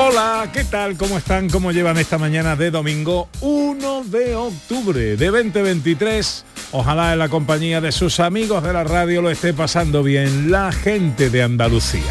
Hola, 0.00 0.48
¿qué 0.52 0.62
tal? 0.62 0.96
¿Cómo 0.96 1.18
están? 1.18 1.50
¿Cómo 1.50 1.72
llevan 1.72 1.98
esta 1.98 2.18
mañana 2.18 2.54
de 2.54 2.70
domingo 2.70 3.28
1 3.40 4.04
de 4.04 4.36
octubre 4.36 5.16
de 5.16 5.26
2023? 5.26 6.44
Ojalá 6.70 7.14
en 7.14 7.18
la 7.18 7.28
compañía 7.28 7.80
de 7.80 7.90
sus 7.90 8.20
amigos 8.20 8.62
de 8.62 8.72
la 8.72 8.84
radio 8.84 9.22
lo 9.22 9.28
esté 9.28 9.52
pasando 9.52 10.04
bien 10.04 10.52
la 10.52 10.70
gente 10.70 11.30
de 11.30 11.42
Andalucía. 11.42 12.04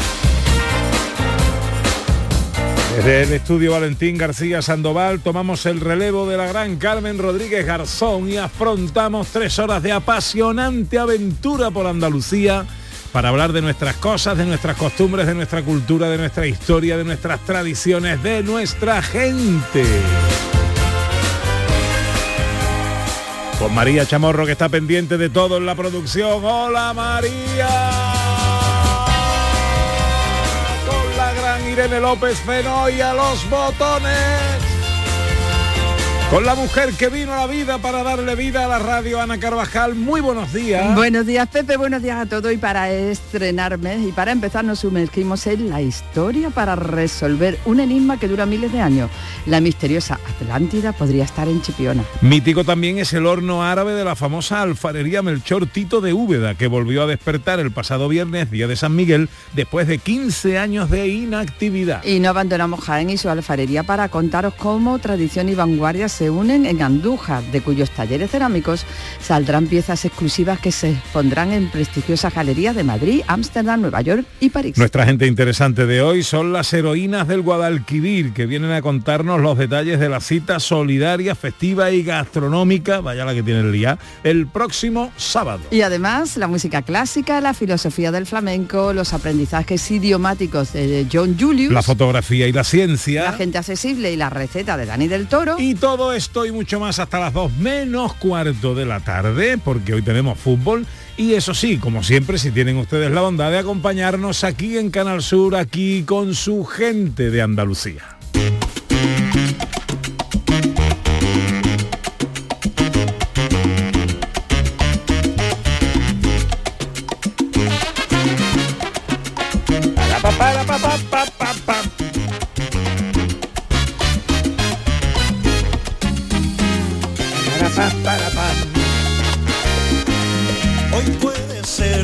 Desde 2.94 3.22
el 3.22 3.32
estudio 3.32 3.72
Valentín 3.72 4.18
García 4.18 4.60
Sandoval 4.60 5.20
tomamos 5.20 5.64
el 5.64 5.80
relevo 5.80 6.28
de 6.28 6.36
la 6.36 6.46
gran 6.46 6.76
Carmen 6.76 7.16
Rodríguez 7.16 7.64
Garzón 7.64 8.28
y 8.28 8.36
afrontamos 8.36 9.28
tres 9.28 9.58
horas 9.58 9.82
de 9.82 9.92
apasionante 9.92 10.98
aventura 10.98 11.70
por 11.70 11.86
Andalucía 11.86 12.66
para 13.12 13.30
hablar 13.30 13.52
de 13.52 13.62
nuestras 13.62 13.96
cosas, 13.96 14.36
de 14.36 14.44
nuestras 14.44 14.76
costumbres, 14.76 15.26
de 15.26 15.34
nuestra 15.34 15.62
cultura, 15.62 16.08
de 16.08 16.18
nuestra 16.18 16.46
historia, 16.46 16.96
de 16.96 17.04
nuestras 17.04 17.40
tradiciones, 17.40 18.22
de 18.22 18.42
nuestra 18.42 19.02
gente. 19.02 19.84
Con 23.58 23.74
María 23.74 24.06
Chamorro 24.06 24.46
que 24.46 24.52
está 24.52 24.68
pendiente 24.68 25.18
de 25.18 25.30
todo 25.30 25.56
en 25.56 25.66
la 25.66 25.74
producción. 25.74 26.44
Hola 26.44 26.92
María. 26.94 27.68
Con 30.86 31.16
la 31.16 31.32
gran 31.32 31.68
Irene 31.68 32.00
López 32.00 32.38
Fenoy 32.40 33.00
a 33.00 33.14
los 33.14 33.48
botones. 33.50 34.67
Con 36.30 36.44
la 36.44 36.54
mujer 36.54 36.92
que 36.92 37.08
vino 37.08 37.32
a 37.32 37.36
la 37.36 37.46
vida 37.46 37.78
para 37.78 38.02
darle 38.02 38.34
vida 38.34 38.66
a 38.66 38.68
la 38.68 38.78
radio, 38.78 39.18
Ana 39.18 39.40
Carvajal. 39.40 39.94
Muy 39.94 40.20
buenos 40.20 40.52
días. 40.52 40.94
Buenos 40.94 41.24
días, 41.24 41.48
Pepe. 41.48 41.78
Buenos 41.78 42.02
días 42.02 42.18
a 42.18 42.26
todos. 42.26 42.52
Y 42.52 42.58
para 42.58 42.90
estrenarme 42.90 43.96
y 43.96 44.12
para 44.12 44.32
empezar 44.32 44.62
nos 44.62 44.80
sumergimos 44.80 45.46
en 45.46 45.70
la 45.70 45.80
historia 45.80 46.50
para 46.50 46.76
resolver 46.76 47.58
un 47.64 47.80
enigma 47.80 48.20
que 48.20 48.28
dura 48.28 48.44
miles 48.44 48.70
de 48.70 48.82
años. 48.82 49.10
La 49.46 49.62
misteriosa 49.62 50.20
Atlántida 50.28 50.92
podría 50.92 51.24
estar 51.24 51.48
en 51.48 51.62
Chipiona. 51.62 52.04
Mítico 52.20 52.62
también 52.62 52.98
es 52.98 53.14
el 53.14 53.24
horno 53.24 53.64
árabe 53.64 53.94
de 53.94 54.04
la 54.04 54.14
famosa 54.14 54.60
alfarería 54.60 55.22
Melchor 55.22 55.66
Tito 55.66 56.02
de 56.02 56.12
Úbeda, 56.12 56.56
que 56.56 56.66
volvió 56.66 57.04
a 57.04 57.06
despertar 57.06 57.58
el 57.58 57.70
pasado 57.70 58.06
viernes, 58.06 58.50
día 58.50 58.66
de 58.66 58.76
San 58.76 58.94
Miguel, 58.94 59.30
después 59.54 59.88
de 59.88 59.96
15 59.96 60.58
años 60.58 60.90
de 60.90 61.08
inactividad. 61.08 62.04
Y 62.04 62.20
no 62.20 62.28
abandonamos 62.28 62.80
Jaén 62.80 63.08
y 63.08 63.16
su 63.16 63.30
alfarería 63.30 63.82
para 63.82 64.10
contaros 64.10 64.52
cómo 64.52 64.98
tradición 64.98 65.48
y 65.48 65.54
vanguardia 65.54 66.10
se 66.18 66.30
unen 66.30 66.66
en 66.66 66.82
Andújar, 66.82 67.44
de 67.52 67.60
cuyos 67.60 67.90
talleres 67.90 68.32
cerámicos 68.32 68.84
saldrán 69.20 69.68
piezas 69.68 70.04
exclusivas 70.04 70.58
que 70.58 70.72
se 70.72 70.90
expondrán 70.90 71.52
en 71.52 71.70
prestigiosas 71.70 72.34
galerías 72.34 72.74
de 72.74 72.82
Madrid, 72.82 73.22
Ámsterdam, 73.28 73.82
Nueva 73.82 74.00
York 74.00 74.26
y 74.40 74.50
París. 74.50 74.76
Nuestra 74.76 75.06
gente 75.06 75.28
interesante 75.28 75.86
de 75.86 76.02
hoy 76.02 76.24
son 76.24 76.52
las 76.52 76.72
heroínas 76.72 77.28
del 77.28 77.42
Guadalquivir, 77.42 78.32
que 78.32 78.46
vienen 78.46 78.72
a 78.72 78.82
contarnos 78.82 79.40
los 79.40 79.56
detalles 79.56 80.00
de 80.00 80.08
la 80.08 80.20
cita 80.20 80.58
solidaria, 80.58 81.36
festiva 81.36 81.92
y 81.92 82.02
gastronómica, 82.02 83.00
vaya 83.00 83.24
la 83.24 83.32
que 83.32 83.44
tiene 83.44 83.60
el 83.60 83.70
día, 83.70 83.96
el 84.24 84.48
próximo 84.48 85.12
sábado. 85.16 85.60
Y 85.70 85.82
además 85.82 86.36
la 86.36 86.48
música 86.48 86.82
clásica, 86.82 87.40
la 87.40 87.54
filosofía 87.54 88.10
del 88.10 88.26
flamenco, 88.26 88.92
los 88.92 89.12
aprendizajes 89.12 89.88
idiomáticos 89.88 90.72
de 90.72 91.06
John 91.12 91.36
Julius, 91.38 91.72
La 91.72 91.82
fotografía 91.82 92.48
y 92.48 92.52
la 92.52 92.64
ciencia. 92.64 93.22
la 93.22 93.32
gente 93.34 93.56
accesible 93.58 94.12
y 94.12 94.16
la 94.16 94.30
receta 94.30 94.76
de 94.76 94.84
Dani 94.84 95.06
del 95.06 95.28
Toro. 95.28 95.54
Y 95.60 95.76
todo 95.76 96.07
esto 96.12 96.44
y 96.46 96.52
mucho 96.52 96.80
más 96.80 96.98
hasta 96.98 97.18
las 97.18 97.32
2 97.32 97.52
menos 97.58 98.14
cuarto 98.14 98.74
de 98.74 98.84
la 98.86 99.00
tarde, 99.00 99.58
porque 99.58 99.94
hoy 99.94 100.02
tenemos 100.02 100.38
fútbol. 100.38 100.86
Y 101.16 101.34
eso 101.34 101.54
sí, 101.54 101.78
como 101.78 102.02
siempre, 102.02 102.38
si 102.38 102.50
tienen 102.50 102.76
ustedes 102.76 103.10
la 103.10 103.22
bondad 103.22 103.50
de 103.50 103.58
acompañarnos 103.58 104.44
aquí 104.44 104.76
en 104.76 104.90
Canal 104.90 105.22
Sur, 105.22 105.56
aquí 105.56 106.02
con 106.04 106.34
su 106.34 106.64
gente 106.64 107.30
de 107.30 107.42
Andalucía. 107.42 108.17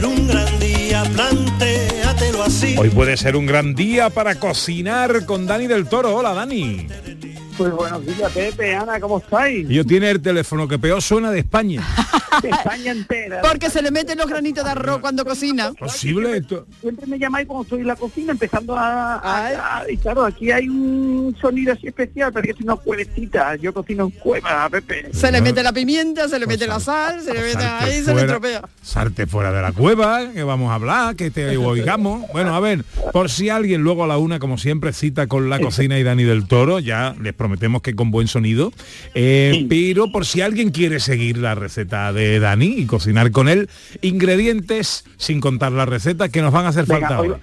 Ser 0.04 0.06
un 0.06 0.26
gran 0.26 0.58
día, 0.58 1.02
plantéatelo 1.04 2.42
así. 2.42 2.76
Hoy 2.78 2.90
puede 2.90 3.16
ser 3.16 3.36
un 3.36 3.46
gran 3.46 3.74
día 3.74 4.10
para 4.10 4.34
cocinar 4.34 5.24
con 5.24 5.46
Dani 5.46 5.66
del 5.66 5.86
Toro. 5.86 6.14
Hola, 6.14 6.34
Dani. 6.34 6.86
Pues 7.56 7.72
buenos 7.72 8.04
días, 8.04 8.32
Pepe, 8.32 8.74
Ana, 8.74 9.00
¿cómo 9.00 9.18
estáis? 9.18 9.70
Y 9.70 9.74
yo 9.74 9.84
tiene 9.84 10.10
el 10.10 10.20
teléfono 10.20 10.66
que 10.66 10.78
peor 10.78 11.00
suena 11.00 11.30
de 11.30 11.38
España. 11.40 11.82
España 12.42 12.92
entera. 12.92 13.40
Porque 13.42 13.70
se 13.70 13.82
le 13.82 13.90
meten 13.90 14.18
los 14.18 14.28
granitos 14.28 14.64
de 14.64 14.70
arroz 14.70 14.98
cuando 15.00 15.24
cocina. 15.24 15.72
Posible 15.78 16.36
esto. 16.36 16.66
Siempre 16.80 17.06
me 17.06 17.18
llamáis 17.18 17.46
cuando 17.46 17.62
estoy 17.64 17.80
en 17.80 17.86
la 17.86 17.96
cocina 17.96 18.32
empezando 18.32 18.76
a, 18.76 19.80
a- 19.80 19.90
y 19.90 19.96
claro, 19.96 20.24
aquí 20.24 20.50
hay 20.50 20.68
un 20.68 21.36
sonido 21.40 21.72
así 21.72 21.86
especial, 21.88 22.32
porque 22.32 22.50
es 22.52 22.60
una 22.60 22.76
cuevecita, 22.76 23.56
yo 23.56 23.72
cocino 23.72 24.04
en 24.04 24.10
cueva, 24.10 24.68
Pepe. 24.70 25.08
Se 25.12 25.30
le 25.30 25.40
mete 25.40 25.62
la 25.62 25.72
pimienta, 25.72 26.28
se 26.28 26.38
le 26.38 26.46
mete 26.46 26.66
la 26.66 26.80
sal, 26.80 27.20
se 27.22 27.32
le 27.32 27.40
mete 27.40 27.52
Salte 27.54 27.66
ahí, 27.84 27.92
se 27.92 27.98
le 27.98 28.04
fuera- 28.04 28.22
estropea. 28.22 28.62
Salte 28.82 29.26
fuera 29.26 29.52
de 29.52 29.62
la 29.62 29.72
cueva, 29.72 30.32
que 30.32 30.42
vamos 30.42 30.70
a 30.70 30.74
hablar, 30.74 31.16
que 31.16 31.30
te 31.30 31.56
oigamos. 31.56 32.24
Bueno, 32.32 32.54
a 32.54 32.60
ver, 32.60 32.84
por 33.12 33.30
si 33.30 33.48
alguien 33.48 33.82
luego 33.82 34.04
a 34.04 34.06
la 34.06 34.18
una, 34.18 34.38
como 34.38 34.58
siempre, 34.58 34.92
cita 34.92 35.26
con 35.26 35.48
la 35.50 35.58
cocina 35.60 35.98
y 35.98 36.02
Dani 36.02 36.24
del 36.24 36.46
Toro, 36.46 36.78
ya 36.80 37.14
les 37.20 37.32
prometemos 37.34 37.82
que 37.82 37.94
con 37.94 38.10
buen 38.10 38.28
sonido. 38.28 38.72
Eh, 39.14 39.66
Pero 39.68 40.10
por 40.10 40.26
si 40.26 40.40
alguien 40.40 40.70
quiere 40.70 41.00
seguir 41.00 41.38
la 41.38 41.54
receta 41.54 42.12
de 42.12 42.23
Dani 42.40 42.66
y 42.78 42.86
cocinar 42.86 43.30
con 43.30 43.48
él, 43.48 43.68
ingredientes, 44.02 45.04
sin 45.16 45.40
contar 45.40 45.72
la 45.72 45.86
receta, 45.86 46.28
que 46.28 46.42
nos 46.42 46.52
van 46.52 46.66
a 46.66 46.68
hacer 46.68 46.86
Venga, 46.86 47.08
falta 47.08 47.20
hoy- 47.20 47.28
hoy. 47.30 47.36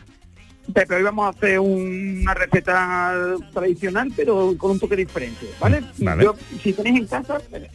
Pepe, 0.73 0.95
hoy 0.95 1.03
vamos 1.03 1.25
a 1.25 1.29
hacer 1.29 1.59
una 1.59 2.33
receta 2.33 3.35
tradicional, 3.53 4.11
pero 4.15 4.53
con 4.57 4.71
un 4.71 4.79
toque 4.79 4.95
diferente, 4.95 5.47
¿vale? 5.59 5.81
Vale. 5.97 6.23
Yo, 6.23 6.35
si 6.61 6.71
tenéis 6.73 6.99
en 6.99 7.07
casa, 7.07 7.39
bueno, 7.49 7.67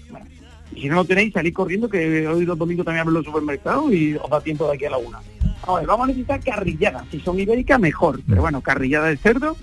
si 0.73 0.89
no 0.89 0.95
lo 0.97 1.05
tenéis, 1.05 1.33
salid 1.33 1.53
corriendo, 1.53 1.89
que 1.89 2.27
hoy 2.27 2.45
los 2.47 2.57
domingos 2.57 2.85
también 2.87 3.01
abren 3.03 3.15
los 3.15 3.25
supermercados 3.25 3.93
y 3.93 4.15
os 4.15 4.31
da 4.31 4.41
tiempo 4.41 4.69
de 4.69 4.77
aquí 4.77 4.85
a 4.87 4.91
la 4.91 4.99
una. 4.99 5.19
A 5.67 5.75
ver, 5.75 5.87
vamos 5.87 6.05
a 6.05 6.07
necesitar 6.09 6.41
carrilladas, 6.43 7.05
si 7.11 7.21
son 7.21 7.39
ibéricas 7.41 7.81
mejor, 7.81 8.21
pero 8.27 8.41
bueno, 8.43 8.61
carrillada 8.63 9.09
de 9.09 9.17
cerdo, 9.17 9.57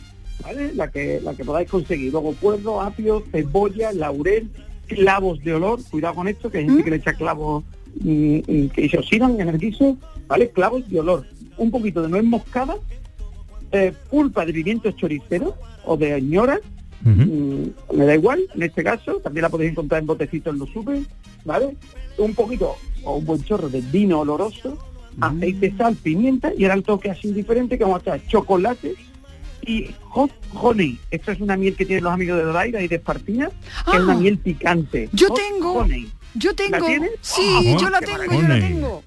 ¿vale? 0.43 0.73
La 0.75 0.91
que, 0.91 1.19
la 1.23 1.33
que 1.33 1.45
podáis 1.45 1.69
conseguir. 1.69 2.11
Luego 2.11 2.33
puerro, 2.33 2.81
apio, 2.81 3.23
cebolla, 3.31 3.93
laurel, 3.93 4.49
clavos 4.87 5.43
de 5.43 5.53
olor, 5.53 5.79
cuidado 5.89 6.15
con 6.15 6.27
esto, 6.27 6.49
que 6.49 6.59
hay 6.59 6.65
gente 6.65 6.83
que 6.83 6.89
le 6.89 6.95
echa 6.97 7.13
clavos 7.13 7.63
mm, 8.01 8.37
mm, 8.47 8.69
que 8.69 8.89
se 8.89 8.97
oxidan 8.97 9.39
en 9.39 9.49
el 9.49 9.57
guiso, 9.57 9.97
¿vale? 10.27 10.49
Clavos 10.49 10.87
de 10.89 10.99
olor, 10.99 11.25
un 11.57 11.71
poquito 11.71 12.01
de 12.01 12.09
nuez 12.09 12.23
moscada, 12.23 12.75
eh, 13.71 13.93
pulpa 14.09 14.45
de 14.45 14.53
pimiento 14.53 14.91
choricero 14.91 15.55
o 15.85 15.97
de 15.97 16.21
ñora, 16.21 16.59
mm, 17.01 17.95
me 17.95 18.05
da 18.05 18.15
igual, 18.15 18.41
en 18.55 18.63
este 18.63 18.83
caso, 18.83 19.15
también 19.23 19.43
la 19.43 19.49
podéis 19.49 19.71
encontrar 19.71 20.01
en 20.01 20.07
botecitos 20.07 20.53
en 20.53 20.59
los 20.59 20.69
super, 20.69 20.99
¿vale? 21.45 21.75
Un 22.17 22.33
poquito 22.33 22.75
o 23.03 23.17
un 23.17 23.25
buen 23.25 23.43
chorro 23.43 23.69
de 23.69 23.81
vino 23.81 24.19
oloroso, 24.19 24.77
aceite, 25.19 25.73
sal, 25.77 25.95
pimienta 25.95 26.51
y 26.57 26.63
ahora 26.63 26.75
el 26.75 26.83
toque 26.83 27.11
así 27.11 27.31
diferente 27.31 27.77
que 27.77 27.83
vamos 27.83 27.99
a 27.99 28.15
echar 28.15 28.27
chocolate 28.27 28.95
y 29.65 29.93
hot 30.09 30.31
honey. 30.53 30.99
Esto 31.11 31.31
es 31.31 31.39
una 31.39 31.57
miel 31.57 31.75
que 31.75 31.85
tienen 31.85 32.03
los 32.03 32.13
amigos 32.13 32.37
de 32.37 32.43
Doraira 32.43 32.81
y 32.81 32.87
de 32.87 32.95
Espartina, 32.95 33.49
que 33.89 33.97
es 33.97 34.03
una 34.03 34.13
Ah. 34.13 34.17
miel 34.17 34.37
picante. 34.37 35.09
Yo 35.13 35.27
Hot 35.29 35.37
tengo. 35.39 35.73
honey. 35.73 36.09
Yo 36.35 36.53
tengo. 36.55 36.77
¿La 36.79 36.85
tienes? 36.85 37.11
Sí, 37.21 37.41
Ah, 37.75 37.77
yo 37.79 37.89
la 37.89 37.99
tengo, 37.99 38.23
yo 38.33 38.41
la 38.47 38.59
tengo. 38.59 39.03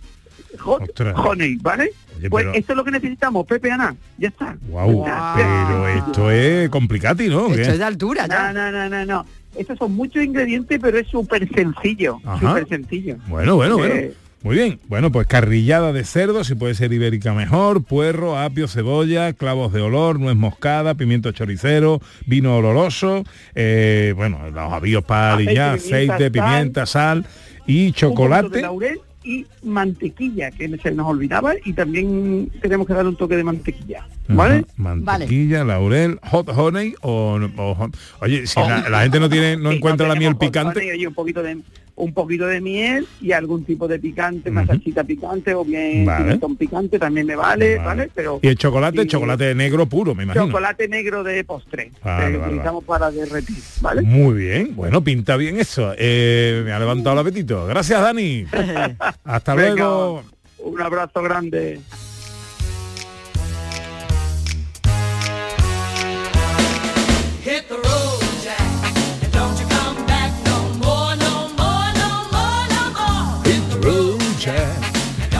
Hot 0.61 0.82
Ostras. 0.82 1.14
honey, 1.17 1.56
¿vale? 1.61 1.91
Oye, 2.19 2.31
pues 2.31 2.44
pero- 2.44 2.55
esto 2.56 2.73
es 2.73 2.76
lo 2.76 2.85
que 2.85 2.91
necesitamos, 2.93 3.47
Pepe 3.47 3.70
Ana. 3.70 3.94
Ya 4.17 4.29
está. 4.29 4.56
Está. 4.56 5.32
pero 5.37 5.88
esto 5.88 6.31
es 6.31 6.69
complicati, 6.70 7.29
¿no? 7.29 7.49
Esto 7.49 7.73
es 7.73 7.79
de 7.79 7.85
altura 7.85 8.26
No, 8.26 8.35
ya. 8.35 8.52
no, 8.52 8.73
no, 8.73 8.88
no, 8.88 9.05
no. 9.05 9.26
Estos 9.55 9.76
son 9.79 9.93
muchos 9.94 10.23
ingredientes, 10.23 10.79
pero 10.81 10.99
es 10.99 11.06
súper 11.09 11.49
sencillo. 11.55 12.20
Súper 12.41 12.69
sencillo. 12.69 13.17
Bueno, 13.26 13.56
bueno, 13.56 13.76
bueno. 13.79 13.94
Muy 14.43 14.55
bien. 14.56 14.79
Bueno, 14.88 15.11
pues 15.11 15.27
carrillada 15.27 15.93
de 15.93 16.05
cerdo, 16.05 16.44
si 16.44 16.55
puede 16.55 16.75
ser 16.75 16.93
ibérica 16.93 17.33
mejor, 17.35 17.83
puerro, 17.83 18.38
apio, 18.38 18.69
cebolla, 18.69 19.33
clavos 19.33 19.73
de 19.73 19.81
olor, 19.81 20.21
nuez 20.21 20.37
moscada, 20.37 20.94
pimiento 20.94 21.33
choricero, 21.33 22.00
vino 22.27 22.56
oloroso, 22.56 23.25
eh, 23.56 24.12
bueno, 24.17 24.49
los 24.50 24.73
avíos 24.73 25.03
para 25.05 25.37
pimienta, 25.38 25.73
aceite, 25.73 26.31
pimienta, 26.31 26.87
sal 26.87 27.27
y 27.67 27.87
un 27.87 27.93
poquito 27.93 27.93
de 27.93 27.93
chocolate. 27.93 28.61
laurel 28.62 29.00
y 29.25 29.44
mantequilla, 29.65 30.53
que 30.53 30.69
se 30.81 30.93
nos 30.93 31.09
olvidaba, 31.09 31.55
y 31.65 31.73
también 31.73 32.49
tenemos 32.62 32.87
que 32.87 32.93
darle 32.94 33.09
un 33.09 33.17
toque 33.17 33.35
de 33.37 33.43
mantequilla. 33.43 34.06
¿Vale? 34.29 34.59
Ajá, 34.59 34.67
Mantequilla, 34.77 35.65
laurel, 35.65 36.21
hot 36.31 36.49
honey 36.50 36.94
o, 37.03 37.41
o- 37.56 37.91
oye, 38.21 38.47
si 38.47 38.61
Oh. 38.61 38.69
la, 38.69 38.88
la 38.88 39.03
gente 39.03 39.19
no 39.19 39.29
tiene, 39.29 39.56
no 39.56 39.71
Sí, 39.71 39.77
encuentra 39.79 40.06
la 40.06 40.15
miel 40.15 40.37
picante, 40.37 40.79
honey, 40.79 40.91
oye, 40.93 41.09
un 41.09 41.15
poquito 41.15 41.43
de 41.43 41.59
un 41.96 42.12
poquito 42.12 42.46
de 42.46 42.60
miel 42.60 43.06
y 43.22 43.32
algún 43.32 43.64
tipo 43.64 43.88
de 43.88 43.98
picante, 43.98 44.50
Ujú. 44.50 44.66
salsita 44.66 45.02
picante 45.02 45.54
o 45.54 45.64
bien 45.64 46.04
Vale. 46.04 46.38
picante 46.58 46.98
también 46.98 47.26
me 47.26 47.34
vale, 47.37 47.76
Vale. 47.76 47.87
¿vale? 47.87 48.10
Pero 48.14 48.38
y 48.43 48.48
el 48.48 48.56
chocolate, 48.56 49.02
y- 49.02 49.06
chocolate 49.06 49.54
negro 49.54 49.87
puro, 49.87 50.14
me 50.14 50.25
imagino. 50.25 50.46
chocolate 50.46 50.88
negro 50.88 51.25
de 51.25 51.43
postre 51.44 51.90
Vale, 52.04 52.32
que 52.32 52.37
vale, 52.38 52.52
utilizamos 52.52 52.84
para 52.84 53.10
derretir, 53.10 53.56
¿vale? 53.81 54.02
Muy 54.02 54.34
bien, 54.34 54.76
bueno, 54.76 55.02
pinta 55.02 55.37
bien 55.37 55.58
eso. 55.58 55.94
Eh, 55.96 56.62
me 56.64 56.72
ha 56.72 56.78
levantado 56.78 57.14
el 57.14 57.20
apetito. 57.26 57.66
Gracias, 57.66 58.00
Dani. 58.00 58.44
Hasta 59.25 59.54
Venga, 59.54 59.75
luego. 59.75 60.22
Un 60.58 60.81
abrazo 60.81 61.22
grande. 61.22 61.81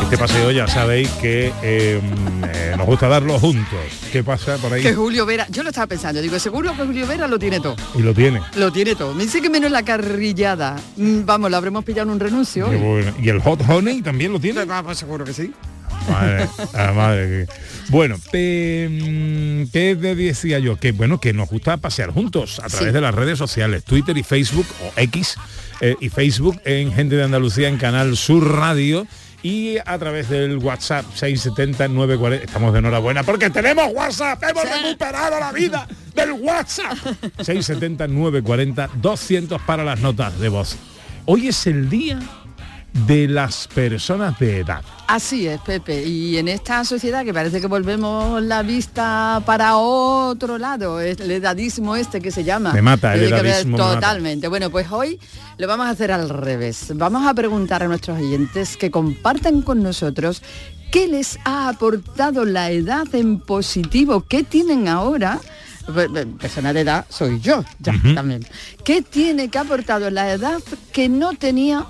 Este 0.03 0.19
paseo 0.19 0.51
ya 0.53 0.69
sabéis 0.69 1.09
que 1.21 1.49
eh, 1.63 2.01
eh, 2.03 2.75
nos 2.77 2.87
gusta 2.87 3.09
darlo 3.09 3.39
juntos. 3.41 3.79
¿Qué 4.13 4.23
pasa 4.23 4.57
por 4.59 4.73
ahí? 4.73 4.83
Que 4.83 4.95
Julio 4.95 5.27
Vera, 5.27 5.47
yo 5.51 5.63
lo 5.63 5.71
estaba 5.71 5.87
pensando, 5.89 6.21
digo, 6.21 6.39
seguro 6.39 6.77
que 6.77 6.85
Julio 6.85 7.07
Vera 7.07 7.27
lo 7.27 7.39
tiene 7.39 7.59
todo. 7.61 7.75
Y 7.95 8.03
lo 8.03 8.15
tiene. 8.15 8.41
Lo 8.57 8.71
tiene 8.73 8.95
todo. 8.95 9.15
Me 9.15 9.25
dice 9.25 9.41
que 9.43 9.51
menos 9.51 9.71
la 9.71 9.83
carrillada. 9.85 10.77
Mm, 10.97 11.25
Vamos, 11.25 11.51
lo 11.51 11.57
habremos 11.57 11.85
pillado 11.85 12.09
en 12.09 12.15
un 12.15 12.21
renuncio. 12.21 12.69
Bueno. 12.69 13.13
Y 13.21 13.29
el 13.29 13.41
hot 13.41 13.61
honey 13.69 14.03
también 14.03 14.33
lo 14.33 14.39
tiene. 14.39 14.65
seguro 14.95 15.25
que 15.25 15.33
sí. 15.33 15.53
Madre, 16.09 16.47
ah, 16.75 16.93
madre 16.95 17.47
que- 17.47 17.53
Bueno, 17.89 18.17
mm, 18.17 19.71
¿qué 19.73 19.97
te 20.01 20.15
decía 20.15 20.61
yo? 20.61 20.77
Que 20.77 20.93
bueno, 20.93 21.19
que 21.19 21.33
nos 21.33 21.49
gusta 21.49 21.79
pasear 21.79 22.11
juntos 22.13 22.61
a 22.63 22.69
través 22.69 22.89
Sí. 22.89 22.93
de 22.95 23.01
las 23.01 23.15
redes 23.15 23.39
sociales, 23.39 23.83
Twitter 23.83 24.17
y 24.17 24.23
Facebook, 24.23 24.67
o 24.85 24.93
X 25.01 25.37
eh, 25.81 25.97
y 26.01 26.09
Facebook 26.09 26.61
en 26.65 26.93
Gente 26.93 27.17
de 27.17 27.25
Andalucía 27.25 27.69
en 27.69 27.77
Canal 27.77 28.17
Sur 28.17 28.57
Radio 28.57 29.07
y 29.43 29.77
a 29.79 29.99
través 29.99 30.29
del 30.29 30.59
WhatsApp 30.59 31.05
670 31.15 31.89
940. 31.89 32.45
Estamos 32.45 32.73
de 32.73 32.79
enhorabuena 32.81 33.23
porque 33.23 33.51
tenemos 33.51 33.93
WhatsApp, 33.95 34.43
hemos 34.43 34.65
recuperado 34.65 35.39
la 35.39 35.53
vida 35.53 35.87
del 36.15 36.33
WhatsApp. 36.33 36.97
670 37.39 38.09
940 38.09 38.91
200 38.95 39.63
para 39.63 39.85
las 39.85 40.01
notas 40.01 40.39
de 40.41 40.49
voz. 40.49 40.77
Hoy 41.27 41.49
es 41.49 41.67
el 41.67 41.89
día 41.89 42.19
de 43.07 43.29
las 43.29 43.67
personas 43.69 44.39
de 44.39 44.61
edad. 44.61 44.83
Así 45.07 45.47
es, 45.47 45.61
Pepe. 45.61 46.03
Y 46.05 46.39
en 46.39 46.49
esta 46.49 46.85
sociedad 46.85 47.25
que 47.25 47.33
parece 47.35 47.61
que 47.61 47.67
volvemos 47.67 48.43
la 48.43 48.63
vista 48.63 49.43
para 49.45 49.77
otro 49.77 50.59
lado, 50.59 51.01
es 51.01 51.21
el 51.21 51.31
edadismo 51.31 51.95
este 51.95 52.21
que 52.21 52.31
se 52.31 52.43
llama. 52.43 52.73
Me 52.73 52.83
mata, 52.83 53.15
el 53.15 53.25
edadismo 53.33 53.77
mata. 53.79 53.95
Totalmente. 53.95 54.49
Bueno, 54.49 54.71
pues 54.71 54.91
hoy 54.91 55.21
lo 55.59 55.67
vamos 55.69 55.87
a 55.87 55.91
hacer 55.91 56.11
al 56.11 56.29
revés. 56.29 56.93
Vamos 56.95 57.27
a 57.27 57.35
preguntar 57.35 57.83
a 57.83 57.89
nuestros 57.89 58.19
oyentes 58.19 58.77
que 58.77 58.91
compartan 58.91 59.63
con 59.63 59.83
nosotros 59.83 60.43
qué 60.91 61.07
les 61.09 61.39
ha 61.45 61.69
aportado 61.69 62.45
la 62.45 62.71
edad 62.71 63.07
en 63.15 63.39
positivo, 63.41 64.23
qué 64.27 64.43
tienen 64.43 64.89
ahora. 64.89 65.39
Pe- 65.95 66.09
pe- 66.09 66.27
Persona 66.27 66.73
de 66.73 66.81
edad 66.81 67.05
soy 67.09 67.39
yo, 67.41 67.65
ya 67.79 67.93
también. 68.15 68.45
¿Qué 68.85 69.03
tiene 69.03 69.49
que 69.51 69.59
ha 69.59 69.61
aportado 69.61 70.11
la 70.11 70.33
edad 70.33 70.59
que 70.93 71.09
no 71.09 71.35
tenía 71.35 71.87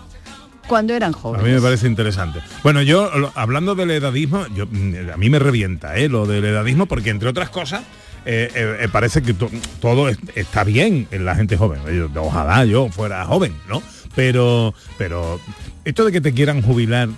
cuando 0.66 0.94
eran 0.94 1.10
A 1.14 1.16
jóvenes? 1.18 1.46
mí 1.46 1.52
me 1.52 1.60
parece 1.60 1.86
interesante. 1.86 2.40
Bueno, 2.62 2.82
yo 2.82 3.10
hablando 3.34 3.74
del 3.74 3.90
edadismo, 3.90 4.46
yo, 4.54 4.66
mm, 4.66 5.10
a 5.12 5.16
mí 5.16 5.30
me 5.30 5.38
revienta 5.38 5.96
¿eh? 5.96 6.08
lo 6.08 6.26
del 6.26 6.44
edadismo 6.44 6.86
porque 6.86 7.10
entre 7.10 7.28
otras 7.28 7.48
cosas 7.50 7.82
eh, 8.24 8.50
eh, 8.80 8.88
parece 8.90 9.22
que 9.22 9.34
to- 9.34 9.50
todo 9.80 10.08
es- 10.08 10.18
está 10.34 10.64
bien 10.64 11.06
en 11.12 11.24
la 11.24 11.36
gente 11.36 11.56
joven. 11.56 11.80
Ojalá 12.16 12.64
yo 12.64 12.88
fuera 12.90 13.24
joven, 13.24 13.54
¿no? 13.68 13.82
Pero, 14.16 14.74
pero 14.98 15.38
esto 15.84 16.04
de 16.04 16.10
que 16.12 16.20
te 16.20 16.32
quieran 16.32 16.60
jubilar 16.62 17.08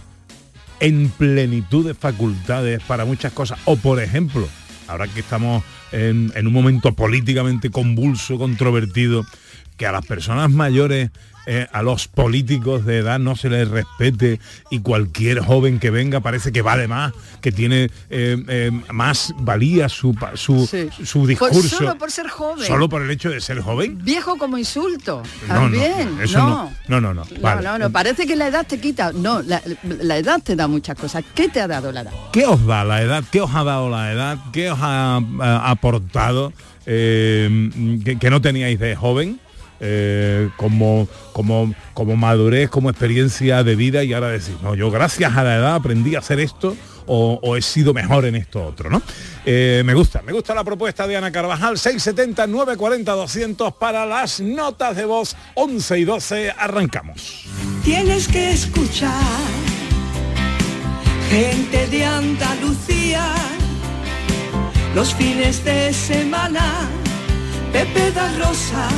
en 0.81 1.09
plenitud 1.09 1.87
de 1.87 1.95
facultades 1.95 2.83
para 2.85 3.05
muchas 3.05 3.33
cosas, 3.33 3.59
o 3.65 3.77
por 3.77 4.01
ejemplo, 4.03 4.47
ahora 4.87 5.09
que 5.09 5.21
estamos 5.21 5.63
en 5.91 6.31
un 6.47 6.53
momento 6.53 6.93
políticamente 6.93 7.71
convulso, 7.71 8.37
controvertido, 8.37 9.25
que 9.79 9.87
a 9.87 9.93
las 9.93 10.05
personas 10.05 10.51
mayores, 10.51 11.11
eh, 11.51 11.67
a 11.73 11.81
los 11.83 12.09
políticos 12.09 12.85
de 12.85 12.99
edad 12.99 13.19
no 13.19 13.35
se 13.35 13.49
les 13.49 13.67
respete 13.69 14.39
y 14.71 14.81
cualquier 14.81 15.41
joven 15.41 15.79
que 15.79 15.89
venga 15.91 16.21
parece 16.21 16.53
que 16.53 16.61
vale 16.61 16.87
más, 16.89 17.15
que 17.41 17.53
tiene 17.53 17.85
eh, 18.11 18.37
eh, 18.49 18.71
más 18.93 19.33
valía 19.39 19.89
su, 19.89 20.15
su, 20.35 20.67
Sí. 20.67 20.91
su 21.03 21.21
Pues 21.21 21.29
discurso. 21.29 21.77
solo 21.79 21.97
por 21.97 22.11
ser 22.11 22.29
joven. 22.29 22.67
Solo 22.67 22.91
por 22.91 23.01
el 23.01 23.11
hecho 23.11 23.31
de 23.31 23.41
ser 23.41 23.61
joven. 23.63 24.05
Viejo 24.05 24.37
como 24.37 24.59
insulto. 24.59 25.23
No, 25.47 25.55
no, 25.55 25.61
También. 25.63 26.19
eso 26.23 26.39
no. 26.39 26.73
No, 26.89 27.01
no, 27.01 27.15
no. 27.15 27.25
No, 27.25 27.41
Vale. 27.41 27.63
no, 27.63 27.79
no, 27.79 27.89
parece 27.91 28.27
que 28.27 28.37
la 28.37 28.49
edad 28.49 28.67
te 28.67 28.79
quita. 28.79 29.13
No, 29.13 29.41
la, 29.41 29.63
la 29.85 30.19
edad 30.19 30.43
te 30.43 30.55
da 30.55 30.67
muchas 30.69 30.99
cosas. 30.99 31.25
¿Qué 31.35 31.49
te 31.49 31.63
ha 31.63 31.69
dado 31.69 31.93
la 31.93 32.03
edad? 32.03 32.13
¿Qué 32.31 32.45
os 32.45 32.67
da 32.67 32.85
la 32.85 33.01
edad? 33.01 33.25
¿Qué 33.31 33.41
os 33.41 33.55
ha 33.55 33.65
dado 33.65 33.89
la 33.89 34.13
edad? 34.13 34.37
¿Qué 34.53 34.71
os 34.71 34.79
ha 34.83 35.17
aportado 35.71 36.53
que, 36.85 38.17
que 38.21 38.31
no 38.31 38.41
teníais 38.43 38.79
de 38.79 38.95
joven? 38.97 39.41
Eh, 39.81 40.51
como, 40.57 41.07
como, 41.33 41.73
como 41.95 42.17
madurez, 42.17 42.69
como 42.69 42.91
experiencia 42.91 43.63
de 43.63 43.77
vida 43.77 44.03
y 44.03 44.13
ahora 44.13 44.29
decir, 44.29 44.57
no, 44.63 44.75
yo 44.75 44.91
gracias 44.91 45.37
a 45.37 45.45
la 45.45 45.57
edad 45.57 45.75
aprendí 45.77 46.17
a 46.17 46.19
hacer 46.19 46.41
esto 46.41 46.77
o, 47.09 47.57
he 47.57 47.63
sido 47.63 47.95
mejor 47.95 48.27
en 48.27 48.35
esto 48.35 48.65
otro, 48.65 48.91
¿no? 48.91 49.01
Eh, 49.47 49.83
me 49.85 49.95
gusta, 49.95 50.21
me 50.23 50.33
gusta 50.33 50.55
la 50.55 50.63
propuesta 50.63 51.07
de 51.07 51.17
Ana 51.17 51.33
Carvajal, 51.33 51.79
670 51.79 52.47
940 52.47 53.13
200 53.13 53.75
para 53.75 54.05
las 54.05 54.41
notas 54.41 54.95
de 54.97 55.05
voz 55.07 55.37
11 55.55 55.99
y 55.99 56.05
12, 56.05 56.51
arrancamos. 56.51 57.47
Tienes 57.83 58.29
que 58.29 58.51
escuchar 58.51 59.11
gente 61.31 61.87
de 61.87 62.05
Andalucía 62.05 63.35
los 64.95 65.15
fines 65.15 65.65
de 65.65 65.93
semana. 65.93 66.89
Pepe 67.73 68.11
da 68.13 68.31
Rosa 68.39 68.89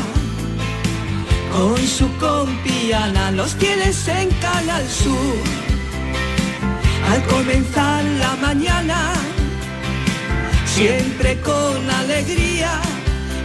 con 1.53 1.77
su 1.79 2.09
compiana 2.19 3.31
los 3.33 3.55
tienes 3.57 4.09
en 4.09 4.29
Canal 4.41 4.87
Sur. 4.89 5.43
Al 7.11 7.23
comenzar 7.25 8.05
la 8.05 8.37
mañana, 8.37 9.13
siempre 10.67 11.41
con 11.41 11.91
alegría 11.91 12.81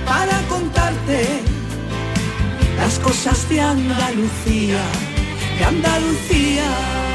para 0.06 0.40
contarte 0.48 1.42
las 2.78 3.00
cosas 3.00 3.50
de 3.50 3.62
Andalucía, 3.62 4.84
de 5.58 5.66
Andalucía. 5.66 7.15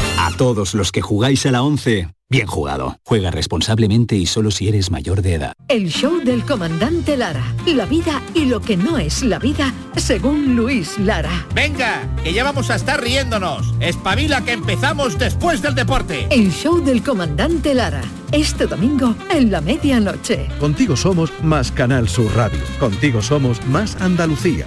A 0.31 0.37
todos 0.37 0.73
los 0.75 0.91
que 0.93 1.01
jugáis 1.01 1.45
a 1.45 1.51
la 1.51 1.61
11, 1.61 2.07
bien 2.29 2.47
jugado. 2.47 2.97
Juega 3.03 3.31
responsablemente 3.31 4.15
y 4.15 4.25
solo 4.25 4.49
si 4.49 4.69
eres 4.69 4.89
mayor 4.89 5.21
de 5.21 5.33
edad. 5.33 5.53
El 5.67 5.89
show 5.89 6.21
del 6.23 6.45
comandante 6.45 7.17
Lara. 7.17 7.43
La 7.65 7.85
vida 7.85 8.21
y 8.33 8.45
lo 8.45 8.61
que 8.61 8.77
no 8.77 8.97
es 8.97 9.23
la 9.23 9.39
vida, 9.39 9.73
según 9.97 10.55
Luis 10.55 10.97
Lara. 10.99 11.45
Venga, 11.53 12.07
que 12.23 12.31
ya 12.33 12.45
vamos 12.45 12.69
a 12.69 12.75
estar 12.75 13.01
riéndonos. 13.01 13.73
Espabila 13.81 14.43
que 14.45 14.53
empezamos 14.53 15.19
después 15.19 15.61
del 15.61 15.75
deporte. 15.75 16.27
El 16.29 16.51
show 16.51 16.81
del 16.81 17.03
comandante 17.03 17.73
Lara. 17.73 18.03
Este 18.31 18.67
domingo 18.67 19.15
en 19.31 19.51
la 19.51 19.59
medianoche. 19.59 20.47
Contigo 20.59 20.95
somos 20.95 21.31
más 21.43 21.73
Canal 21.73 22.07
Sur 22.07 22.33
Radio. 22.35 22.61
Contigo 22.79 23.21
somos 23.21 23.65
más 23.65 23.97
Andalucía. 23.99 24.65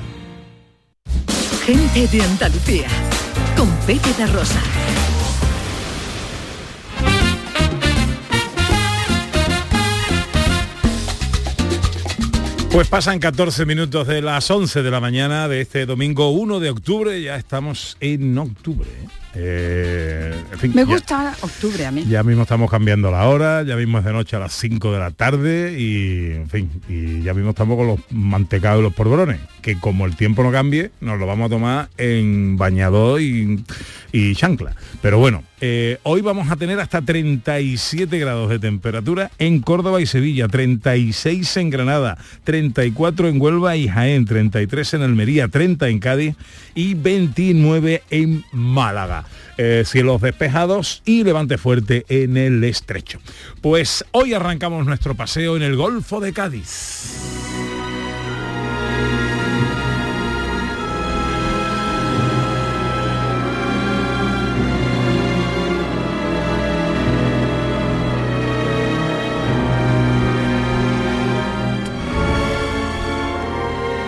Gente 1.65 2.07
de 2.07 2.23
Andalucía. 2.23 2.89
Con 3.57 3.71
Pepe 3.87 4.27
Rosa. 4.27 4.61
Pues 12.75 12.89
pasan 12.89 13.21
14 13.21 13.67
minutos 13.67 14.09
de 14.09 14.21
las 14.21 14.51
11 14.51 14.83
de 14.83 14.91
la 14.91 14.99
mañana 14.99 15.47
de 15.47 15.61
este 15.61 15.87
domingo 15.87 16.31
1 16.31 16.59
de 16.59 16.71
octubre, 16.71 17.23
ya 17.23 17.37
estamos 17.37 17.97
en 18.01 18.37
octubre. 18.37 18.91
¿eh? 18.91 19.24
Eh, 19.37 20.33
en 20.53 20.59
fin, 20.59 20.73
Me 20.75 20.83
ya- 20.83 20.93
gusta 20.93 21.35
octubre 21.41 21.87
a 21.87 21.91
mí. 21.91 22.05
Ya 22.09 22.23
mismo 22.23 22.43
estamos 22.43 22.71
cambiando 22.71 23.11
la 23.11 23.27
hora, 23.29 23.63
ya 23.63 23.77
mismo 23.77 23.99
es 23.99 24.05
de 24.05 24.13
noche 24.13 24.37
a 24.37 24.39
las 24.39 24.53
5 24.53 24.93
de 24.93 24.99
la 24.99 25.11
tarde 25.11 25.77
y, 25.79 26.31
en 26.33 26.49
fin, 26.49 26.71
y 26.89 27.23
ya 27.23 27.35
mismo 27.35 27.51
estamos 27.51 27.77
con 27.77 27.87
los 27.89 28.01
mantecados 28.11 28.81
y 28.81 28.83
los 28.85 28.95
polvorones, 28.95 29.41
que 29.63 29.77
como 29.79 30.07
el 30.07 30.17
tiempo 30.17 30.43
no 30.43 30.53
cambie, 30.53 30.91
nos 31.01 31.19
lo 31.19 31.27
vamos 31.27 31.47
a 31.47 31.51
tomar 31.51 31.89
en 31.99 32.57
bañador 32.57 33.21
y, 33.21 33.65
y 34.13 34.35
chancla. 34.35 34.75
Pero 35.03 35.19
bueno, 35.19 35.43
eh, 35.61 35.99
hoy 36.05 36.21
vamos 36.21 36.51
a 36.51 36.57
tener 36.57 36.79
hasta 36.81 37.03
37 37.03 38.19
grados 38.19 38.51
de 38.51 38.59
temperatura 38.59 39.31
en 39.39 39.61
Córdoba 39.61 40.01
y 40.01 40.07
Sevilla, 40.07 40.47
36 40.49 41.57
en 41.57 41.71
Granada, 41.71 42.19
34 42.45 43.29
en 43.29 43.41
Huelva 43.41 43.77
y 43.77 43.89
Jaén, 43.89 44.25
33 44.27 44.95
en 44.95 45.03
Almería, 45.03 45.49
30 45.49 45.89
en 45.89 45.99
Cádiz 45.99 46.37
y 46.75 46.95
29 46.95 48.03
en 48.11 48.45
Málaga. 48.53 49.24
Eh, 49.57 49.85
cielos 49.87 50.21
despejados 50.21 51.03
y 51.05 51.23
levante 51.23 51.59
fuerte 51.59 52.05
en 52.09 52.37
el 52.37 52.65
estrecho. 52.65 53.21
Pues 53.61 54.05
hoy 54.11 54.35
arrancamos 54.35 54.85
nuestro 54.85 55.15
paseo 55.15 55.57
en 55.57 55.63
el 55.63 55.77
Golfo 55.77 56.21
de 56.21 56.33
Cádiz. 56.33 57.45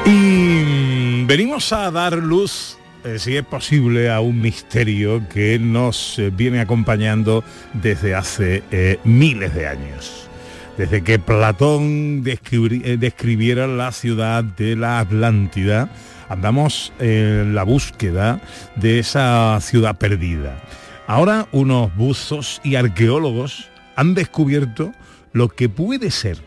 Y 0.08 1.24
venimos 1.24 1.72
a 1.72 1.90
dar 1.90 2.14
luz, 2.14 2.78
eh, 3.06 3.18
si 3.20 3.36
es 3.36 3.44
posible, 3.44 4.10
a 4.10 4.20
un 4.20 4.40
misterio 4.40 5.28
que 5.28 5.58
nos 5.58 6.18
eh, 6.18 6.30
viene 6.30 6.60
acompañando 6.60 7.44
desde 7.72 8.14
hace 8.16 8.64
eh, 8.72 8.98
miles 9.04 9.54
de 9.54 9.68
años. 9.68 10.28
Desde 10.76 11.02
que 11.02 11.18
Platón 11.18 12.22
describiera 12.22 13.66
la 13.66 13.92
ciudad 13.92 14.44
de 14.44 14.76
la 14.76 14.98
Atlántida, 14.98 15.88
andamos 16.28 16.92
en 16.98 17.54
la 17.54 17.62
búsqueda 17.62 18.40
de 18.74 18.98
esa 18.98 19.58
ciudad 19.62 19.96
perdida. 19.96 20.60
Ahora 21.06 21.46
unos 21.52 21.94
buzos 21.96 22.60
y 22.62 22.74
arqueólogos 22.74 23.70
han 23.94 24.14
descubierto 24.14 24.92
lo 25.32 25.48
que 25.48 25.70
puede 25.70 26.10
ser 26.10 26.38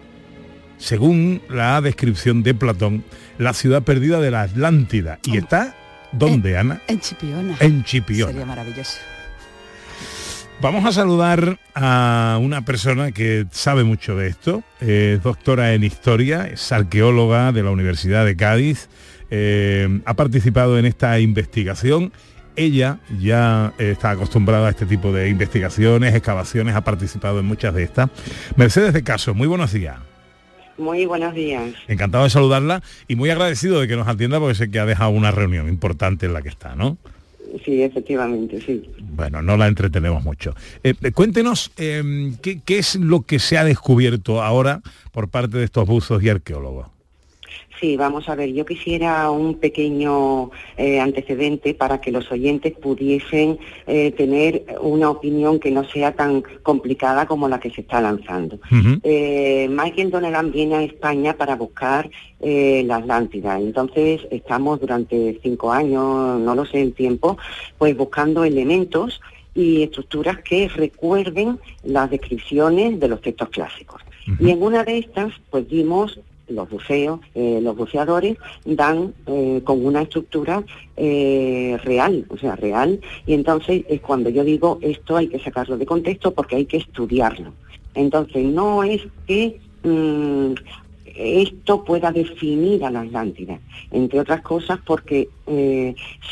según 0.80 1.42
la 1.50 1.82
descripción 1.82 2.42
de 2.42 2.56
Platón, 2.56 3.04
la 3.38 3.54
ciudad 3.54 3.84
perdida 3.84 4.20
de 4.20 4.32
la 4.32 4.44
Atlántida. 4.44 5.20
¿Y 5.26 5.38
está 5.38 5.76
dónde, 6.12 6.58
Ana? 6.58 6.82
En 6.88 7.00
Chipiona. 7.00 7.56
En 7.60 7.84
Chipiona. 7.84 8.32
Sería 8.32 8.46
maravilloso. 8.46 8.98
Vamos 10.62 10.86
a 10.86 10.92
saludar 10.92 11.58
a 11.74 12.38
una 12.42 12.66
persona 12.66 13.14
que 13.14 13.46
sabe 13.52 13.86
mucho 13.86 14.18
de 14.18 14.28
esto. 14.28 14.62
Es 14.82 15.24
doctora 15.24 15.74
en 15.74 15.86
historia, 15.86 16.48
es 16.48 16.72
arqueóloga 16.74 17.54
de 17.54 17.64
la 17.64 17.72
Universidad 17.72 18.26
de 18.26 18.36
Cádiz. 18.36 18.90
eh, 19.32 20.02
ha 20.06 20.14
participado 20.16 20.78
en 20.78 20.86
esta 20.86 21.20
investigación. 21.20 22.12
Ella 22.56 22.98
ya 23.22 23.74
está 23.78 24.10
acostumbrada 24.12 24.68
a 24.68 24.72
este 24.72 24.86
tipo 24.86 25.14
de 25.14 25.30
investigaciones, 25.30 26.14
excavaciones, 26.14 26.76
ha 26.76 26.84
participado 26.84 27.40
en 27.40 27.46
muchas 27.46 27.74
de 27.74 27.84
estas. 27.84 28.10
Mercedes 28.58 28.92
de 28.94 29.04
Caso, 29.04 29.34
muy 29.34 29.48
buenos 29.48 29.72
días. 29.72 29.98
Muy 30.80 31.06
buenos 31.06 31.34
días. 31.34 31.74
Encantado 31.88 32.24
de 32.24 32.30
saludarla 32.30 32.82
y 33.08 33.16
muy 33.16 33.30
agradecido 33.30 33.82
de 33.82 33.88
que 33.88 33.98
nos 33.98 34.08
atienda 34.08 34.40
porque 34.40 34.56
sé 34.56 34.72
que 34.72 34.80
ha 34.80 34.86
dejado 34.86 35.12
una 35.12 35.30
reunión 35.30 35.68
importante 35.68 36.26
en 36.26 36.34
la 36.34 36.42
que 36.42 36.50
está, 36.50 36.76
¿no? 36.76 36.98
Sí, 37.66 37.82
efectivamente, 37.82 38.62
sí. 38.62 38.90
Bueno, 39.02 39.42
no 39.42 39.58
la 39.58 39.68
entretenemos 39.68 40.24
mucho. 40.24 40.56
Eh, 40.84 40.94
eh, 41.02 41.12
cuéntenos 41.12 41.72
eh, 41.78 42.32
¿qué, 42.42 42.62
qué 42.64 42.78
es 42.78 42.96
lo 42.96 43.22
que 43.24 43.40
se 43.40 43.58
ha 43.58 43.64
descubierto 43.64 44.42
ahora 44.42 44.82
por 45.12 45.30
parte 45.30 45.58
de 45.58 45.66
estos 45.66 45.86
buzos 45.86 46.24
y 46.24 46.30
arqueólogos. 46.30 46.88
Sí, 47.80 47.96
vamos 47.96 48.28
a 48.28 48.36
ver, 48.36 48.52
yo 48.52 48.66
quisiera 48.66 49.32
un 49.32 49.56
pequeño 49.56 50.52
eh, 50.76 51.00
antecedente 51.00 51.74
para 51.74 52.02
que 52.02 52.12
los 52.12 52.30
oyentes 52.30 52.74
pudiesen 52.74 53.58
eh, 53.88 54.12
tener 54.12 54.66
una 54.82 55.10
opinión 55.10 55.60
que 55.60 55.72
no 55.72 55.86
sea 55.86 56.14
tan 56.14 56.44
complicada 56.62 57.26
como 57.26 57.48
la 57.48 57.60
que 57.62 57.70
se 57.70 57.82
está 57.82 58.02
lanzando. 58.02 58.60
Eh, 59.04 59.68
Michael 59.70 60.12
Donegan 60.12 60.52
viene 60.52 60.76
a 60.76 60.84
España 60.84 61.38
para 61.38 61.56
buscar 61.56 62.10
eh, 62.42 62.84
la 62.86 62.98
Atlántida. 62.98 63.58
Entonces 63.58 64.28
estamos 64.30 64.82
durante 64.82 65.40
cinco 65.42 65.72
años, 65.72 66.40
no 66.40 66.56
lo 66.56 66.66
sé 66.66 66.82
el 66.82 66.94
tiempo, 66.94 67.38
pues 67.78 67.96
buscando 67.96 68.44
elementos 68.44 69.22
y 69.56 69.84
estructuras 69.84 70.40
que 70.40 70.68
recuerden 70.68 71.60
las 71.84 72.10
descripciones 72.10 73.00
de 73.00 73.08
los 73.08 73.22
textos 73.22 73.50
clásicos. 73.50 74.02
Y 74.40 74.52
en 74.52 74.62
una 74.62 74.84
de 74.84 75.00
estas, 75.00 75.34
pues 75.50 75.68
vimos 75.68 76.20
los 76.50 76.70
buceos, 76.70 77.20
eh, 77.36 77.60
los 77.62 77.76
buceadores 77.76 78.38
dan 78.66 79.14
eh, 79.28 79.62
con 79.64 79.86
una 79.86 80.02
estructura 80.02 80.64
eh, 80.98 81.78
real, 81.84 82.26
o 82.30 82.38
sea, 82.38 82.56
real, 82.56 83.00
y 83.26 83.34
entonces 83.34 83.84
es 83.90 84.02
cuando 84.02 84.30
yo 84.30 84.44
digo 84.44 84.80
esto 84.82 85.18
hay 85.18 85.28
que 85.28 85.40
sacarlo 85.40 85.78
de 85.78 85.86
contexto 85.86 86.34
porque 86.34 86.56
hay 86.58 86.66
que 86.66 86.78
estudiarlo. 86.78 87.54
Entonces 87.96 88.46
no 88.46 88.84
es 88.84 89.02
que 89.28 89.60
mm, 89.84 90.54
esto 91.16 91.84
pueda 91.84 92.12
definir 92.12 92.86
a 92.86 92.92
la 92.92 93.02
Atlántida, 93.02 93.60
entre 93.92 94.20
otras 94.20 94.42
cosas 94.42 94.80
porque 94.86 95.30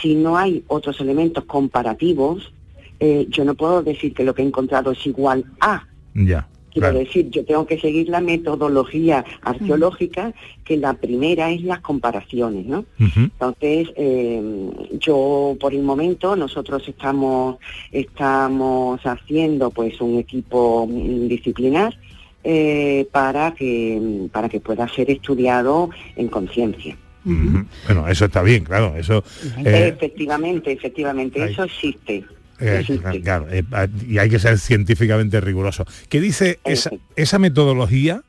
si 0.02 0.16
no 0.16 0.38
hay 0.38 0.64
otros 0.68 1.02
elementos 1.02 1.44
comparativos, 1.46 2.54
yo 3.00 3.44
no 3.44 3.56
puedo 3.56 3.84
decir 3.84 4.14
que 4.14 4.24
lo 4.24 4.34
que 4.34 4.44
he 4.44 4.46
encontrado 4.46 4.92
es 4.92 5.06
igual 5.06 5.44
a, 5.60 5.86
Ya. 6.14 6.48
Quiero 6.78 6.94
claro. 6.94 7.06
decir, 7.06 7.30
yo 7.32 7.44
tengo 7.44 7.66
que 7.66 7.80
seguir 7.80 8.08
la 8.08 8.22
metodología 8.22 9.26
arqueológica, 9.42 10.32
que 10.64 10.78
la 10.78 10.94
primera 10.94 11.50
es 11.50 11.64
las 11.64 11.80
comparaciones, 11.80 12.68
¿no? 12.68 12.86
Entonces, 13.00 13.90
eh, 13.96 14.70
yo 15.00 15.58
por 15.60 15.74
el 15.74 15.82
momento, 15.82 16.36
nosotros 16.36 16.88
estamos, 16.88 17.58
estamos 17.92 19.02
haciendo 19.04 19.72
pues 19.72 20.00
un 20.02 20.20
equipo 20.20 20.88
disciplinar 20.88 21.98
eh, 22.44 23.08
para 23.12 23.56
que 23.56 24.28
para 24.32 24.50
que 24.50 24.60
pueda 24.60 24.88
ser 24.88 25.10
estudiado 25.10 25.90
en 26.16 26.28
conciencia. 26.28 26.96
Bueno, 27.24 28.08
eso 28.08 28.26
está 28.26 28.44
bien, 28.44 28.64
claro. 28.64 28.96
Eso. 28.96 29.24
eh, 29.66 29.94
efectivamente, 29.96 30.72
efectivamente, 30.72 31.42
ahí. 31.42 31.52
eso 31.52 31.64
existe. 31.64 32.24
Eh, 32.60 33.22
claro, 33.24 33.48
eh, 33.52 33.64
y 34.08 34.18
hay 34.18 34.30
que 34.30 34.40
ser 34.40 34.58
científicamente 34.60 35.40
riguroso. 35.42 35.86
¿Qué 36.10 36.22
dice 36.22 36.60
esa, 36.64 36.92
esa 37.16 37.40
metodología? 37.40 38.24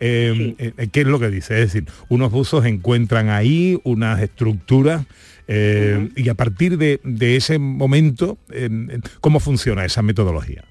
Eh, 0.00 0.54
eh, 0.58 0.88
¿Qué 0.92 1.00
es 1.00 1.06
lo 1.06 1.18
que 1.18 1.28
dice? 1.28 1.54
Es 1.62 1.72
decir, 1.72 1.90
unos 2.08 2.30
buzos 2.30 2.64
encuentran 2.66 3.28
ahí 3.28 3.80
unas 3.84 4.20
estructuras 4.20 5.06
y 5.48 6.28
a 6.28 6.34
partir 6.34 6.76
de, 6.76 7.00
de 7.04 7.36
ese 7.36 7.58
momento, 7.58 8.36
eh, 8.52 8.68
¿cómo 9.22 9.40
funciona 9.40 9.84
esa 9.86 10.02
metodología? 10.02 10.64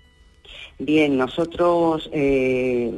Bien, 0.80 1.18
nosotros 1.18 2.08
eh, 2.14 2.92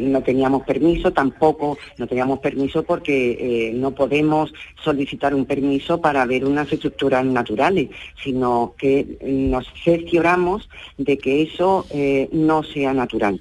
no 0.00 0.22
teníamos 0.22 0.64
permiso, 0.64 1.12
tampoco 1.12 1.78
no 1.96 2.08
teníamos 2.08 2.40
permiso 2.40 2.82
porque 2.82 3.68
eh, 3.68 3.72
no 3.72 3.92
podemos 3.92 4.52
solicitar 4.82 5.32
un 5.32 5.44
permiso 5.44 6.00
para 6.00 6.26
ver 6.26 6.44
unas 6.44 6.72
estructuras 6.72 7.24
naturales, 7.24 7.90
sino 8.20 8.74
que 8.76 9.16
nos 9.22 9.64
cercioramos 9.84 10.68
de 10.98 11.16
que 11.16 11.42
eso 11.42 11.86
eh, 11.90 12.28
no 12.32 12.64
sea 12.64 12.92
natural, 12.92 13.40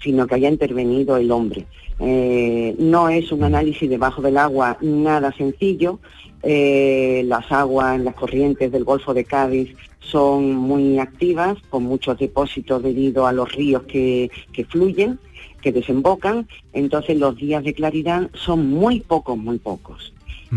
sino 0.00 0.28
que 0.28 0.36
haya 0.36 0.48
intervenido 0.48 1.16
el 1.16 1.32
hombre. 1.32 1.66
Eh, 2.00 2.76
no 2.78 3.08
es 3.08 3.32
un 3.32 3.42
análisis 3.42 3.90
debajo 3.90 4.22
del 4.22 4.36
agua 4.36 4.78
nada 4.80 5.32
sencillo. 5.32 5.98
Eh, 6.42 7.22
las 7.26 7.50
aguas 7.50 7.96
en 7.96 8.04
las 8.04 8.14
corrientes 8.14 8.70
del 8.70 8.84
Golfo 8.84 9.12
de 9.14 9.24
Cádiz 9.24 9.74
son 10.00 10.54
muy 10.54 10.98
activas, 10.98 11.58
con 11.68 11.84
muchos 11.84 12.18
depósitos 12.18 12.82
debido 12.82 13.26
a 13.26 13.32
los 13.32 13.52
ríos 13.52 13.82
que, 13.82 14.30
que 14.52 14.64
fluyen, 14.64 15.18
que 15.60 15.72
desembocan. 15.72 16.48
Entonces 16.72 17.18
los 17.18 17.36
días 17.36 17.64
de 17.64 17.74
claridad 17.74 18.30
son 18.34 18.70
muy 18.70 19.00
pocos, 19.00 19.36
muy 19.36 19.58
pocos. 19.58 20.12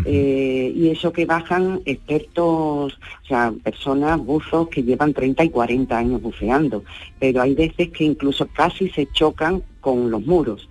Eh, 0.06 0.72
y 0.74 0.90
eso 0.90 1.12
que 1.12 1.26
bajan 1.26 1.82
expertos, 1.86 2.94
o 2.94 3.28
sea, 3.28 3.54
personas, 3.64 4.20
buzos 4.20 4.70
que 4.70 4.84
llevan 4.84 5.14
30 5.14 5.44
y 5.44 5.50
40 5.50 5.98
años 5.98 6.22
buceando, 6.22 6.84
pero 7.20 7.42
hay 7.42 7.56
veces 7.56 7.90
que 7.90 8.06
incluso 8.06 8.48
casi 8.48 8.90
se 8.90 9.08
chocan 9.12 9.64
con 9.82 10.10
los 10.10 10.26
muros. 10.26 10.70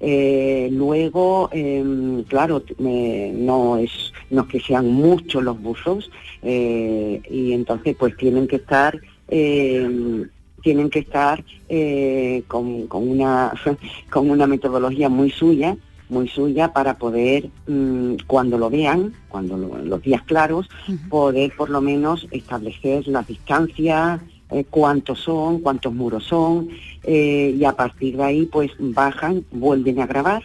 Eh, 0.00 0.68
luego, 0.72 1.48
em, 1.52 2.22
claro, 2.24 2.62
eh, 2.78 3.32
no 3.34 3.76
es 3.78 4.12
no 4.30 4.42
es 4.42 4.48
que 4.48 4.60
sean 4.60 4.86
muchos 4.92 5.42
los 5.42 5.60
buzos 5.60 6.10
eh, 6.42 7.20
y 7.28 7.52
entonces 7.52 7.96
pues 7.98 8.16
tienen 8.16 8.46
que 8.46 8.56
estar 8.56 8.98
em, 9.28 10.28
tienen 10.62 10.88
que 10.90 11.00
estar 11.00 11.42
eh, 11.68 12.42
con, 12.46 12.86
con 12.86 13.08
una 13.08 13.52
con 14.10 14.30
una 14.30 14.46
metodología 14.46 15.08
muy 15.08 15.30
suya 15.30 15.76
muy 16.10 16.26
suya 16.28 16.72
para 16.72 16.96
poder 16.96 17.48
mm, 17.66 18.14
cuando 18.26 18.56
lo 18.56 18.70
vean 18.70 19.12
cuando 19.28 19.56
lo- 19.58 19.78
los 19.82 20.00
días 20.02 20.22
claros 20.22 20.68
poder 21.10 21.52
por 21.56 21.70
lo 21.70 21.80
menos 21.80 22.26
establecer 22.30 23.06
las 23.08 23.26
distancias 23.26 24.20
eh, 24.50 24.64
cuántos 24.68 25.20
son 25.20 25.60
cuántos 25.60 25.92
muros 25.92 26.24
son 26.24 26.68
eh, 27.04 27.54
y 27.58 27.64
a 27.64 27.72
partir 27.72 28.16
de 28.16 28.24
ahí 28.24 28.46
pues 28.46 28.70
bajan 28.78 29.44
vuelven 29.50 30.00
a 30.00 30.06
grabar 30.06 30.42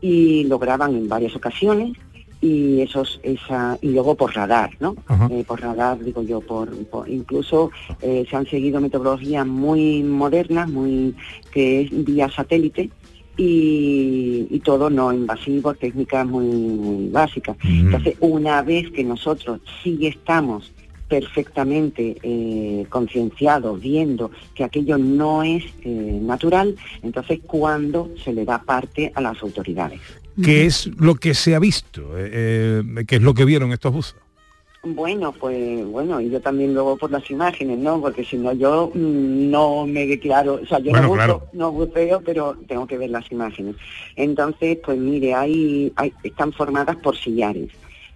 y 0.00 0.44
lo 0.44 0.58
graban 0.58 0.94
en 0.96 1.08
varias 1.08 1.34
ocasiones 1.36 1.96
y 2.40 2.80
esos 2.82 3.18
esa 3.22 3.78
y 3.80 3.88
luego 3.88 4.14
por 4.14 4.34
radar 4.34 4.70
no 4.80 4.94
Eh, 5.30 5.42
por 5.46 5.60
radar 5.60 5.98
digo 6.04 6.22
yo 6.22 6.40
por, 6.40 6.68
por- 6.86 7.08
incluso 7.08 7.70
eh, 8.02 8.26
se 8.28 8.36
han 8.36 8.46
seguido 8.46 8.80
metodologías 8.80 9.46
muy 9.46 10.02
modernas 10.02 10.68
muy 10.68 11.14
que 11.52 11.82
es 11.82 12.04
vía 12.04 12.28
satélite 12.30 12.90
y, 13.38 14.46
y 14.50 14.60
todo 14.60 14.90
no 14.90 15.12
invasivo 15.12 15.74
técnicas 15.74 16.26
muy, 16.26 16.44
muy 16.46 17.08
básicas 17.08 17.56
entonces 17.86 18.14
una 18.20 18.62
vez 18.62 18.90
que 18.90 19.04
nosotros 19.04 19.60
sí 19.82 20.06
estamos 20.06 20.72
perfectamente 21.08 22.16
eh, 22.22 22.86
concienciados, 22.88 23.80
viendo 23.80 24.30
que 24.54 24.64
aquello 24.64 24.98
no 24.98 25.42
es 25.42 25.64
eh, 25.82 26.18
natural, 26.22 26.76
entonces 27.02 27.40
cuando 27.46 28.10
se 28.22 28.32
le 28.32 28.44
da 28.44 28.62
parte 28.62 29.12
a 29.14 29.20
las 29.20 29.40
autoridades. 29.42 30.00
¿Qué 30.42 30.66
es 30.66 30.90
lo 30.98 31.14
que 31.14 31.32
se 31.34 31.54
ha 31.54 31.58
visto? 31.58 32.02
Eh, 32.18 32.82
eh, 32.98 33.04
¿Qué 33.06 33.16
es 33.16 33.22
lo 33.22 33.32
que 33.34 33.44
vieron 33.46 33.72
estos 33.72 33.92
buzos? 33.92 34.16
Bueno, 34.84 35.32
pues 35.32 35.84
bueno, 35.86 36.20
y 36.20 36.30
yo 36.30 36.40
también 36.40 36.72
luego 36.72 36.96
por 36.96 37.10
las 37.10 37.28
imágenes, 37.30 37.76
¿no? 37.78 38.00
Porque 38.00 38.24
si 38.24 38.36
no 38.36 38.52
yo 38.52 38.92
mm, 38.94 39.50
no 39.50 39.84
me 39.86 40.06
declaro, 40.06 40.60
o 40.62 40.66
sea, 40.66 40.78
yo 40.78 40.90
Bueno, 40.92 41.06
no, 41.06 41.08
buceo, 41.08 41.24
claro. 41.26 41.42
no 41.54 41.72
buceo, 41.72 42.22
pero 42.24 42.56
tengo 42.68 42.86
que 42.86 42.96
ver 42.98 43.10
las 43.10 43.30
imágenes. 43.32 43.74
Entonces, 44.14 44.78
pues 44.84 44.96
mire, 44.98 45.34
hay, 45.34 45.92
hay- 45.96 46.12
están 46.22 46.52
formadas 46.52 46.96
por 46.96 47.16
sillares. 47.16 47.70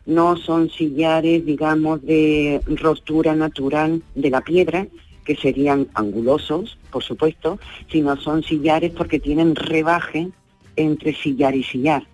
No 0.07 0.37
son 0.37 0.71
sillares, 0.71 1.45
digamos, 1.45 2.03
de 2.03 2.61
rotura 2.67 3.35
natural 3.35 4.03
de 4.15 4.31
la 4.31 4.41
piedra, 4.41 4.87
que 5.25 5.37
serían 5.37 5.87
angulosos, 5.95 6.79
por 6.91 7.03
supuesto, 7.03 7.59
sino 7.91 8.17
son 8.17 8.43
sillares 8.43 8.93
porque 8.93 9.21
tienen 9.21 9.55
rebaje 9.55 10.29
entre 10.77 11.15
sillar 11.15 11.55
y 11.55 11.63
sillar. 11.63 12.05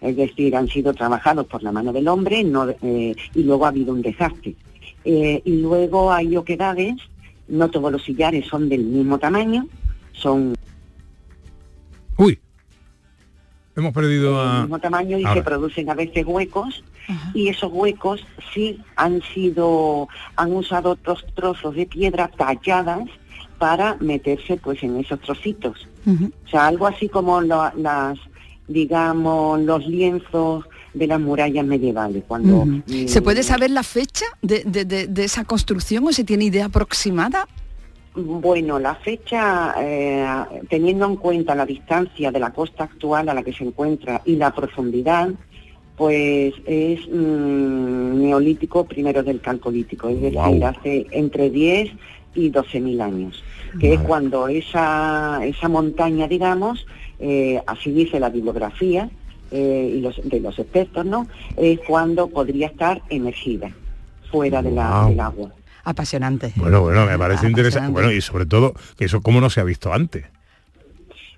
Es 0.00 0.16
decir, 0.16 0.56
han 0.56 0.68
sido 0.68 0.94
trabajados 0.94 1.46
por 1.46 1.62
la 1.62 1.72
mano 1.72 1.92
del 1.92 2.08
hombre 2.08 2.40
eh, 2.82 3.14
y 3.34 3.42
luego 3.42 3.64
ha 3.64 3.68
habido 3.68 3.92
un 3.92 4.02
desgaste. 4.02 4.54
Eh, 5.04 5.42
y 5.44 5.56
luego 5.56 6.12
hay 6.12 6.36
oquedades, 6.36 6.94
no 7.48 7.70
todos 7.70 7.90
los 7.90 8.04
sillares 8.04 8.46
son 8.46 8.68
del 8.68 8.84
mismo 8.84 9.18
tamaño, 9.18 9.66
son 10.12 10.54
Uy, 12.16 12.38
hemos 13.76 13.92
perdido 13.92 14.40
a... 14.40 14.60
mismo 14.62 14.78
tamaño 14.78 15.18
y 15.18 15.24
Ahora. 15.24 15.34
se 15.40 15.42
producen 15.44 15.90
a 15.90 15.94
veces 15.94 16.24
huecos 16.26 16.82
y 17.34 17.48
esos 17.48 17.70
huecos 17.72 18.24
sí 18.54 18.78
han 18.96 19.20
sido, 19.34 20.08
han 20.36 20.52
usado 20.52 20.90
otros 20.90 21.24
trozos 21.34 21.74
de 21.74 21.86
piedra 21.86 22.28
talladas 22.28 23.08
para 23.58 23.96
meterse 24.00 24.56
pues 24.56 24.82
en 24.82 24.96
esos 24.98 25.20
trocitos. 25.20 25.88
O 26.06 26.48
sea, 26.48 26.66
algo 26.68 26.86
así 26.86 27.08
como 27.08 27.40
lo- 27.40 27.72
las, 27.76 28.18
digamos, 28.68 29.60
los 29.62 29.86
lienzos 29.86 30.64
de 30.94 31.06
las 31.06 31.20
murallas 31.20 31.64
medievales. 31.66 32.24
Cuando 32.26 32.66
¿Se 33.06 33.20
puede 33.22 33.42
saber 33.42 33.70
la 33.70 33.82
fecha 33.82 34.24
de, 34.42 34.62
de- 34.64 34.84
de- 34.84 35.06
de 35.06 35.24
esa 35.24 35.44
construcción 35.44 36.06
o 36.06 36.12
se 36.12 36.24
tiene 36.24 36.44
idea 36.44 36.66
aproximada? 36.66 37.46
Bueno, 38.14 38.78
la 38.80 38.96
fecha, 38.96 39.74
eh, 39.78 40.26
teniendo 40.68 41.06
en 41.06 41.16
cuenta 41.16 41.54
la 41.54 41.64
distancia 41.64 42.32
de 42.32 42.40
la 42.40 42.52
costa 42.52 42.84
actual 42.84 43.28
a 43.28 43.34
la 43.34 43.42
que 43.44 43.52
se 43.52 43.62
encuentra 43.62 44.20
y 44.24 44.34
la 44.34 44.52
profundidad, 44.52 45.30
pues 45.96 46.54
es 46.66 47.06
mm, 47.08 48.20
neolítico 48.20 48.84
primero 48.84 49.22
del 49.22 49.40
calcolítico, 49.40 50.08
es 50.08 50.20
decir, 50.20 50.64
hace 50.64 51.06
entre 51.12 51.50
10 51.50 51.90
y 52.34 52.48
12 52.48 52.80
mil 52.80 53.00
años, 53.00 53.44
que 53.78 53.94
es 53.94 54.00
cuando 54.00 54.48
esa, 54.48 55.40
esa 55.44 55.68
montaña, 55.68 56.26
digamos, 56.26 56.86
eh, 57.20 57.62
así 57.66 57.92
dice 57.92 58.18
la 58.18 58.30
bibliografía 58.30 59.08
eh, 59.50 59.94
y 59.96 60.00
los, 60.00 60.20
de 60.24 60.40
los 60.40 60.58
expertos, 60.58 61.04
¿no? 61.04 61.26
Es 61.56 61.78
cuando 61.86 62.28
podría 62.28 62.68
estar 62.68 63.02
emergida, 63.10 63.70
fuera 64.30 64.62
de 64.62 64.72
la, 64.72 64.88
Guau. 64.88 65.08
del 65.10 65.20
agua. 65.20 65.52
Apasionante. 65.84 66.52
Bueno, 66.56 66.82
bueno, 66.82 67.06
me 67.06 67.18
parece 67.18 67.46
interesante. 67.48 67.90
Bueno, 67.92 68.12
y 68.12 68.20
sobre 68.20 68.46
todo, 68.46 68.74
que 68.96 69.04
eso 69.06 69.20
cómo 69.20 69.40
no 69.40 69.50
se 69.50 69.60
ha 69.60 69.64
visto 69.64 69.92
antes. 69.92 70.24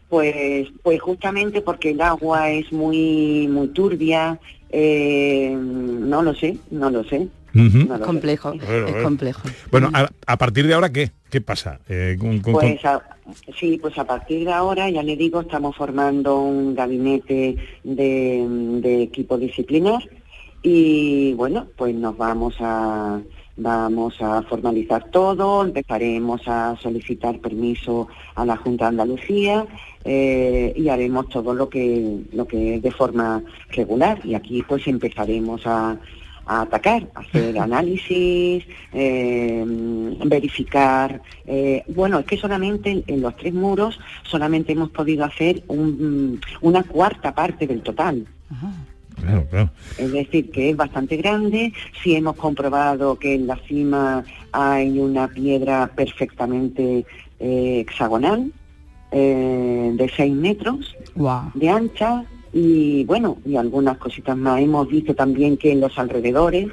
Pues, 0.08 0.68
pues 0.82 1.00
justamente 1.00 1.62
porque 1.62 1.90
el 1.92 2.00
agua 2.02 2.50
es 2.50 2.70
muy, 2.72 3.48
muy 3.48 3.68
turbia, 3.68 4.38
eh, 4.68 5.56
no 5.58 6.22
lo 6.22 6.34
sé, 6.34 6.58
no 6.70 6.90
lo 6.90 7.02
sé. 7.04 7.28
Ujú. 7.54 7.78
no 7.86 7.86
lo 7.88 7.98
sé. 7.98 8.02
complejo, 8.04 8.54
Bueno, 8.54 8.88
es 8.88 9.02
complejo. 9.02 9.42
Bueno, 9.70 9.90
a, 9.92 10.08
a 10.26 10.36
partir 10.38 10.66
de 10.66 10.74
ahora, 10.74 10.90
¿qué? 10.92 11.12
¿Qué 11.30 11.40
pasa? 11.40 11.80
Eh, 11.88 12.16
con- 12.18 12.40
Pues 12.42 12.84
a- 12.84 13.02
sí, 13.58 13.78
pues 13.80 13.96
a 13.98 14.04
partir 14.04 14.44
de 14.46 14.52
ahora, 14.52 14.90
ya 14.90 15.02
le 15.02 15.16
digo, 15.16 15.40
estamos 15.42 15.76
formando 15.76 16.40
un 16.40 16.74
gabinete 16.74 17.56
de, 17.84 18.46
de 18.82 19.02
equipo 19.02 19.38
disciplinar 19.38 20.02
y 20.62 21.32
bueno, 21.34 21.66
pues 21.76 21.94
nos 21.94 22.16
vamos 22.16 22.54
a 22.60 23.20
vamos 23.56 24.14
a 24.20 24.42
formalizar 24.42 25.10
todo, 25.10 25.62
empezaremos 25.64 26.40
a 26.46 26.76
solicitar 26.80 27.38
permiso 27.38 28.08
a 28.34 28.44
la 28.44 28.56
Junta 28.56 28.84
de 28.86 28.88
Andalucía 28.90 29.66
eh, 30.04 30.72
y 30.76 30.88
haremos 30.88 31.28
todo 31.28 31.54
lo 31.54 31.68
que 31.68 32.20
lo 32.32 32.46
que 32.46 32.76
es 32.76 32.82
de 32.82 32.90
forma 32.90 33.42
regular 33.70 34.20
y 34.24 34.34
aquí 34.34 34.62
pues 34.66 34.86
empezaremos 34.86 35.66
a 35.66 35.98
a 36.44 36.62
atacar, 36.62 37.08
a 37.14 37.20
hacer 37.20 37.56
análisis, 37.68 38.64
eh, 38.92 39.64
verificar. 40.24 41.22
eh, 41.46 41.84
bueno, 41.86 42.18
es 42.18 42.26
que 42.26 42.36
solamente 42.36 42.90
en, 42.90 43.04
en 43.06 43.20
los 43.22 43.36
tres 43.36 43.54
muros 43.54 44.00
solamente 44.24 44.72
hemos 44.72 44.90
podido 44.90 45.24
hacer 45.24 45.62
un- 45.68 46.40
una 46.60 46.82
cuarta 46.82 47.32
parte 47.32 47.66
del 47.68 47.82
total. 47.82 48.26
Claro, 49.20 49.46
claro. 49.50 49.70
Es 49.98 50.12
decir, 50.12 50.50
que 50.50 50.70
es 50.70 50.76
bastante 50.76 51.16
grande. 51.16 51.72
Sí 52.02 52.14
hemos 52.14 52.36
comprobado 52.36 53.18
que 53.18 53.34
en 53.34 53.46
la 53.46 53.56
cima 53.56 54.24
hay 54.52 54.98
una 54.98 55.28
piedra 55.28 55.90
perfectamente 55.94 57.04
eh, 57.40 57.80
hexagonal 57.80 58.52
eh, 59.10 59.92
de 59.94 60.08
6 60.08 60.32
metros 60.34 60.96
de 61.54 61.68
ancha 61.68 62.24
y 62.52 63.04
bueno, 63.04 63.38
y 63.44 63.56
algunas 63.56 63.98
cositas 63.98 64.36
más. 64.36 64.60
Hemos 64.60 64.88
visto 64.88 65.14
también 65.14 65.56
que 65.56 65.72
en 65.72 65.80
los 65.80 65.98
alrededores 65.98 66.68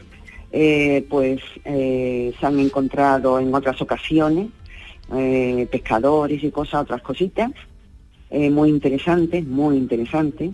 eh, 0.51 1.05
pues 1.09 1.41
eh, 1.63 2.33
se 2.39 2.45
han 2.45 2.59
encontrado 2.59 3.39
en 3.39 3.53
otras 3.53 3.79
ocasiones 3.81 4.47
eh, 5.15 5.67
pescadores 5.71 6.43
y 6.43 6.51
cosas, 6.51 6.83
otras 6.83 7.01
cositas. 7.01 7.51
Eh, 8.31 8.49
muy 8.49 8.69
interesantes, 8.69 9.45
muy 9.45 9.77
interesantes. 9.77 10.51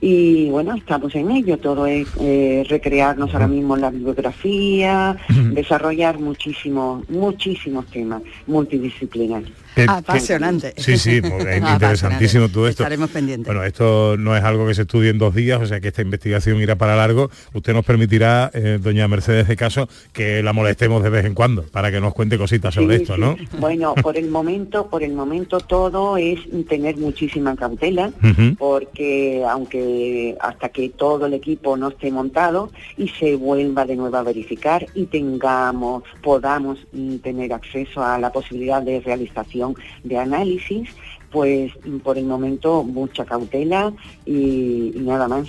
Y 0.00 0.48
bueno, 0.50 0.74
estamos 0.74 1.14
en 1.14 1.30
ello, 1.30 1.58
todo 1.58 1.86
es 1.86 2.06
eh, 2.20 2.64
recrearnos 2.68 3.32
ahora 3.32 3.48
mismo 3.48 3.74
en 3.76 3.80
la 3.82 3.90
bibliografía, 3.90 5.16
desarrollar 5.52 6.18
muchísimos, 6.20 7.08
muchísimos 7.08 7.86
temas 7.86 8.22
multidisciplinarios. 8.46 9.52
Que- 9.74 9.84
que- 9.84 9.90
Apasionante. 9.90 10.72
sí, 10.78 10.96
sí, 10.96 11.20
porque 11.28 11.56
es 11.56 11.62
interesantísimo 11.62 12.48
todo 12.48 12.66
esto. 12.68 12.82
Estaremos 12.82 13.10
pendientes. 13.10 13.46
Bueno, 13.46 13.62
esto 13.64 14.16
no 14.18 14.34
es 14.36 14.42
algo 14.42 14.66
que 14.66 14.74
se 14.74 14.82
estudie 14.82 15.10
en 15.10 15.18
dos 15.18 15.34
días, 15.34 15.60
o 15.60 15.66
sea 15.66 15.80
que 15.80 15.88
esta 15.88 16.02
investigación 16.02 16.60
irá 16.60 16.76
para 16.76 16.96
largo. 16.96 17.30
Usted 17.52 17.74
nos 17.74 17.84
permitirá, 17.84 18.50
eh, 18.54 18.78
doña 18.82 19.06
Mercedes 19.08 19.48
de 19.48 19.56
Caso, 19.56 19.88
que 20.12 20.42
la 20.42 20.52
molestemos 20.52 21.02
de 21.02 21.10
vez 21.10 21.24
en 21.26 21.34
cuando 21.34 21.62
para 21.64 21.90
que 21.90 22.00
nos 22.00 22.14
cuente 22.14 22.38
cositas 22.38 22.74
sobre 22.74 22.96
Sí, 22.96 23.02
esto, 23.02 23.14
sí. 23.16 23.20
¿no? 23.20 23.36
Bueno, 23.60 23.94
por 23.96 24.16
el 24.16 24.30
momento, 24.30 24.88
por 24.88 25.02
el 25.02 25.12
momento 25.12 25.58
todo 25.60 26.16
es 26.16 26.38
tener 26.68 26.96
mucho 26.96 27.15
muchísima 27.16 27.56
cautela 27.56 28.12
porque 28.58 29.42
aunque 29.48 30.36
hasta 30.38 30.68
que 30.68 30.90
todo 30.90 31.24
el 31.24 31.32
equipo 31.32 31.74
no 31.78 31.88
esté 31.88 32.10
montado 32.10 32.70
y 32.98 33.08
se 33.08 33.36
vuelva 33.36 33.86
de 33.86 33.96
nuevo 33.96 34.18
a 34.18 34.22
verificar 34.22 34.86
y 34.94 35.06
tengamos, 35.06 36.02
podamos 36.22 36.78
tener 37.22 37.54
acceso 37.54 38.04
a 38.04 38.18
la 38.18 38.30
posibilidad 38.30 38.82
de 38.82 39.00
realización 39.00 39.74
de 40.04 40.18
análisis, 40.18 40.90
pues 41.30 41.72
por 42.04 42.18
el 42.18 42.26
momento 42.26 42.84
mucha 42.84 43.24
cautela 43.24 43.94
y, 44.26 44.92
y 44.94 45.00
nada 45.00 45.26
más. 45.26 45.48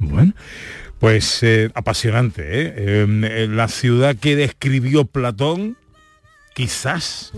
Bueno, 0.00 0.34
pues 0.98 1.42
eh, 1.42 1.70
apasionante, 1.74 2.42
¿eh? 2.42 2.74
Eh, 2.76 3.48
La 3.48 3.68
ciudad 3.68 4.16
que 4.16 4.36
describió 4.36 5.06
Platón 5.06 5.78
quizás 6.54 7.32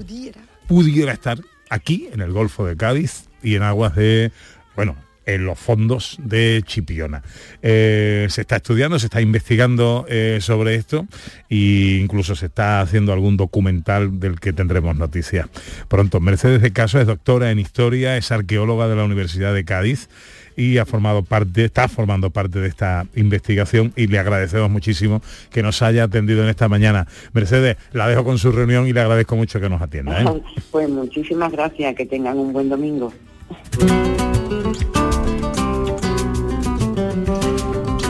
pudiera 0.67 1.13
estar 1.13 1.39
aquí, 1.71 2.09
en 2.13 2.23
el 2.23 2.33
Golfo 2.33 2.67
de 2.67 2.77
Cádiz 2.77 3.29
y 3.43 3.55
en 3.57 3.63
aguas 3.63 3.95
de, 3.95 4.33
bueno, 4.77 4.97
en 5.27 5.45
los 5.45 5.59
fondos 5.59 6.17
de 6.21 6.63
Chipiona. 6.65 7.23
Eh, 7.63 8.27
se 8.29 8.41
está 8.41 8.57
estudiando, 8.57 8.99
se 8.99 9.07
está 9.07 9.21
investigando 9.21 10.05
eh, 10.09 10.39
sobre 10.41 10.75
esto 10.75 11.07
e 11.49 11.99
incluso 12.03 12.35
se 12.35 12.47
está 12.47 12.81
haciendo 12.81 13.13
algún 13.13 13.37
documental 13.37 14.19
del 14.19 14.41
que 14.41 14.53
tendremos 14.53 14.97
noticias 14.97 15.49
pronto. 15.89 16.21
Mercedes 16.21 16.63
de 16.63 16.73
Caso 16.73 17.01
es 17.01 17.07
doctora 17.07 17.51
en 17.51 17.59
historia, 17.59 18.17
es 18.17 18.33
arqueóloga 18.33 18.89
de 18.89 18.97
la 18.97 19.05
Universidad 19.05 19.55
de 19.55 19.65
Cádiz 19.65 20.09
y 20.57 20.79
ha 20.79 20.85
formado 20.85 21.23
parte, 21.23 21.65
está 21.65 21.89
formando 21.89 22.31
parte 22.31 22.59
de 22.59 22.69
esta 22.69 23.07
investigación 23.15 23.93
y 23.97 24.07
le 24.09 24.19
agradecemos 24.19 24.71
muchísimo 24.71 25.23
que 25.51 25.63
nos 25.63 25.81
haya 25.83 26.05
atendido 26.05 26.43
en 26.43 26.51
esta 26.51 26.69
mañana. 26.69 27.07
Mercedes, 27.33 27.77
la 27.93 28.07
dejo 28.09 28.25
con 28.25 28.39
su 28.39 28.53
reunión 28.53 28.87
y 28.87 28.93
le 28.93 29.01
agradezco 29.01 29.37
mucho 29.37 29.61
que 29.61 29.69
nos 29.69 29.81
atienda. 29.81 30.21
¿eh? 30.21 30.43
Pues 30.71 30.89
muchísimas 30.89 31.53
gracias, 31.53 31.95
que 31.95 32.07
tengan 32.07 32.39
un 32.39 32.53
buen 32.53 32.69
domingo. 32.69 33.13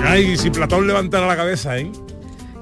Ay, 0.05 0.37
si 0.37 0.50
Platón 0.50 0.87
levantara 0.87 1.26
la 1.26 1.37
cabeza, 1.37 1.78
¿eh? 1.78 1.90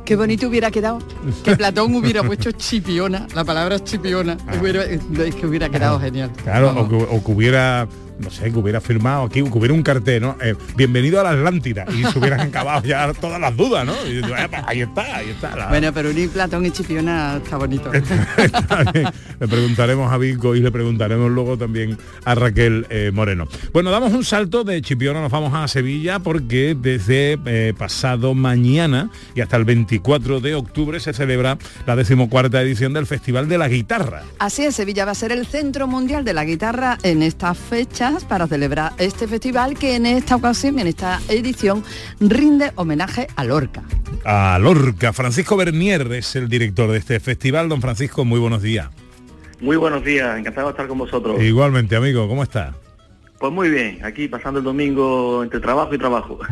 Qué 0.05 0.17
bonito 0.17 0.49
hubiera 0.49 0.71
quedado 0.71 0.99
que 1.45 1.57
Platón 1.57 1.95
hubiera 1.95 2.23
puesto 2.27 2.51
chipiona, 2.53 3.27
la 3.35 3.45
palabra 3.45 3.83
chipiona, 3.83 4.37
hubiera- 4.61 4.85
es 4.85 5.01
que 5.35 5.47
hubiera 5.47 5.69
quedado 5.69 6.01
genial. 6.01 6.31
Claro, 6.43 6.75
o 6.77 6.89
que, 6.89 6.95
o 6.97 7.25
que 7.25 7.33
hubiera, 7.33 7.87
no 8.21 8.31
sé, 8.31 8.51
que 8.53 8.59
hubiera 8.59 8.81
firmado 8.81 9.25
aquí, 9.25 9.43
que 9.43 9.59
hubiera 9.59 9.75
un 9.75 9.83
cartel, 9.83 10.23
¿no? 10.23 10.37
Eh, 10.43 10.55
bienvenido 10.77 11.21
a 11.21 11.25
la 11.25 11.31
Atlántida. 11.31 11.85
Y 11.93 12.05
se 12.05 12.19
hubieran 12.19 12.41
acabado 12.49 12.83
ya 12.85 13.13
todas 13.15 13.41
las 13.41 13.57
dudas, 13.57 13.87
¿no? 13.87 13.95
Y, 14.07 14.21
pues, 14.21 14.33
ahí 14.67 14.81
está, 14.83 15.17
ahí 15.17 15.31
está. 15.31 15.57
la- 15.57 15.69
Bueno, 15.69 15.93
pero 15.93 16.11
unir 16.11 16.29
Platón 16.31 16.67
y 16.67 16.71
chipiona 16.71 17.39
está 17.43 17.57
bonito. 17.57 17.91
Le 19.41 19.49
preguntaremos 19.49 20.13
a 20.13 20.19
Vico 20.19 20.55
y 20.55 20.61
le 20.61 20.71
preguntaremos 20.71 21.31
luego 21.31 21.57
también 21.57 21.97
a 22.25 22.35
Raquel 22.35 22.87
eh, 22.91 23.11
Moreno. 23.13 23.47
Bueno, 23.73 23.91
damos 23.91 24.13
un 24.13 24.25
salto 24.25 24.65
de 24.65 24.83
Chipiona, 24.83 25.21
nos 25.23 25.33
vamos 25.33 25.55
a 25.55 25.67
Sevilla 25.69 26.19
porque 26.19 26.77
desde 26.79 27.39
eh, 27.47 27.73
pasado 27.77 28.35
mañana 28.35 29.11
y 29.35 29.41
hasta 29.41 29.57
el 29.57 29.65
24 29.65 30.41
de 30.41 30.55
octubre 30.55 31.01
se 31.01 31.13
celebra 31.13 31.57
la 31.87 31.97
decimocuarta 31.97 32.61
edición 32.61 32.93
del 32.93 33.07
Festival 33.07 33.49
de 33.49 33.59
la 33.59 33.69
Guitarra. 33.69 34.23
Así 34.39 34.63
es, 34.65 34.75
Sevilla 34.77 35.05
va 35.07 35.13
a 35.13 35.15
ser 35.15 35.33
el 35.33 35.47
centro 35.47 35.87
mundial 35.87 36.25
de 36.25 36.35
la 36.35 36.45
guitarra 36.45 36.99
en 37.03 37.23
estas 37.23 37.57
para 38.29 38.47
celebrar 38.47 38.93
este 38.99 39.29
festival 39.29 39.79
que 39.79 39.95
en 39.95 40.05
esta 40.05 40.37
ocasión, 40.37 40.79
en 40.79 40.89
esta 40.89 41.21
edición, 41.29 41.85
rinde 42.19 42.73
homenaje 42.75 43.29
a 43.37 43.45
Lorca. 43.45 43.83
A 44.25 44.59
Lorca, 44.61 45.13
Francisco 45.13 45.57
Bernier 45.57 46.13
es 46.13 46.35
el 46.35 46.49
director 46.49 46.91
de 46.91 46.99
este 46.99 47.21
festival. 47.21 47.69
Don 47.69 47.81
Francisco, 47.81 48.25
muy 48.25 48.41
buenos 48.41 48.63
días. 48.63 48.89
Muy 49.61 49.77
buenos 49.77 50.05
días, 50.05 50.39
encantado 50.39 50.69
de 50.69 50.71
estar 50.73 50.89
con 50.89 50.99
vosotros. 50.99 51.41
Igualmente, 51.41 51.95
amigo, 51.95 52.27
¿cómo 52.29 52.43
está? 52.43 52.75
Pues 53.39 53.53
muy 53.53 53.71
bien, 53.71 54.05
aquí 54.05 54.29
pasando 54.29 54.59
el 54.59 54.65
domingo 54.65 55.43
entre 55.43 55.61
trabajo 55.61 55.95
y 55.95 55.99
trabajo. 55.99 56.39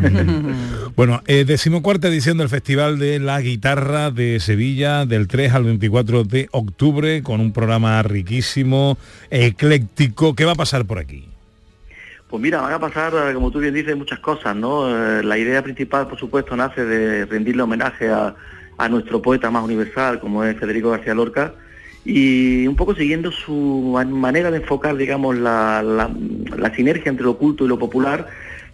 Bueno, 0.96 1.22
eh, 1.28 1.44
decimocuarta 1.44 2.08
edición 2.08 2.38
del 2.38 2.48
Festival 2.48 2.98
de 2.98 3.20
la 3.20 3.40
Guitarra 3.40 4.10
de 4.10 4.40
Sevilla, 4.40 5.06
del 5.06 5.28
3 5.28 5.52
al 5.52 5.62
24 5.62 6.24
de 6.24 6.48
octubre, 6.50 7.22
con 7.22 7.40
un 7.40 7.52
programa 7.52 8.02
riquísimo, 8.02 8.98
ecléctico. 9.30 10.34
¿Qué 10.34 10.44
va 10.44 10.52
a 10.52 10.56
pasar 10.56 10.86
por 10.86 10.98
aquí? 10.98 11.27
Pues 12.28 12.42
mira, 12.42 12.60
van 12.60 12.74
a 12.74 12.78
pasar, 12.78 13.14
eh, 13.14 13.32
como 13.32 13.50
tú 13.50 13.58
bien 13.58 13.72
dices, 13.72 13.96
muchas 13.96 14.18
cosas, 14.18 14.54
¿no? 14.54 14.88
Eh, 14.90 15.22
La 15.22 15.38
idea 15.38 15.62
principal, 15.62 16.08
por 16.08 16.18
supuesto, 16.18 16.54
nace 16.56 16.84
de 16.84 17.24
rendirle 17.24 17.62
homenaje 17.62 18.10
a, 18.10 18.34
nuestro 18.90 19.20
poeta 19.20 19.50
más 19.50 19.64
universal, 19.64 20.20
como 20.20 20.44
es 20.44 20.56
Federico 20.56 20.90
García 20.90 21.12
Lorca, 21.14 21.52
y 22.04 22.66
un 22.66 22.76
poco 22.76 22.94
siguiendo 22.94 23.32
su 23.32 23.90
man- 23.92 24.12
manera 24.12 24.52
de 24.52 24.58
enfocar, 24.58 24.96
digamos, 24.96 25.36
la, 25.36 26.08
sinergia 26.76 27.10
entre 27.10 27.24
lo 27.24 27.32
oculto 27.32 27.64
y 27.64 27.68
lo 27.68 27.78
popular, 27.78 28.28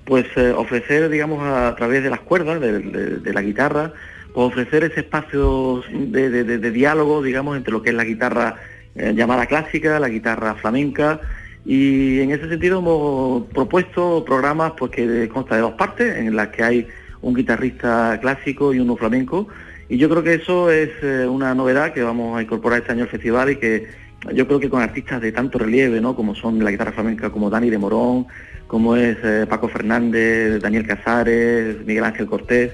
pues 0.04 0.26
eh, 0.36 0.50
ofrecer, 0.50 1.08
digamos, 1.08 1.42
a, 1.42 1.74
través 1.76 2.02
de 2.02 2.10
las 2.10 2.20
cuerdas, 2.20 2.60
de, 2.60 3.32
la 3.32 3.40
guitarra, 3.40 3.92
pues 4.34 4.48
ofrecer 4.48 4.84
ese 4.84 5.00
espacio 5.00 5.82
de, 5.90 6.70
diálogo, 6.70 7.22
digamos, 7.22 7.56
entre 7.56 7.72
lo 7.72 7.82
que 7.82 7.90
es 7.90 7.96
la 7.96 8.04
guitarra 8.04 8.56
llamada 8.94 9.46
clásica, 9.46 9.98
la 10.00 10.08
guitarra 10.08 10.54
flamenca, 10.56 11.20
y 11.64 12.20
en 12.20 12.30
ese 12.30 12.48
sentido 12.48 12.80
hemos 12.80 13.44
propuesto 13.46 14.24
programas 14.24 14.72
pues 14.76 14.90
que 14.90 15.28
consta 15.28 15.54
de 15.54 15.62
dos 15.62 15.72
partes, 15.74 16.16
en 16.16 16.36
las 16.36 16.48
que 16.48 16.62
hay 16.62 16.86
un 17.22 17.34
guitarrista 17.34 18.18
clásico 18.20 18.74
y 18.74 18.80
uno 18.80 18.96
flamenco, 18.96 19.48
y 19.88 19.96
yo 19.96 20.08
creo 20.08 20.22
que 20.22 20.34
eso 20.34 20.70
es 20.70 20.90
eh, 21.02 21.26
una 21.26 21.54
novedad 21.54 21.92
que 21.92 22.02
vamos 22.02 22.38
a 22.38 22.42
incorporar 22.42 22.80
este 22.80 22.92
año 22.92 23.04
al 23.04 23.08
festival 23.08 23.50
y 23.50 23.56
que 23.56 23.86
yo 24.32 24.46
creo 24.46 24.58
que 24.58 24.70
con 24.70 24.82
artistas 24.82 25.20
de 25.20 25.32
tanto 25.32 25.58
relieve, 25.58 26.00
¿no? 26.00 26.16
Como 26.16 26.34
son 26.34 26.62
la 26.64 26.70
guitarra 26.70 26.92
flamenca 26.92 27.30
como 27.30 27.50
Dani 27.50 27.68
de 27.68 27.76
Morón, 27.76 28.26
como 28.66 28.96
es 28.96 29.18
eh, 29.22 29.46
Paco 29.48 29.68
Fernández, 29.68 30.62
Daniel 30.62 30.86
Casares, 30.86 31.84
Miguel 31.84 32.04
Ángel 32.04 32.26
Cortés. 32.26 32.72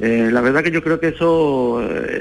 Eh, 0.00 0.28
la 0.32 0.40
verdad 0.40 0.62
que 0.62 0.70
yo 0.70 0.82
creo 0.82 0.98
que 0.98 1.08
eso 1.08 1.80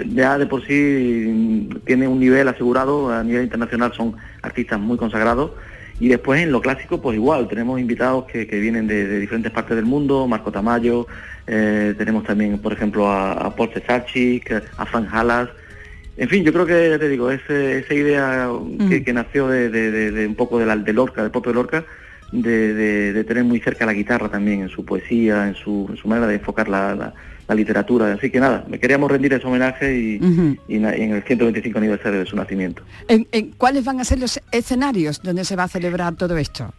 ya 0.10 0.38
de 0.38 0.46
por 0.46 0.66
sí 0.66 1.28
mm, 1.28 1.86
tiene 1.86 2.08
un 2.08 2.20
nivel 2.20 2.48
asegurado, 2.48 3.12
a 3.12 3.24
nivel 3.24 3.44
internacional 3.44 3.94
son 3.94 4.16
artistas 4.42 4.80
muy 4.80 4.98
consagrados. 4.98 5.52
Y 6.00 6.08
después 6.10 6.42
en 6.42 6.52
lo 6.52 6.60
clásico, 6.62 7.02
pues 7.02 7.16
igual, 7.16 7.48
tenemos 7.48 7.80
invitados 7.80 8.26
que, 8.26 8.48
que 8.48 8.60
vienen 8.60 8.88
de, 8.88 9.08
de 9.08 9.20
diferentes 9.20 9.52
partes 9.52 9.76
del 9.76 9.86
mundo, 9.86 10.28
Marco 10.28 10.52
Tamayo, 10.52 11.08
eh, 11.48 11.94
tenemos 11.98 12.24
también, 12.24 12.58
por 12.60 12.74
ejemplo, 12.74 13.08
a, 13.08 13.34
a 13.34 13.56
Paul 13.56 13.70
a 14.78 14.86
Frank 14.86 15.08
Halas. 15.12 15.50
En 16.18 16.30
fin, 16.30 16.44
yo 16.44 16.52
creo 16.54 16.66
que, 16.66 16.90
ya 16.90 17.00
te 17.00 17.10
digo, 17.10 17.32
ese- 17.32 17.80
esa 17.80 17.94
idea 17.94 18.50
que, 18.90 19.04
que 19.04 19.14
nació 19.14 19.48
de, 19.48 19.70
de- 19.70 19.92
de- 19.92 20.12
de 20.12 20.28
un 20.28 20.36
poco 20.36 20.60
de, 20.60 20.66
la, 20.66 20.76
de 20.78 20.94
Lorca, 20.94 21.22
del 21.22 21.32
propio 21.32 21.54
Lorca, 21.54 21.84
de, 22.32 22.74
de- 22.74 23.14
de 23.14 23.24
tener 23.24 23.44
muy 23.44 23.60
cerca 23.60 23.86
la 23.86 23.94
guitarra 23.94 24.30
también 24.30 24.62
en 24.62 24.70
su 24.70 24.84
poesía, 24.86 25.48
en 25.48 25.56
su, 25.56 25.88
en 25.90 25.98
su 25.98 26.08
manera 26.08 26.28
de 26.28 26.36
enfocar 26.36 26.70
la, 26.70 26.96
la- 26.96 27.14
la 27.48 27.56
literatura. 27.56 28.14
Así 28.14 28.30
que 28.30 28.40
nada, 28.40 28.66
me 28.68 28.80
queríamos 28.80 29.12
rendir 29.12 29.34
ese 29.34 29.46
homenaje 29.46 29.96
y, 29.98 30.20
en 30.70 30.86
el 30.86 31.24
125 31.24 31.78
aniversario 31.78 32.20
de 32.20 32.26
su 32.26 32.36
nacimiento. 32.36 32.84
¿En, 33.08 33.28
en 33.32 33.52
cuáles 33.52 33.86
van 33.86 34.00
a 34.00 34.04
ser 34.04 34.20
los 34.20 34.40
escenarios 34.52 35.22
donde 35.22 35.46
se 35.46 35.56
va 35.56 35.64
a 35.64 35.68
celebrar 35.68 36.16
todo 36.16 36.38
esto? 36.38 36.74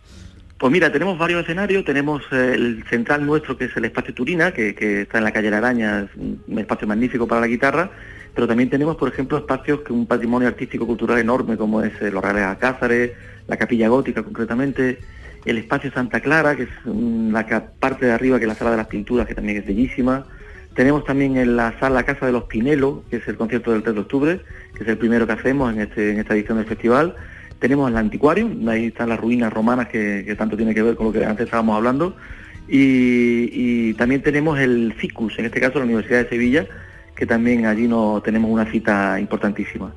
Pues 0.58 0.72
mira, 0.72 0.90
tenemos 0.90 1.18
varios 1.18 1.42
escenarios, 1.42 1.84
tenemos 1.84 2.22
eh, 2.30 2.52
el 2.54 2.84
central 2.88 3.26
nuestro 3.26 3.58
que 3.58 3.64
es 3.64 3.76
el 3.76 3.86
espacio 3.86 4.14
Turina, 4.14 4.52
que, 4.52 4.74
que 4.74 5.02
está 5.02 5.18
en 5.18 5.24
la 5.24 5.32
calle 5.32 5.50
La 5.50 5.58
Araña, 5.58 6.02
es 6.02 6.16
un 6.16 6.58
espacio 6.58 6.86
magnífico 6.86 7.26
para 7.26 7.40
la 7.40 7.48
guitarra, 7.48 7.90
pero 8.34 8.46
también 8.46 8.70
tenemos, 8.70 8.96
por 8.96 9.08
ejemplo, 9.08 9.36
espacios 9.36 9.80
que 9.80 9.92
un 9.92 10.06
patrimonio 10.06 10.48
artístico 10.48 10.86
cultural 10.86 11.18
enorme 11.18 11.56
como 11.56 11.82
es 11.82 11.92
eh, 12.00 12.10
los 12.10 12.22
Reales 12.22 12.44
Alcázares, 12.44 13.12
la 13.46 13.56
Capilla 13.56 13.88
Gótica 13.88 14.22
concretamente, 14.22 15.00
el 15.44 15.58
espacio 15.58 15.92
Santa 15.92 16.20
Clara, 16.20 16.56
que 16.56 16.62
es 16.62 16.70
mm, 16.84 17.32
la 17.32 17.66
parte 17.78 18.06
de 18.06 18.12
arriba 18.12 18.38
que 18.38 18.44
es 18.44 18.48
la 18.48 18.54
sala 18.54 18.70
de 18.70 18.76
las 18.78 18.86
pinturas, 18.86 19.26
que 19.26 19.34
también 19.34 19.58
es 19.58 19.66
bellísima. 19.66 20.24
Tenemos 20.74 21.04
también 21.04 21.36
en 21.36 21.56
la 21.56 21.78
sala 21.78 22.02
Casa 22.02 22.26
de 22.26 22.32
los 22.32 22.44
Pinelos, 22.44 22.98
que 23.08 23.16
es 23.16 23.28
el 23.28 23.36
concierto 23.36 23.72
del 23.72 23.82
3 23.82 23.94
de 23.94 24.00
octubre, 24.00 24.40
que 24.76 24.82
es 24.82 24.88
el 24.88 24.98
primero 24.98 25.26
que 25.26 25.32
hacemos 25.32 25.72
en, 25.72 25.80
este, 25.80 26.10
en 26.10 26.18
esta 26.18 26.34
edición 26.34 26.58
del 26.58 26.66
festival. 26.66 27.14
Tenemos 27.60 27.90
el 27.90 27.96
anticuario, 27.96 28.50
ahí 28.68 28.86
están 28.86 29.08
las 29.08 29.20
ruinas 29.20 29.52
romanas 29.52 29.88
que, 29.88 30.34
tanto 30.36 30.56
tiene 30.56 30.74
que 30.74 30.82
ver 30.82 30.96
con 30.96 31.06
lo 31.06 31.12
que 31.12 31.24
antes 31.24 31.44
estábamos 31.44 31.76
hablando. 31.76 32.16
Y, 32.68 33.50
y 33.52 33.94
también 33.94 34.22
tenemos 34.22 34.58
el 34.58 34.94
CICUS, 34.98 35.38
en 35.38 35.44
este 35.44 35.60
caso 35.60 35.78
la 35.78 35.84
Universidad 35.84 36.24
de 36.24 36.28
Sevilla, 36.28 36.66
que 37.14 37.26
también 37.26 37.66
allí 37.66 37.86
no 37.86 38.20
tenemos 38.24 38.50
una 38.50 38.70
cita 38.70 39.20
importantísima. 39.20 39.94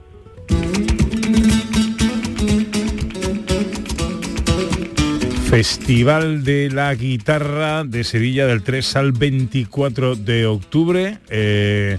Festival 5.50 6.44
de 6.44 6.70
la 6.70 6.94
Guitarra 6.94 7.86
de 7.86 8.04
Sevilla 8.04 8.46
del 8.46 8.64
3 8.64 8.96
al 8.98 9.14
24 9.14 10.18
de 10.18 10.46
octubre. 10.46 11.20
Eh, 11.30 11.98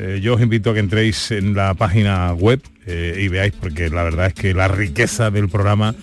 eh, 0.00 0.18
yo 0.20 0.34
os 0.34 0.40
invito 0.40 0.70
a 0.70 0.74
que 0.74 0.80
entréis 0.80 1.30
en 1.30 1.54
la 1.54 1.74
página 1.74 2.32
web 2.32 2.60
eh, 2.86 3.20
y 3.20 3.28
veáis 3.28 3.52
porque 3.52 3.88
la 3.88 4.02
verdad 4.02 4.26
es 4.26 4.34
que 4.34 4.52
la 4.52 4.66
riqueza 4.66 5.30
del 5.30 5.48
programa 5.48 5.94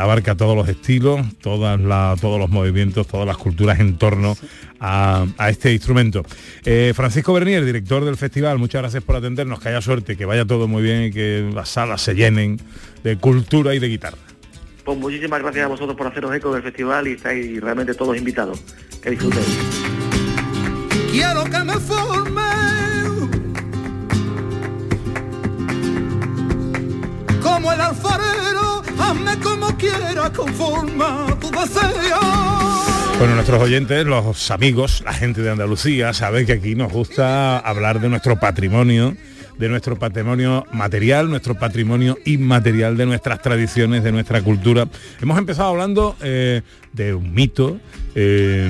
abarca 0.00 0.36
todos 0.36 0.56
los 0.56 0.68
estilos, 0.68 1.20
todas 1.40 1.78
todos 2.20 2.40
los 2.40 2.50
movimientos, 2.50 3.06
todas 3.06 3.26
las 3.26 3.36
culturas 3.36 3.78
en 3.78 3.98
torno 3.98 4.36
a, 4.80 5.26
este 5.48 5.72
instrumento. 5.72 6.24
Francisco 6.94 7.32
Bernier, 7.32 7.64
director 7.64 8.04
del 8.04 8.16
festival, 8.16 8.58
muchas 8.58 8.82
gracias 8.82 9.04
por 9.04 9.14
atendernos, 9.14 9.60
que 9.60 9.68
haya 9.68 9.80
suerte, 9.80 10.16
que 10.16 10.24
vaya 10.24 10.44
todo 10.44 10.66
muy 10.66 10.82
bien 10.82 11.04
y 11.04 11.10
que 11.12 11.48
las 11.54 11.68
salas 11.68 12.02
se 12.02 12.14
llenen 12.14 12.60
de 13.04 13.16
cultura 13.16 13.72
y 13.72 13.78
de 13.78 13.88
guitarra. 13.88 14.29
Pues 14.90 14.98
muchísimas 14.98 15.40
gracias 15.40 15.66
a 15.66 15.68
vosotros 15.68 15.96
por 15.96 16.08
haceros 16.08 16.34
eco 16.34 16.52
del 16.52 16.64
festival 16.64 17.06
y 17.06 17.12
estáis 17.12 17.60
realmente 17.60 17.94
todos 17.94 18.16
invitados. 18.16 18.60
Que 19.00 19.10
disfrutéis. 19.10 19.46
Quiero 21.12 21.44
que 21.44 21.58
me 21.62 21.74
forme 21.74 22.40
como 27.40 27.72
el 27.72 27.80
alfarero, 27.80 28.82
hazme 28.98 29.38
como 29.38 29.78
quiera, 29.78 30.32
conforma 30.32 31.38
tu 31.40 31.52
deseo. 31.52 32.18
Bueno, 33.20 33.36
nuestros 33.36 33.62
oyentes, 33.62 34.04
los 34.04 34.50
amigos, 34.50 35.04
la 35.04 35.12
gente 35.12 35.40
de 35.40 35.52
Andalucía, 35.52 36.12
saben 36.14 36.46
que 36.46 36.54
aquí 36.54 36.74
nos 36.74 36.90
gusta 36.92 37.60
hablar 37.60 38.00
de 38.00 38.08
nuestro 38.08 38.40
patrimonio, 38.40 39.16
de 39.60 39.68
nuestro 39.68 39.98
patrimonio 39.98 40.66
material, 40.72 41.28
nuestro 41.28 41.54
patrimonio 41.54 42.16
inmaterial, 42.24 42.96
de 42.96 43.04
nuestras 43.04 43.42
tradiciones, 43.42 44.02
de 44.02 44.10
nuestra 44.10 44.40
cultura. 44.40 44.88
Hemos 45.20 45.38
empezado 45.38 45.68
hablando 45.68 46.16
eh, 46.22 46.62
de 46.94 47.14
un 47.14 47.34
mito 47.34 47.78
eh, 48.14 48.68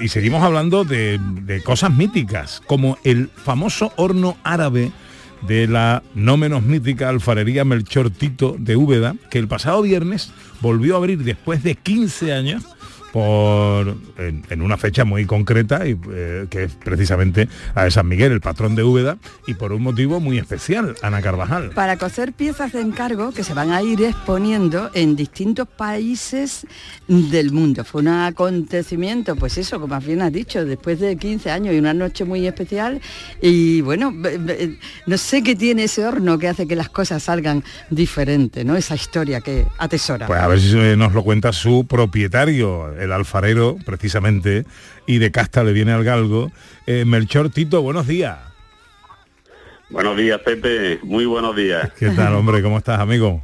y 0.00 0.06
seguimos 0.06 0.44
hablando 0.44 0.84
de, 0.84 1.18
de 1.42 1.60
cosas 1.64 1.92
míticas, 1.92 2.62
como 2.68 2.96
el 3.02 3.28
famoso 3.28 3.92
horno 3.96 4.36
árabe 4.44 4.92
de 5.48 5.66
la 5.66 6.04
no 6.14 6.36
menos 6.36 6.62
mítica 6.62 7.08
alfarería 7.08 7.64
Melchor 7.64 8.10
Tito 8.10 8.54
de 8.56 8.76
Úbeda, 8.76 9.16
que 9.30 9.38
el 9.38 9.48
pasado 9.48 9.82
viernes 9.82 10.32
volvió 10.60 10.94
a 10.94 10.98
abrir 10.98 11.24
después 11.24 11.64
de 11.64 11.74
15 11.74 12.32
años 12.32 12.64
por 13.12 13.96
en, 14.18 14.44
en 14.48 14.62
una 14.62 14.76
fecha 14.76 15.04
muy 15.04 15.26
concreta 15.26 15.86
y 15.86 15.98
eh, 16.12 16.46
que 16.50 16.64
es 16.64 16.74
precisamente 16.74 17.48
a 17.74 17.90
San 17.90 18.08
Miguel, 18.08 18.32
el 18.32 18.40
patrón 18.40 18.74
de 18.74 18.82
Úbeda, 18.82 19.18
y 19.46 19.54
por 19.54 19.72
un 19.72 19.82
motivo 19.82 20.20
muy 20.20 20.38
especial, 20.38 20.94
Ana 21.02 21.20
Carvajal. 21.20 21.70
Para 21.70 21.96
coser 21.96 22.32
piezas 22.32 22.72
de 22.72 22.80
encargo 22.80 23.32
que 23.32 23.44
se 23.44 23.54
van 23.54 23.72
a 23.72 23.82
ir 23.82 24.02
exponiendo 24.02 24.90
en 24.94 25.16
distintos 25.16 25.68
países 25.68 26.66
del 27.08 27.52
mundo. 27.52 27.84
Fue 27.84 28.02
un 28.02 28.08
acontecimiento, 28.08 29.36
pues 29.36 29.58
eso, 29.58 29.80
como 29.80 29.98
bien 30.00 30.22
has 30.22 30.32
dicho, 30.32 30.64
después 30.64 31.00
de 31.00 31.16
15 31.16 31.50
años 31.50 31.74
y 31.74 31.78
una 31.78 31.94
noche 31.94 32.24
muy 32.24 32.46
especial. 32.46 33.00
Y 33.40 33.80
bueno, 33.80 34.14
no 35.06 35.18
sé 35.18 35.42
qué 35.42 35.56
tiene 35.56 35.84
ese 35.84 36.04
horno 36.04 36.38
que 36.38 36.48
hace 36.48 36.66
que 36.66 36.76
las 36.76 36.88
cosas 36.88 37.22
salgan 37.22 37.64
diferentes, 37.90 38.64
¿no? 38.64 38.76
Esa 38.76 38.94
historia 38.94 39.40
que 39.40 39.66
atesora. 39.78 40.26
Pues 40.26 40.40
a 40.40 40.48
ver 40.48 40.60
si 40.60 40.74
nos 40.96 41.12
lo 41.12 41.22
cuenta 41.22 41.52
su 41.52 41.86
propietario, 41.86 42.92
el 43.00 43.12
alfarero, 43.12 43.76
precisamente, 43.84 44.64
y 45.06 45.18
de 45.18 45.30
casta 45.30 45.64
le 45.64 45.72
viene 45.72 45.92
al 45.92 46.04
galgo. 46.04 46.52
Eh, 46.86 47.04
Melchor 47.04 47.50
Tito, 47.50 47.82
buenos 47.82 48.06
días. 48.06 48.38
Buenos 49.88 50.16
días, 50.16 50.40
Pepe. 50.40 51.00
Muy 51.02 51.26
buenos 51.26 51.56
días. 51.56 51.92
¿Qué 51.98 52.10
tal, 52.10 52.34
hombre? 52.34 52.62
¿Cómo 52.62 52.78
estás, 52.78 53.00
amigo? 53.00 53.42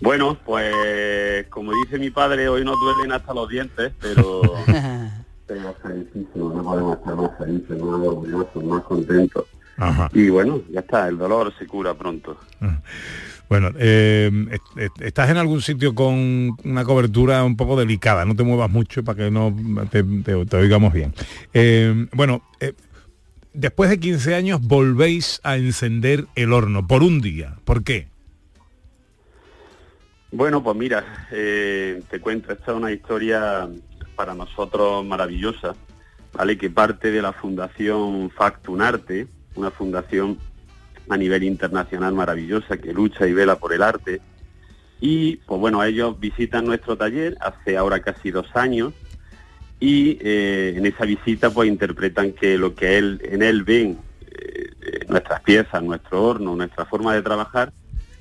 Bueno, 0.00 0.36
pues 0.44 1.46
como 1.48 1.72
dice 1.84 1.98
mi 1.98 2.10
padre, 2.10 2.48
hoy 2.48 2.64
nos 2.64 2.78
duelen 2.78 3.12
hasta 3.12 3.32
los 3.32 3.48
dientes, 3.48 3.92
pero 4.00 4.42
pero 5.46 5.74
felicísimo, 5.82 6.52
no 6.52 6.62
podemos 6.62 6.98
estar 6.98 7.14
más 7.14 7.30
felices, 7.38 7.70
más 7.70 8.00
orgullosos, 8.00 8.64
más 8.64 8.82
contentos. 8.82 9.44
Ajá. 9.78 10.08
Y 10.14 10.28
bueno, 10.30 10.62
ya 10.70 10.80
está, 10.80 11.08
el 11.08 11.18
dolor 11.18 11.52
se 11.58 11.66
cura 11.66 11.94
pronto. 11.94 12.38
Bueno, 13.48 13.70
eh, 13.78 14.30
est- 14.50 14.78
est- 14.78 15.02
estás 15.02 15.30
en 15.30 15.36
algún 15.36 15.60
sitio 15.62 15.94
con 15.94 16.56
una 16.64 16.84
cobertura 16.84 17.44
un 17.44 17.56
poco 17.56 17.76
delicada, 17.78 18.24
no 18.24 18.34
te 18.34 18.42
muevas 18.42 18.70
mucho 18.70 19.04
para 19.04 19.24
que 19.24 19.30
no 19.30 19.54
te, 19.90 20.02
te- 20.02 20.46
te 20.46 20.56
oigamos 20.56 20.92
bien. 20.92 21.14
Eh, 21.54 22.06
bueno, 22.12 22.42
eh, 22.58 22.72
después 23.52 23.88
de 23.90 24.00
15 24.00 24.34
años 24.34 24.60
volvéis 24.62 25.40
a 25.44 25.56
encender 25.56 26.26
el 26.34 26.52
horno 26.52 26.86
por 26.88 27.02
un 27.04 27.20
día. 27.20 27.54
¿Por 27.64 27.84
qué? 27.84 28.08
Bueno, 30.32 30.62
pues 30.62 30.76
mira, 30.76 31.04
te 31.30 32.20
cuento, 32.20 32.52
esta 32.52 32.72
es 32.72 32.76
una 32.76 32.92
historia 32.92 33.68
para 34.16 34.34
nosotros 34.34 35.04
maravillosa, 35.04 35.74
¿vale? 36.32 36.58
Que 36.58 36.68
parte 36.68 37.10
de 37.10 37.22
la 37.22 37.32
Fundación 37.32 38.30
Factunarte, 38.30 39.28
una 39.56 39.70
fundación 39.70 40.38
a 41.08 41.16
nivel 41.16 41.44
internacional 41.44 42.14
maravillosa 42.14 42.76
que 42.76 42.92
lucha 42.92 43.26
y 43.26 43.32
vela 43.32 43.56
por 43.56 43.72
el 43.72 43.82
arte. 43.82 44.20
Y 45.00 45.36
pues 45.36 45.60
bueno, 45.60 45.82
ellos 45.84 46.18
visitan 46.18 46.64
nuestro 46.64 46.96
taller 46.96 47.36
hace 47.40 47.76
ahora 47.76 48.00
casi 48.00 48.30
dos 48.30 48.48
años 48.54 48.94
y 49.78 50.18
eh, 50.20 50.74
en 50.76 50.86
esa 50.86 51.04
visita 51.04 51.50
pues 51.50 51.68
interpretan 51.68 52.32
que 52.32 52.56
lo 52.56 52.74
que 52.74 52.96
él, 52.96 53.20
en 53.24 53.42
él 53.42 53.62
ven 53.62 53.98
eh, 54.22 54.70
eh, 54.80 55.06
nuestras 55.08 55.40
piezas, 55.42 55.82
nuestro 55.82 56.22
horno, 56.22 56.56
nuestra 56.56 56.86
forma 56.86 57.14
de 57.14 57.22
trabajar, 57.22 57.72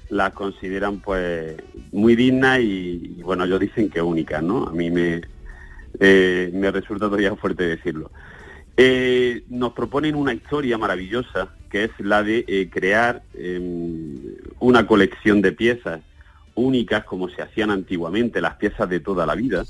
las 0.10 0.34
consideran 0.34 1.00
pues 1.00 1.56
muy 1.92 2.16
dignas 2.16 2.60
y, 2.60 3.22
bueno, 3.24 3.46
ellos 3.46 3.60
dicen 3.60 3.90
que 3.90 4.02
únicas, 4.02 4.44
¿no? 4.44 4.68
A 4.68 4.72
mí 4.72 4.92
me, 4.92 5.22
eh, 6.00 6.52
me 6.54 6.72
resulta 6.72 7.06
todavía 7.06 7.36
fuerte 7.36 7.64
decirlo. 7.64 8.12
Eh, 8.78 9.44
nos 9.50 9.74
proponen 9.74 10.16
una 10.16 10.34
historia 10.34 10.78
maravillosa 10.78 11.50
que 11.70 11.86
es 11.86 11.92
la 12.00 12.24
de 12.24 12.44
eh, 12.48 12.70
crear 12.70 13.24
eh, 13.34 14.38
una 14.60 14.86
colección 14.86 15.42
de 15.42 15.54
piezas 15.54 16.02
únicas 16.56 17.04
como 17.06 17.30
se 17.30 17.42
hacían 17.42 17.70
antiguamente, 17.70 18.42
las 18.42 18.56
piezas 18.56 18.90
de 18.90 19.00
toda 19.00 19.26
la 19.26 19.36
vida, 19.36 19.66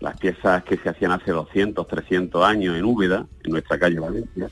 las 0.00 0.18
piezas 0.18 0.64
que 0.64 0.76
se 0.76 0.88
hacían 0.88 1.12
hace 1.12 1.30
200, 1.30 1.86
300 1.86 2.44
años 2.44 2.76
en 2.76 2.84
Úbeda, 2.84 3.26
en 3.44 3.52
nuestra 3.52 3.78
calle 3.78 3.98
Valencia, 3.98 4.48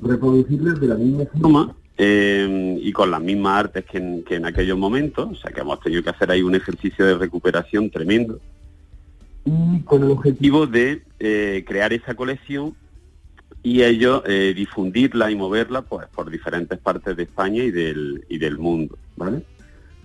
reproducirlas 0.00 0.80
de 0.80 0.86
la 0.86 0.94
misma 0.96 1.24
forma 1.40 1.74
eh, 1.96 2.78
y 2.80 2.92
con 2.92 3.10
las 3.10 3.22
mismas 3.22 3.60
artes 3.60 3.84
que 3.84 3.98
en, 3.98 4.24
que 4.24 4.36
en 4.36 4.46
aquellos 4.46 4.78
momentos, 4.78 5.30
o 5.32 5.34
sea 5.36 5.52
que 5.52 5.60
hemos 5.60 5.80
tenido 5.80 6.02
que 6.02 6.10
hacer 6.10 6.30
ahí 6.30 6.42
un 6.42 6.54
ejercicio 6.54 7.04
de 7.04 7.16
recuperación 7.16 7.90
tremendo, 7.90 8.40
y 9.44 9.80
con 9.80 10.02
el 10.02 10.10
objetivo 10.10 10.66
de 10.66 11.02
eh, 11.18 11.64
crear 11.66 11.92
esa 11.92 12.14
colección 12.14 12.74
y 13.64 13.82
ello 13.82 14.22
eh, 14.26 14.52
difundirla 14.54 15.30
y 15.30 15.36
moverla 15.36 15.80
pues 15.80 16.06
por 16.14 16.30
diferentes 16.30 16.78
partes 16.78 17.16
de 17.16 17.22
España 17.22 17.64
y 17.64 17.70
del, 17.70 18.22
y 18.28 18.36
del 18.36 18.58
mundo, 18.58 18.98
¿vale? 19.16 19.42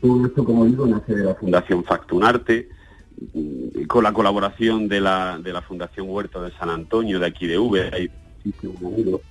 Todo 0.02 0.26
esto, 0.26 0.46
como 0.46 0.66
digo, 0.66 0.88
nace 0.88 1.14
de 1.14 1.26
la 1.26 1.36
Fundación 1.36 1.84
Factunarte, 1.84 2.70
mm, 3.34 3.84
con 3.84 4.06
la 4.06 4.14
colaboración 4.14 4.88
de 4.88 5.02
la, 5.02 5.38
de 5.44 5.52
la 5.52 5.62
Fundación 5.62 6.10
Huerto 6.10 6.42
de 6.42 6.52
San 6.52 6.70
Antonio, 6.70 7.20
de 7.20 7.28
aquí 7.28 7.48
de 7.48 7.60
V, 7.60 8.10
amigo. 8.82 9.22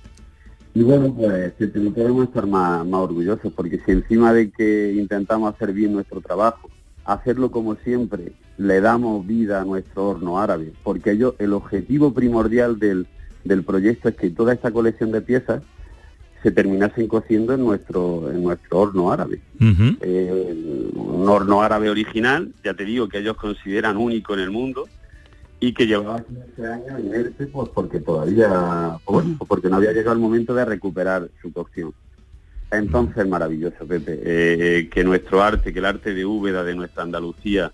Y 0.75 0.83
bueno, 0.83 1.11
pues 1.15 1.53
que 1.53 1.65
podemos 1.67 2.27
estar 2.27 2.45
más, 2.45 2.85
más 2.85 3.01
orgullosos, 3.01 3.51
porque 3.51 3.81
si 3.83 3.93
encima 3.93 4.31
de 4.31 4.51
que 4.51 4.93
intentamos 4.93 5.55
hacer 5.55 5.73
bien 5.73 5.91
nuestro 5.91 6.21
trabajo, 6.21 6.69
hacerlo 7.03 7.49
como 7.49 7.75
siempre, 7.77 8.33
le 8.59 8.79
damos 8.79 9.25
vida 9.25 9.59
a 9.59 9.65
nuestro 9.65 10.09
horno 10.09 10.37
árabe, 10.37 10.71
porque 10.83 11.13
ello, 11.13 11.33
el 11.39 11.53
objetivo 11.53 12.13
primordial 12.13 12.77
del, 12.77 13.07
del 13.43 13.63
proyecto 13.63 14.09
es 14.09 14.15
que 14.15 14.29
toda 14.29 14.53
esta 14.53 14.71
colección 14.71 15.11
de 15.11 15.21
piezas 15.21 15.63
se 16.41 16.51
terminasen 16.51 17.07
cociendo 17.07 17.53
en 17.53 17.61
nuestro, 17.61 18.31
en 18.31 18.43
nuestro 18.43 18.79
horno 18.79 19.11
árabe. 19.11 19.41
Eh, 19.59 20.91
un 20.93 21.27
horno 21.27 21.61
árabe 21.61 21.89
original, 21.89 22.53
ya 22.63 22.73
te 22.73 22.85
digo 22.85 23.09
que 23.09 23.19
ellos 23.19 23.35
consideran 23.35 23.97
único 23.97 24.33
en 24.33 24.39
el 24.39 24.51
mundo 24.51 24.87
y 25.59 25.73
que 25.73 25.85
llevaba 25.85 26.21
15 26.21 26.67
años 26.67 26.99
inerte 27.01 27.45
pues 27.47 27.69
porque 27.69 27.99
todavía, 27.99 28.97
pues, 29.03 29.23
bueno, 29.23 29.35
pues 29.37 29.49
porque 29.49 29.69
no 29.69 29.75
había 29.75 29.91
llegado 29.91 30.13
el 30.13 30.19
momento 30.19 30.53
de 30.53 30.63
recuperar 30.63 31.29
su 31.41 31.51
cocción. 31.51 31.93
Entonces, 32.71 33.27
maravilloso, 33.27 33.85
Pepe, 33.85 34.19
eh, 34.23 34.89
que 34.89 35.03
nuestro 35.03 35.41
arte, 35.41 35.73
que 35.73 35.79
el 35.79 35.85
arte 35.85 36.13
de 36.13 36.25
Úbeda, 36.25 36.63
de 36.63 36.75
nuestra 36.75 37.03
Andalucía, 37.03 37.73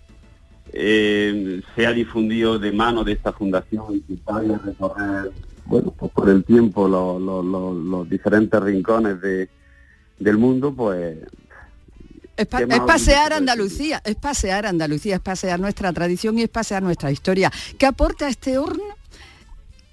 eh, 0.72 1.60
sea 1.76 1.92
difundido 1.92 2.58
de 2.58 2.72
mano 2.72 3.04
de 3.04 3.12
esta 3.12 3.32
fundación 3.32 3.84
y 3.94 4.00
que 4.00 4.58
recorrer, 4.64 5.30
bueno, 5.66 5.92
pues 5.98 6.12
por 6.12 6.28
el 6.28 6.44
tiempo 6.44 6.88
los, 6.88 7.20
los- 7.20 7.44
los- 7.44 7.76
los 7.76 8.08
diferentes 8.08 8.60
rincones 8.60 9.20
de, 9.20 9.48
del 10.18 10.38
mundo, 10.38 10.72
pues 10.74 11.18
Es, 12.36 12.46
pa- 12.46 12.60
es 12.62 12.80
pasear 12.80 13.32
Andalucía, 13.32 14.00
es 14.04 14.14
pasear 14.16 14.66
Andalucía, 14.66 15.16
es 15.16 15.20
pasear 15.22 15.58
nuestra 15.60 15.92
tradición 15.92 16.38
y 16.38 16.42
es 16.42 16.48
pasear 16.48 16.82
nuestra 16.82 17.10
historia. 17.10 17.50
¿Qué 17.78 17.86
aporta 17.86 18.28
este 18.28 18.58
horno 18.58 18.84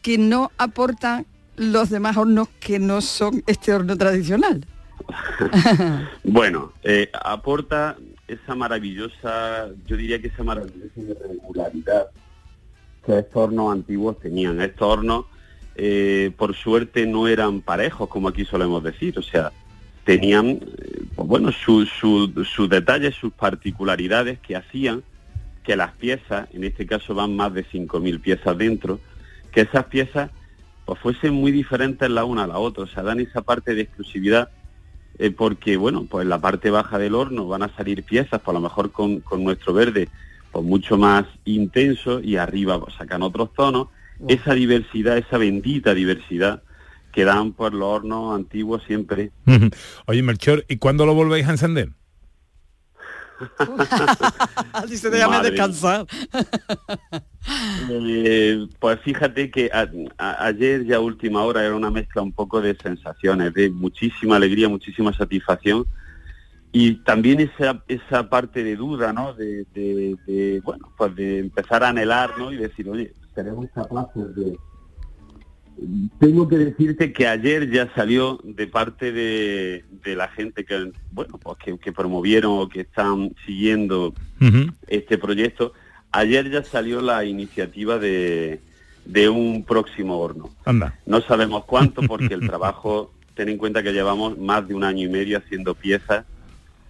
que 0.02 0.18
no 0.18 0.52
aportan 0.58 1.26
los 1.56 1.90
demás 1.90 2.18
hornos 2.18 2.50
que 2.60 2.80
no 2.80 3.00
son 3.02 3.44
este 3.48 3.74
horno 3.74 3.98
tradicional? 3.98 4.66
Bueno, 6.24 6.74
eh, 6.84 7.10
aporta 7.24 7.98
esa 8.28 8.56
maravillosa, 8.56 9.68
yo 9.86 9.98
diría 9.98 10.22
que 10.22 10.28
esa 10.28 10.44
maravillosa 10.44 10.92
irregularidad 10.98 12.08
que 13.06 13.20
estos 13.20 13.36
hornos 13.36 13.74
antiguos 13.74 14.20
tenían. 14.20 14.62
Estos 14.62 14.88
hornos, 14.88 15.26
eh, 15.76 16.32
por 16.38 16.56
suerte, 16.56 17.06
no 17.06 17.28
eran 17.28 17.62
parejos, 17.62 18.10
como 18.10 18.28
aquí 18.28 18.46
solemos 18.46 18.84
decir, 18.84 19.18
o 19.18 19.22
sea, 19.22 19.52
tenían, 20.04 20.48
eh, 20.48 21.04
pues 21.16 21.28
bueno, 21.28 21.52
sus 21.52 21.90
su, 21.90 22.68
detalles, 22.68 23.16
sus 23.16 23.34
particularidades 23.34 24.40
que 24.40 24.56
hacían 24.56 25.04
que 25.64 25.76
las 25.76 25.94
piezas, 25.94 26.50
en 26.54 26.64
este 26.66 26.86
caso 26.86 27.16
van 27.16 27.36
más 27.36 27.54
de 27.54 27.66
5.000 27.66 28.22
piezas 28.22 28.58
dentro, 28.58 29.00
que 29.52 29.62
esas 29.62 29.86
piezas 29.86 30.30
pues 30.86 31.00
fuesen 31.00 31.34
muy 31.34 31.52
diferentes 31.52 32.10
la 32.10 32.26
una 32.26 32.44
a 32.44 32.48
la 32.48 32.58
otra, 32.60 32.84
o 32.84 32.88
sea, 32.88 33.04
dan 33.04 33.22
esa 33.22 33.42
parte 33.42 33.74
de 33.74 33.84
exclusividad 33.84 34.50
eh, 35.20 35.32
porque 35.32 35.78
bueno, 35.78 36.06
pues 36.10 36.24
en 36.24 36.30
la 36.30 36.40
parte 36.40 36.72
baja 36.72 36.98
del 36.98 37.16
horno 37.16 37.48
van 37.48 37.64
a 37.64 37.76
salir 37.76 38.04
piezas, 38.04 38.42
por 38.42 38.54
lo 38.54 38.60
mejor 38.60 38.92
con, 38.92 39.20
con 39.22 39.44
nuestro 39.44 39.74
verde, 39.74 40.10
pues 40.52 40.66
mucho 40.66 40.98
más 40.98 41.26
intenso 41.46 42.20
y 42.20 42.38
arriba 42.38 42.80
pues, 42.80 42.96
sacan 42.96 43.22
otros 43.22 43.54
tonos. 43.54 43.88
Esa 44.28 44.54
diversidad, 44.54 45.18
esa 45.18 45.38
bendita 45.38 45.94
diversidad 45.94 46.64
que 47.12 47.26
dan 47.26 47.54
por 47.54 47.74
los 47.74 47.88
hornos 47.88 48.36
antiguos 48.36 48.82
siempre. 48.88 49.32
Oye, 50.08 50.24
Melchor, 50.24 50.66
¿y 50.68 50.78
cuándo 50.78 51.06
lo 51.06 51.14
volvéis 51.14 51.48
a 51.48 51.52
encender? 51.52 51.90
Dice, 54.90 55.10
déjame 55.10 55.38
Madre. 55.38 55.52
descansar. 55.52 56.06
Eh, 57.90 58.68
pues 58.80 59.00
fíjate 59.02 59.52
que 59.52 59.70
a- 59.74 59.90
a- 60.18 60.46
ayer 60.46 60.86
ya 60.86 60.96
a 60.98 61.00
última 61.02 61.44
hora 61.44 61.64
era 61.66 61.76
una 61.76 61.92
mezcla 61.92 62.22
un 62.22 62.32
poco 62.32 62.62
de 62.62 62.76
sensaciones, 62.76 63.54
de 63.54 63.70
muchísima 63.70 64.38
alegría, 64.38 64.70
muchísima 64.70 65.12
satisfacción 65.14 65.86
y 66.72 66.96
también 67.04 67.40
esa, 67.42 67.84
esa 67.88 68.30
parte 68.30 68.64
de 68.64 68.76
duda, 68.76 69.12
¿no? 69.14 69.34
De, 69.34 69.66
de- 69.74 70.16
de, 70.26 70.62
bueno, 70.64 70.92
pues 70.98 71.16
de 71.16 71.40
empezar 71.40 71.84
a 71.84 71.90
anhelar, 71.90 72.32
¿no? 72.38 72.52
Y 72.52 72.58
decir, 72.58 72.88
oye, 72.90 73.14
seremos 73.36 73.67
capaces 73.74 74.36
de... 74.36 74.58
Tengo 76.19 76.48
que 76.48 76.58
decirte 76.58 77.12
que 77.12 77.28
ayer 77.28 77.69
ya 77.72 77.91
salió 77.96 78.39
de 78.43 78.67
parte 78.67 79.12
de, 79.12 79.84
de 80.04 80.15
la 80.15 80.28
gente 80.28 80.65
que, 80.65 80.91
bueno, 81.12 81.39
pues 81.39 81.58
que, 81.58 81.78
que 81.80 81.91
promovieron 81.91 82.60
o 82.60 82.69
que 82.69 82.82
están 82.82 83.34
siguiendo 83.46 84.13
este 84.88 85.17
proyecto, 85.17 85.74
ayer 86.12 86.52
ya 86.52 86.63
salió 86.63 87.02
la 87.02 87.26
iniciativa 87.26 87.98
de, 87.98 88.62
de 89.06 89.30
un 89.30 89.63
próximo 89.63 90.19
horno. 90.19 90.52
Anda. 90.63 91.00
No 91.08 91.22
sabemos 91.22 91.65
cuánto 91.65 92.02
porque 92.08 92.36
el 92.36 92.48
trabajo, 92.48 93.12
ten 93.34 93.50
en 93.50 93.58
cuenta 93.58 93.82
que 93.82 93.93
llevamos 93.93 94.38
más 94.38 94.67
de 94.67 94.76
un 94.76 94.84
año 94.84 95.08
y 95.08 95.10
medio 95.10 95.39
haciendo 95.39 95.74
piezas 95.74 96.26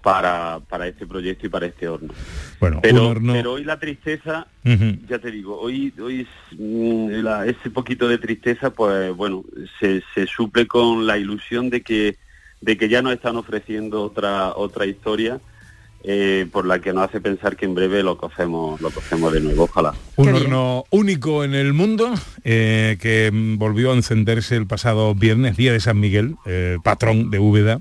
para, 0.03 0.59
para 0.69 0.87
este 0.87 1.07
proyecto 1.07 1.47
y 1.47 1.49
para 1.49 1.65
este 1.65 1.87
horno. 1.87 2.13
Bueno, 2.59 2.79
Pero, 2.83 3.03
un 3.05 3.07
horno... 3.11 3.33
pero 3.33 3.53
hoy 3.53 3.63
la 3.63 3.79
tristeza, 3.79 4.45
ya 5.09 5.17
te 5.19 5.31
digo, 5.31 5.57
hoy, 5.59 5.93
hoy 5.99 6.21
es, 6.21 6.59
mm, 6.59 7.09
la- 7.23 7.45
ese 7.47 7.69
poquito 7.71 8.07
de 8.09 8.17
tristeza, 8.17 8.69
pues 8.71 9.15
bueno, 9.15 9.43
se, 9.79 10.03
se 10.13 10.27
suple 10.27 10.67
con 10.67 11.07
la 11.07 11.17
ilusión 11.17 11.69
de 11.69 11.81
que, 11.81 12.17
de 12.61 12.77
que 12.77 12.89
ya 12.89 13.01
nos 13.01 13.13
están 13.13 13.37
ofreciendo 13.37 14.03
otra, 14.03 14.53
otra 14.55 14.85
historia. 14.85 15.39
eh, 16.05 16.47
por 16.51 16.65
la 16.65 16.79
que 16.79 16.91
nos 16.91 17.05
hace 17.07 17.21
pensar 17.21 17.55
que 17.55 17.63
en 17.63 17.75
breve 17.75 18.03
lo 18.03 18.17
cogemos, 18.17 18.81
lo 18.81 18.89
cogemos 18.91 19.31
de 19.31 19.39
nuevo, 19.39 19.63
ojalá. 19.63 19.93
Un 20.17 20.33
horno 20.35 20.83
único 20.89 21.45
en 21.45 21.53
el 21.55 21.71
mundo 21.71 22.13
eh, 22.43 22.97
que 22.99 23.31
mm, 23.31 23.57
volvió 23.57 23.91
a 23.91 23.95
encenderse 23.95 24.57
el 24.57 24.67
pasado 24.67 25.15
viernes, 25.15 25.55
día 25.55 25.71
de 25.71 25.79
San 25.79 25.97
Miguel, 26.01 26.35
eh, 26.45 26.77
patrón 26.83 27.29
de 27.31 27.39
Úbeda. 27.39 27.79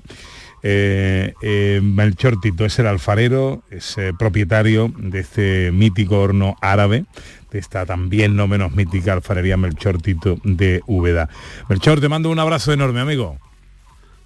Eh, 0.65 1.33
eh, 1.41 1.81
Melchor 1.83 2.39
Tito 2.39 2.63
es 2.63 2.79
el 2.79 2.87
alfarero, 2.87 3.63
es 3.69 3.97
eh, 3.97 4.13
propietario 4.17 4.93
de 4.97 5.19
este 5.19 5.71
mítico 5.73 6.19
horno 6.21 6.55
árabe, 6.61 7.03
de 7.51 7.59
esta 7.59 7.85
también 7.85 8.37
no 8.37 8.47
menos 8.47 8.71
mítica 8.73 9.11
alfarería 9.11 9.57
Melchor 9.57 10.01
Tito 10.01 10.37
de 10.45 10.81
Úbeda. 10.87 11.29
Melchor, 11.67 11.99
te 11.99 12.07
mando 12.07 12.29
un 12.29 12.39
abrazo 12.39 12.71
enorme, 12.71 13.01
amigo. 13.01 13.37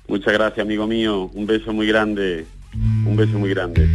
Muchas 0.08 0.32
gracias, 0.32 0.64
amigo 0.64 0.86
mío. 0.86 1.24
Un 1.34 1.48
beso 1.48 1.74
muy 1.74 1.88
grande. 1.88 2.46
Un 2.74 3.16
beso 3.18 3.40
muy 3.40 3.50
grande. 3.50 3.90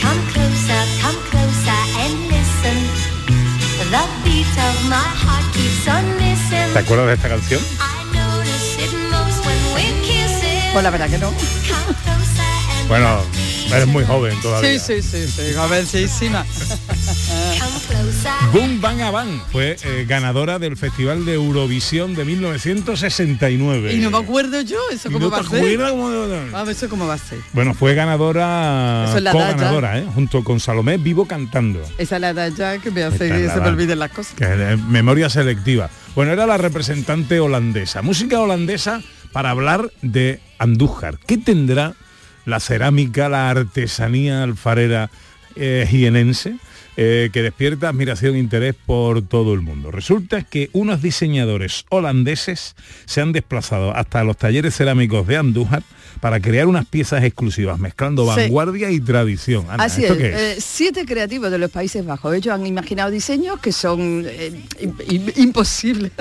Come 0.00 0.22
closer, 0.32 0.82
come 1.02 1.18
closer 1.30 1.82
and 2.00 2.28
listen. 2.30 3.10
The 3.90 4.06
beat 4.24 4.46
of 4.46 4.88
my 4.88 4.96
heart 4.96 5.30
keeps 5.30 5.30
on 5.30 5.48
missing. 5.48 5.49
¿Te 6.72 6.78
acuerdas 6.78 7.06
de 7.08 7.14
esta 7.14 7.28
canción? 7.28 7.60
Pues 10.72 10.84
la 10.84 10.90
verdad 10.90 11.10
que 11.10 11.18
no. 11.18 11.32
Bueno, 12.86 13.22
eres 13.72 13.86
muy 13.88 14.04
joven 14.04 14.40
todavía. 14.40 14.78
Sí, 14.78 15.00
sí, 15.00 15.02
sí, 15.02 15.26
sí, 15.28 15.54
jovencísima. 15.54 16.46
Boom 18.52 18.80
Bang 18.82 19.00
a 19.00 19.10
Bang 19.10 19.28
fue 19.50 19.76
eh, 19.82 20.04
ganadora 20.06 20.58
del 20.58 20.76
Festival 20.76 21.24
de 21.24 21.34
Eurovisión 21.34 22.14
de 22.14 22.24
1969. 22.26 23.94
Y 23.94 23.98
no 23.98 24.10
me 24.10 24.18
acuerdo 24.18 24.60
yo, 24.60 24.76
eso 24.92 25.08
¿Y 25.08 25.12
cómo 25.12 25.26
no 25.26 25.30
va 25.30 25.38
a 25.38 25.42
ser. 25.42 25.48
cómo- 25.78 26.70
eso 26.70 26.88
cómo 26.90 27.06
va 27.06 27.14
a 27.14 27.18
ser. 27.18 27.38
Bueno, 27.54 27.72
fue 27.72 27.94
ganadora, 27.94 29.04
Eso 29.08 29.16
es 29.18 29.22
la 29.22 29.30
edad 29.30 29.38
ya. 29.40 29.54
co-ganadora, 29.54 29.98
¿eh? 29.98 30.06
junto 30.14 30.44
con 30.44 30.60
Salomé 30.60 30.98
Vivo 30.98 31.26
cantando. 31.26 31.80
Esa 31.96 32.16
es 32.16 32.20
la 32.20 32.30
edad 32.30 32.52
ya 32.54 32.78
que 32.78 32.90
me 32.90 33.02
hace 33.04 33.28
que 33.30 33.48
se 33.48 33.60
me 33.60 33.68
olviden 33.68 33.98
las 33.98 34.10
cosas. 34.10 34.34
Que 34.34 34.72
es 34.72 34.78
memoria 34.84 35.30
selectiva. 35.30 35.88
Bueno, 36.14 36.32
era 36.32 36.46
la 36.46 36.58
representante 36.58 37.40
holandesa. 37.40 38.02
Música 38.02 38.38
holandesa 38.40 39.00
para 39.32 39.50
hablar 39.50 39.90
de 40.02 40.40
Andújar. 40.58 41.18
¿Qué 41.26 41.38
tendrá 41.38 41.94
la 42.44 42.60
cerámica, 42.60 43.28
la 43.30 43.48
artesanía 43.50 44.42
alfarera 44.42 45.08
eh, 45.56 45.86
jienense? 45.88 46.56
Eh, 46.96 47.30
que 47.32 47.42
despierta 47.42 47.88
admiración 47.88 48.34
e 48.34 48.38
interés 48.38 48.74
por 48.74 49.22
todo 49.22 49.54
el 49.54 49.60
mundo. 49.60 49.90
Resulta 49.90 50.42
que 50.42 50.70
unos 50.72 51.02
diseñadores 51.02 51.84
holandeses 51.88 52.74
se 53.06 53.20
han 53.20 53.32
desplazado 53.32 53.94
hasta 53.94 54.24
los 54.24 54.36
talleres 54.36 54.76
cerámicos 54.76 55.26
de 55.26 55.36
Andújar 55.36 55.82
para 56.20 56.38
crear 56.40 56.66
unas 56.66 56.84
piezas 56.86 57.24
exclusivas, 57.24 57.78
mezclando 57.78 58.22
Sí. 58.34 58.40
vanguardia 58.42 58.90
y 58.90 59.00
tradición. 59.00 59.66
Ana, 59.70 59.84
Así 59.84 60.02
¿esto 60.02 60.14
es, 60.14 60.18
qué 60.20 60.28
es? 60.52 60.58
eh, 60.58 60.60
siete 60.60 61.04
creativos 61.06 61.50
de 61.50 61.58
los 61.58 61.70
Países 61.70 62.04
Bajos. 62.04 62.34
Ellos 62.34 62.54
han 62.54 62.66
imaginado 62.66 63.10
diseños 63.10 63.58
que 63.60 63.72
son 63.72 64.24
eh, 64.26 64.52
im- 64.80 64.96
im- 65.08 65.32
imposibles 65.38 66.12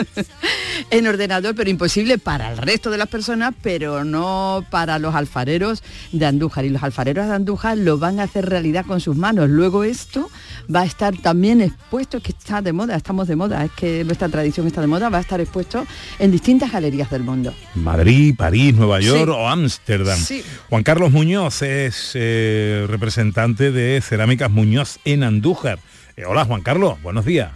en 0.91 1.07
ordenador, 1.07 1.53
pero 1.55 1.69
imposible 1.69 2.17
para 2.17 2.51
el 2.51 2.57
resto 2.57 2.89
de 2.89 2.97
las 2.97 3.07
personas, 3.07 3.53
pero 3.61 4.03
no 4.03 4.65
para 4.69 4.99
los 4.99 5.13
alfareros 5.15 5.83
de 6.11 6.25
Andújar. 6.25 6.65
Y 6.65 6.69
los 6.69 6.83
alfareros 6.83 7.27
de 7.27 7.33
Andújar 7.33 7.77
lo 7.77 7.97
van 7.97 8.19
a 8.19 8.23
hacer 8.23 8.45
realidad 8.47 8.85
con 8.85 8.99
sus 9.01 9.15
manos. 9.15 9.49
Luego 9.49 9.83
esto 9.83 10.29
va 10.73 10.81
a 10.81 10.85
estar 10.85 11.15
también 11.17 11.61
expuesto, 11.61 12.21
que 12.21 12.31
está 12.31 12.61
de 12.61 12.71
moda, 12.73 12.95
estamos 12.95 13.27
de 13.27 13.35
moda, 13.35 13.65
es 13.65 13.71
que 13.71 14.03
nuestra 14.05 14.29
tradición 14.29 14.67
está 14.67 14.81
de 14.81 14.87
moda, 14.87 15.09
va 15.09 15.17
a 15.17 15.21
estar 15.21 15.41
expuesto 15.41 15.85
en 16.19 16.31
distintas 16.31 16.71
galerías 16.71 17.09
del 17.09 17.23
mundo. 17.23 17.53
Madrid, 17.75 18.33
París, 18.37 18.73
Nueva 18.75 18.99
York 19.01 19.25
Sí. 19.25 19.29
o 19.29 19.47
Ámsterdam. 19.47 19.88
Sí. 20.17 20.43
Juan 20.69 20.83
Carlos 20.83 21.11
Muñoz 21.11 21.61
es 21.61 22.11
eh, 22.13 22.85
representante 22.87 23.71
de 23.71 23.99
Cerámicas 24.01 24.51
Muñoz 24.51 24.99
en 25.05 25.23
Andújar. 25.23 25.79
Eh, 26.15 26.25
hola 26.25 26.45
Juan 26.45 26.61
Carlos, 26.61 27.01
buenos 27.01 27.25
días. 27.25 27.51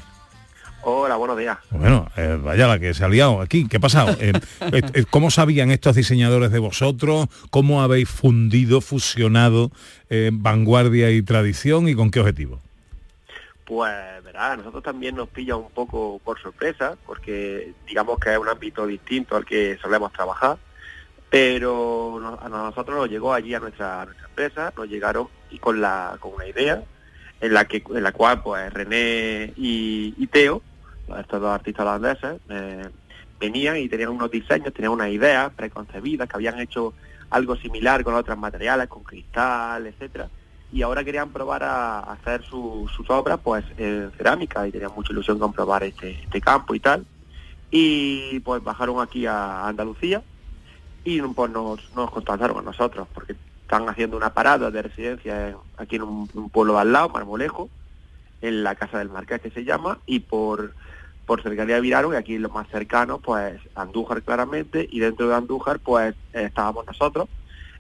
Hola, 0.86 1.16
buenos 1.16 1.38
días. 1.38 1.58
Bueno, 1.72 2.10
eh, 2.18 2.38
vaya 2.44 2.68
la 2.68 2.78
que 2.78 2.94
se 2.94 3.06
ha 3.06 3.08
liado 3.08 3.40
aquí. 3.40 3.68
¿Qué 3.70 3.78
ha 3.78 3.80
pasado? 3.80 4.18
Eh, 4.20 4.34
eh, 4.74 4.82
eh, 4.94 5.06
¿Cómo 5.10 5.32
sabían 5.32 5.72
estos 5.72 5.96
diseñadores 5.96 6.52
de 6.52 6.60
vosotros? 6.60 7.28
¿Cómo 7.52 7.82
habéis 7.82 8.10
fundido, 8.10 8.82
fusionado 8.82 9.72
eh, 10.10 10.30
vanguardia 10.34 11.10
y 11.12 11.22
tradición 11.22 11.88
y 11.88 11.96
con 11.96 12.12
qué 12.12 12.20
objetivo? 12.20 12.60
Pues 13.64 13.94
verá, 14.26 14.52
a 14.52 14.58
nosotros 14.58 14.84
también 14.84 15.16
nos 15.16 15.30
pilla 15.30 15.56
un 15.56 15.70
poco 15.70 16.20
por 16.22 16.42
sorpresa, 16.42 16.98
porque 17.06 17.74
digamos 17.88 18.20
que 18.20 18.34
es 18.34 18.38
un 18.38 18.50
ámbito 18.50 18.86
distinto 18.86 19.38
al 19.38 19.46
que 19.46 19.78
solemos 19.82 20.12
trabajar, 20.12 20.58
pero 21.34 22.38
a 22.44 22.48
nosotros 22.48 22.96
nos 22.96 23.10
llegó 23.10 23.34
allí 23.34 23.56
a 23.56 23.60
nuestra, 23.60 24.06
empresa, 24.30 24.72
nos 24.78 24.88
llegaron 24.88 25.28
y 25.50 25.58
con 25.58 25.82
la 25.82 26.16
con 26.20 26.36
una 26.36 26.46
idea 26.46 26.84
en 27.42 27.54
la 27.56 27.66
que 27.66 27.84
en 27.90 28.04
la 28.04 28.12
cual 28.12 28.44
pues 28.44 28.72
René 28.72 29.52
y, 29.58 30.28
Teo, 30.28 30.62
estos 31.20 31.42
dos 31.42 31.50
artistas 31.50 31.88
holandeses, 31.88 32.40
eh, 32.50 32.88
venían 33.40 33.78
y 33.78 33.90
tenían 33.90 34.10
unos 34.10 34.30
diseños, 34.30 34.72
tenían 34.76 34.92
unas 34.92 35.10
ideas 35.10 35.52
preconcebidas 35.56 36.30
que 36.30 36.36
habían 36.36 36.60
hecho 36.60 36.94
algo 37.32 37.56
similar 37.56 38.04
con 38.04 38.14
otros 38.14 38.38
materiales, 38.38 38.88
con 38.88 39.02
cristal, 39.02 39.88
etcétera, 39.88 40.30
y 40.72 40.84
ahora 40.84 41.04
querían 41.04 41.32
probar 41.32 41.64
a, 41.64 41.98
a 42.02 42.14
hacer 42.14 42.44
su- 42.44 42.88
sus 42.96 43.10
obras 43.10 43.40
pues 43.44 43.66
en 43.80 44.12
cerámica 44.18 44.68
y 44.68 44.72
tenían 44.72 44.92
mucha 44.96 45.12
ilusión 45.12 45.40
con 45.40 45.52
probar 45.52 45.82
este, 45.84 46.12
este 46.12 46.40
campo 46.40 46.76
y 46.76 46.80
tal. 46.80 47.04
Y 47.72 48.40
pues 48.42 48.64
bajaron 48.64 49.02
aquí 49.02 49.26
a 49.26 49.68
Andalucía 49.68 50.22
y 51.04 51.22
pues 51.22 51.52
nos, 51.52 51.80
nos 51.96 52.12
contactaron 52.12 52.60
a 52.60 52.62
nosotros 52.62 53.08
porque 53.14 53.36
están 53.62 53.88
haciendo 53.90 54.16
una 54.18 54.34
parada 54.34 54.72
de 54.72 54.82
residencia 54.82 55.50
en- 55.50 55.58
aquí 55.78 55.96
en 55.98 56.04
un, 56.04 56.30
un 56.34 56.50
pueblo 56.50 56.74
de 56.74 56.80
al 56.82 56.92
lado, 56.92 57.10
Marmolejo, 57.10 57.70
en 58.42 58.64
la 58.64 58.76
Casa 58.76 58.98
del 59.00 59.10
Marqués 59.10 59.42
que 59.42 59.50
se 59.52 59.64
llama, 59.64 60.00
y 60.06 60.20
por, 60.20 60.74
por 61.26 61.42
cercanía 61.42 61.80
viraron 61.80 62.14
y 62.14 62.18
aquí 62.18 62.38
lo 62.38 62.50
más 62.50 62.68
cercano 62.70 63.20
pues 63.20 63.60
Andújar 63.76 64.22
claramente 64.22 64.88
y 64.92 65.00
dentro 65.00 65.28
de 65.30 65.36
Andújar 65.36 65.80
pues 65.80 66.16
estábamos 66.34 66.86
nosotros 66.86 67.30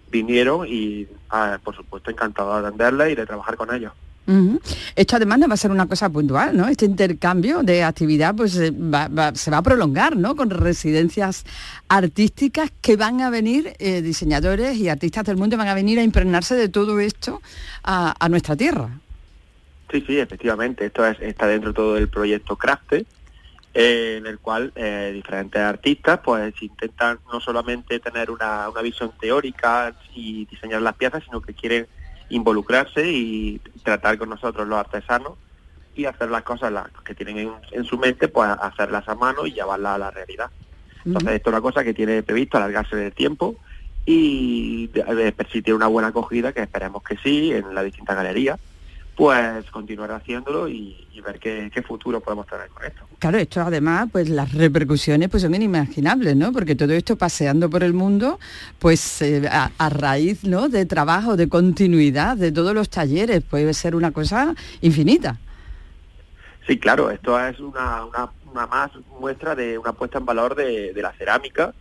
vinieron 0.09 0.65
y 0.67 1.07
ah, 1.29 1.59
por 1.63 1.75
supuesto 1.75 2.11
encantado 2.11 2.53
de 2.61 2.67
atenderles 2.67 3.11
y 3.11 3.15
de 3.15 3.25
trabajar 3.25 3.57
con 3.57 3.73
ellos 3.73 3.91
Ujú. 4.25 4.61
Esto 4.95 5.17
además 5.17 5.39
no 5.39 5.47
va 5.49 5.55
a 5.55 5.57
ser 5.57 5.71
una 5.71 5.85
cosa 5.85 6.09
puntual, 6.09 6.55
¿no? 6.55 6.67
Este 6.69 6.85
intercambio 6.85 7.61
de 7.61 7.83
actividad 7.83 8.33
pues 8.33 8.55
eh, 8.55 8.71
va- 8.71 9.09
va- 9.09 9.35
se 9.35 9.51
va 9.51 9.57
a 9.57 9.61
prolongar, 9.61 10.15
¿no? 10.15 10.35
Con 10.35 10.49
residencias 10.49 11.43
artísticas 11.89 12.71
que 12.81 12.95
van 12.95 13.19
a 13.21 13.29
venir, 13.29 13.73
eh, 13.79 14.01
diseñadores 14.01 14.77
y 14.77 14.87
artistas 14.87 15.25
del 15.25 15.35
mundo 15.37 15.57
van 15.57 15.67
a 15.67 15.73
venir 15.73 15.99
a 15.99 16.03
impregnarse 16.03 16.55
de 16.55 16.69
todo 16.69 16.99
esto 17.01 17.41
a, 17.83 18.15
a 18.17 18.29
nuestra 18.29 18.55
tierra. 18.55 18.89
Sí, 19.91 20.03
sí, 20.07 20.17
efectivamente. 20.17 20.85
Esto 20.85 21.05
es, 21.05 21.19
está 21.19 21.45
dentro 21.47 21.73
todo 21.73 21.95
del 21.95 22.07
proyecto 22.07 22.55
Crafte 22.55 23.05
eh, 23.73 24.15
en 24.19 24.25
el 24.25 24.39
cual 24.39 24.71
eh, 24.75 25.11
diferentes 25.13 25.61
artistas 25.61 26.19
pues 26.23 26.53
intentan 26.61 27.19
no 27.31 27.41
solamente 27.41 27.99
tener 27.99 28.31
una, 28.31 28.69
una 28.69 28.81
visión 28.81 29.11
teórica 29.19 29.93
y 30.15 30.45
diseñar 30.45 30.81
las 30.81 30.95
piezas, 30.95 31.23
sino 31.25 31.41
que 31.41 31.53
quieren 31.53 31.87
involucrarse 32.35 33.09
y 33.09 33.59
tratar 33.83 34.17
con 34.17 34.29
nosotros 34.29 34.67
los 34.67 34.79
artesanos 34.79 35.33
y 35.95 36.05
hacer 36.05 36.29
las 36.29 36.43
cosas 36.43 36.71
las 36.71 36.87
que 37.05 37.13
tienen 37.13 37.37
en, 37.37 37.51
en 37.71 37.85
su 37.85 37.97
mente, 37.97 38.27
pues 38.27 38.49
hacerlas 38.49 39.07
a 39.07 39.15
mano 39.15 39.45
y 39.45 39.53
llevarlas 39.53 39.95
a 39.95 39.97
la 39.97 40.11
realidad. 40.11 40.49
Entonces 41.05 41.33
esto 41.33 41.49
es 41.49 41.53
una 41.53 41.61
cosa 41.61 41.83
que 41.83 41.93
tiene 41.93 42.23
previsto 42.23 42.57
alargarse 42.57 42.95
en 42.95 43.03
el 43.03 43.13
tiempo 43.13 43.55
y 44.05 44.89
eh, 44.93 45.33
si 45.51 45.61
tiene 45.61 45.75
una 45.75 45.87
buena 45.87 46.09
acogida, 46.09 46.51
que 46.51 46.61
esperemos 46.61 47.03
que 47.03 47.17
sí, 47.17 47.51
en 47.51 47.73
las 47.73 47.85
distintas 47.85 48.15
galerías, 48.15 48.59
pues 49.15 49.69
continuar 49.69 50.11
haciéndolo 50.11 50.67
y, 50.67 51.07
y 51.11 51.21
ver 51.21 51.39
qué, 51.39 51.69
qué 51.73 51.81
futuro 51.83 52.19
podemos 52.19 52.47
tener 52.47 52.67
con 52.69 52.83
esto. 52.85 53.03
Claro, 53.19 53.37
esto 53.37 53.61
además, 53.61 54.09
pues 54.11 54.27
las 54.29 54.51
repercusiones 54.53 55.29
pues 55.29 55.43
son 55.43 55.53
inimaginables, 55.53 56.35
¿no? 56.35 56.51
Porque 56.51 56.75
todo 56.75 56.93
esto 56.93 57.15
paseando 57.15 57.69
por 57.69 57.83
el 57.83 57.93
mundo, 57.93 58.39
pues 58.79 59.21
eh, 59.21 59.47
a, 59.49 59.71
a 59.77 59.89
raíz, 59.89 60.43
¿no? 60.43 60.67
De 60.67 60.85
trabajo, 60.85 61.37
de 61.37 61.47
continuidad, 61.47 62.37
de 62.37 62.51
todos 62.51 62.73
los 62.73 62.89
talleres, 62.89 63.43
puede 63.43 63.73
ser 63.73 63.95
una 63.95 64.11
cosa 64.11 64.55
infinita. 64.81 65.37
Sí, 66.65 66.79
claro, 66.79 67.11
esto 67.11 67.39
es 67.39 67.59
una, 67.59 68.05
una, 68.05 68.29
una 68.49 68.67
más 68.67 68.91
muestra 69.19 69.53
de 69.53 69.77
una 69.77 69.93
puesta 69.93 70.17
en 70.17 70.25
valor 70.25 70.55
de, 70.55 70.93
de 70.93 71.01
la 71.01 71.11
cerámica, 71.13 71.73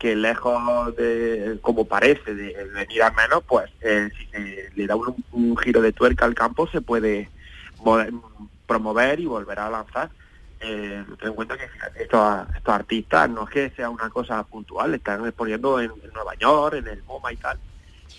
que 0.00 0.16
lejos 0.16 0.96
de, 0.96 1.58
como 1.60 1.84
parece, 1.84 2.34
de 2.34 2.64
venir 2.72 3.02
a 3.02 3.10
menos, 3.10 3.44
pues 3.46 3.70
eh, 3.82 4.08
si 4.16 4.26
se 4.28 4.70
le 4.74 4.86
da 4.86 4.96
un, 4.96 5.56
giro 5.58 5.82
de 5.82 5.92
tuerca 5.92 6.24
al 6.24 6.34
campo, 6.34 6.66
se 6.66 6.80
puede 6.80 7.28
promover 8.66 9.20
y 9.20 9.26
volver 9.26 9.58
a 9.58 9.68
lanzar. 9.68 10.10
Eh, 10.58 11.04
ten 11.18 11.28
en 11.28 11.34
cuenta 11.34 11.56
que 11.58 11.66
estos, 12.02 12.46
artistas 12.64 13.28
no 13.28 13.44
es 13.44 13.50
que 13.50 13.70
sea 13.76 13.90
una 13.90 14.08
cosa 14.08 14.42
puntual, 14.42 14.94
están 14.94 15.24
exponiendo 15.26 15.78
en, 15.78 15.90
en 16.02 16.12
Nueva 16.14 16.34
York, 16.34 16.76
en 16.76 16.88
el 16.88 17.02
MoMA 17.02 17.34
y 17.34 17.36
tal. 17.36 17.58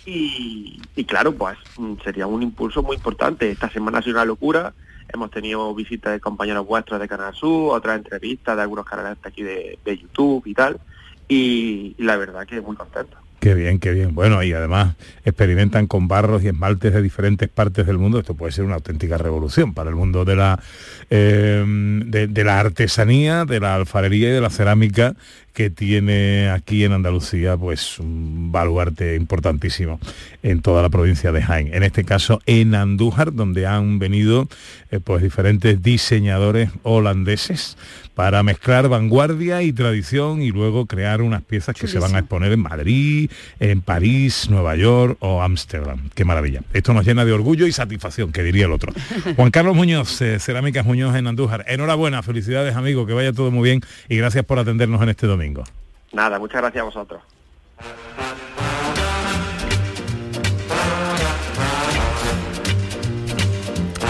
Y, 0.06 1.04
claro, 1.04 1.32
pues 1.34 1.58
mm, 1.78 1.94
sería 2.04 2.28
un 2.28 2.44
impulso 2.44 2.84
muy 2.84 2.96
importante. 2.96 3.50
Esta 3.50 3.68
semana 3.70 3.98
ha 3.98 4.02
sido 4.02 4.16
una 4.16 4.24
locura. 4.24 4.72
Hemos 5.12 5.32
tenido 5.32 5.74
visitas 5.74 6.12
de 6.12 6.20
compañeros 6.20 6.64
vuestros 6.64 7.00
de 7.00 7.08
Canal 7.08 7.34
Sur, 7.34 7.76
otras 7.76 7.98
entrevistas 7.98 8.54
de 8.56 8.62
algunos 8.62 8.86
canales 8.86 9.20
de 9.20 9.28
aquí 9.28 9.42
de 9.42 9.78
YouTube 9.84 10.46
y 10.46 10.54
tal. 10.54 10.80
Y, 11.32 11.94
la 11.98 12.16
verdad 12.16 12.46
que 12.46 12.60
muy 12.60 12.76
contento. 12.76 13.16
Qué 13.40 13.54
bien, 13.54 13.80
qué 13.80 13.90
bien. 13.90 14.14
Bueno, 14.14 14.42
y 14.42 14.52
además 14.52 14.94
experimentan 15.24 15.86
con 15.86 16.06
barros 16.06 16.44
y 16.44 16.48
esmaltes 16.48 16.92
de 16.92 17.02
diferentes 17.02 17.48
partes 17.48 17.86
del 17.86 17.98
mundo. 17.98 18.20
Esto 18.20 18.34
puede 18.34 18.52
ser 18.52 18.64
una 18.64 18.76
auténtica 18.76 19.18
revolución 19.18 19.74
para 19.74 19.90
el 19.90 19.96
mundo 19.96 20.24
de 20.24 20.36
la, 20.36 20.60
eh, 21.10 21.64
de 21.66 22.44
la 22.44 22.60
artesanía, 22.60 23.44
de 23.44 23.58
la 23.58 23.74
alfarería 23.74 24.28
y 24.28 24.32
de 24.32 24.40
la 24.40 24.50
cerámica 24.50 25.16
que 25.52 25.70
tiene 25.70 26.50
aquí 26.50 26.84
en 26.84 26.92
Andalucía 26.92 27.56
pues 27.56 27.98
un 27.98 28.52
baluarte 28.52 29.16
importantísimo 29.16 30.00
en 30.42 30.62
toda 30.62 30.82
la 30.82 30.88
provincia 30.88 31.32
de 31.32 31.42
Jaén. 31.42 31.74
En 31.74 31.82
este 31.82 32.04
caso 32.04 32.40
en 32.46 32.74
Andújar, 32.74 33.34
donde 33.34 33.66
han 33.66 33.98
venido 33.98 34.48
eh, 34.90 35.00
pues 35.00 35.22
diferentes 35.22 35.82
diseñadores 35.82 36.70
holandeses 36.82 37.76
para 38.14 38.42
mezclar 38.42 38.88
vanguardia 38.88 39.62
y 39.62 39.72
tradición 39.72 40.42
y 40.42 40.50
luego 40.50 40.86
crear 40.86 41.22
unas 41.22 41.42
piezas 41.42 41.74
que 41.74 41.86
se 41.86 41.98
van 41.98 42.14
a 42.14 42.20
exponer 42.20 42.52
en 42.52 42.60
Madrid, 42.60 43.30
en 43.58 43.80
París, 43.80 44.48
Nueva 44.50 44.76
York 44.76 45.16
o 45.20 45.42
Ámsterdam. 45.42 46.10
Qué 46.14 46.24
maravilla. 46.24 46.60
Esto 46.72 46.92
nos 46.92 47.06
llena 47.06 47.24
de 47.24 47.32
orgullo 47.32 47.66
y 47.66 47.72
satisfacción, 47.72 48.32
que 48.32 48.42
diría 48.42 48.66
el 48.66 48.72
otro. 48.72 48.92
Juan 49.36 49.50
Carlos 49.50 49.74
Muñoz, 49.74 50.20
eh, 50.20 50.38
Cerámicas 50.38 50.84
Muñoz 50.84 51.16
en 51.16 51.26
Andújar. 51.26 51.64
Enhorabuena, 51.68 52.22
felicidades 52.22 52.76
amigo, 52.76 53.06
que 53.06 53.14
vaya 53.14 53.32
todo 53.32 53.50
muy 53.50 53.70
bien 53.70 53.80
y 54.08 54.16
gracias 54.16 54.44
por 54.44 54.58
atendernos 54.58 55.00
en 55.02 55.08
este 55.08 55.26
domingo. 55.26 55.41
Nada, 56.12 56.38
muchas 56.38 56.60
gracias 56.60 56.82
a 56.82 56.84
vosotros. 56.84 57.22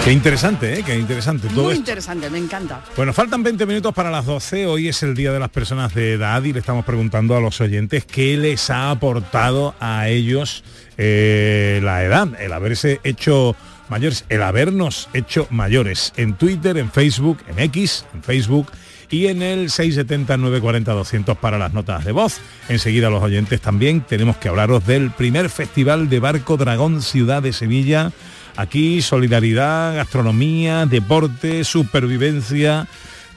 Qué 0.04 0.10
interesante, 0.10 0.80
¿eh? 0.80 0.82
Qué 0.84 0.98
interesante 0.98 1.46
todo 1.48 1.62
Muy 1.64 1.72
esto. 1.74 1.80
interesante, 1.82 2.28
me 2.28 2.38
encanta. 2.38 2.80
Bueno, 2.96 3.12
faltan 3.12 3.44
20 3.44 3.66
minutos 3.66 3.94
para 3.94 4.10
las 4.10 4.26
12. 4.26 4.66
Hoy 4.66 4.88
es 4.88 5.00
el 5.04 5.14
Día 5.14 5.30
de 5.30 5.38
las 5.38 5.50
Personas 5.50 5.94
de 5.94 6.14
Edad 6.14 6.42
y 6.42 6.52
le 6.52 6.58
estamos 6.58 6.84
preguntando 6.84 7.36
a 7.36 7.40
los 7.40 7.60
oyentes 7.60 8.04
qué 8.04 8.36
les 8.36 8.68
ha 8.70 8.90
aportado 8.90 9.76
a 9.78 10.08
ellos 10.08 10.64
eh, 10.98 11.78
la 11.84 12.02
edad, 12.02 12.28
el 12.40 12.52
haberse 12.52 13.00
hecho 13.04 13.54
mayores, 13.88 14.24
el 14.28 14.42
habernos 14.42 15.08
hecho 15.14 15.46
mayores. 15.50 16.12
En 16.16 16.34
Twitter, 16.34 16.76
en 16.78 16.90
Facebook, 16.90 17.38
en 17.46 17.60
X, 17.60 18.04
en 18.12 18.24
Facebook 18.24 18.72
y 19.12 19.26
en 19.26 19.42
el 19.42 19.68
670-940-200 19.68 21.36
para 21.36 21.58
las 21.58 21.74
notas 21.74 22.04
de 22.04 22.12
voz. 22.12 22.40
Enseguida 22.68 23.10
los 23.10 23.22
oyentes 23.22 23.60
también 23.60 24.00
tenemos 24.00 24.38
que 24.38 24.48
hablaros 24.48 24.86
del 24.86 25.10
primer 25.10 25.50
Festival 25.50 26.08
de 26.08 26.18
Barco 26.18 26.56
Dragón 26.56 27.02
Ciudad 27.02 27.42
de 27.42 27.52
Sevilla. 27.52 28.10
Aquí 28.56 29.02
solidaridad, 29.02 29.94
gastronomía, 29.94 30.86
deporte, 30.86 31.62
supervivencia, 31.64 32.88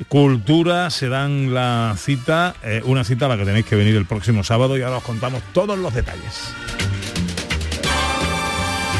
cultura, 0.07 0.89
se 0.89 1.09
dan 1.09 1.53
la 1.53 1.95
cita, 1.97 2.55
eh, 2.63 2.81
una 2.85 3.03
cita 3.03 3.25
a 3.25 3.29
la 3.29 3.37
que 3.37 3.43
tenéis 3.43 3.65
que 3.65 3.75
venir 3.75 3.97
el 3.97 4.05
próximo 4.05 4.45
sábado 4.45 4.77
y 4.77 4.81
ahora 4.81 4.97
os 4.97 5.03
contamos 5.03 5.43
todos 5.53 5.77
los 5.77 5.93
detalles. 5.93 6.53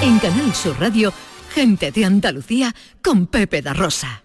En 0.01 0.19
Canal 0.19 0.53
Sur 0.53 0.76
Radio, 0.78 1.13
gente 1.53 1.91
de 1.93 2.03
Andalucía 2.03 2.76
con 3.01 3.28
Pepe 3.28 3.61
da 3.61 3.73
Rosa. 3.73 4.24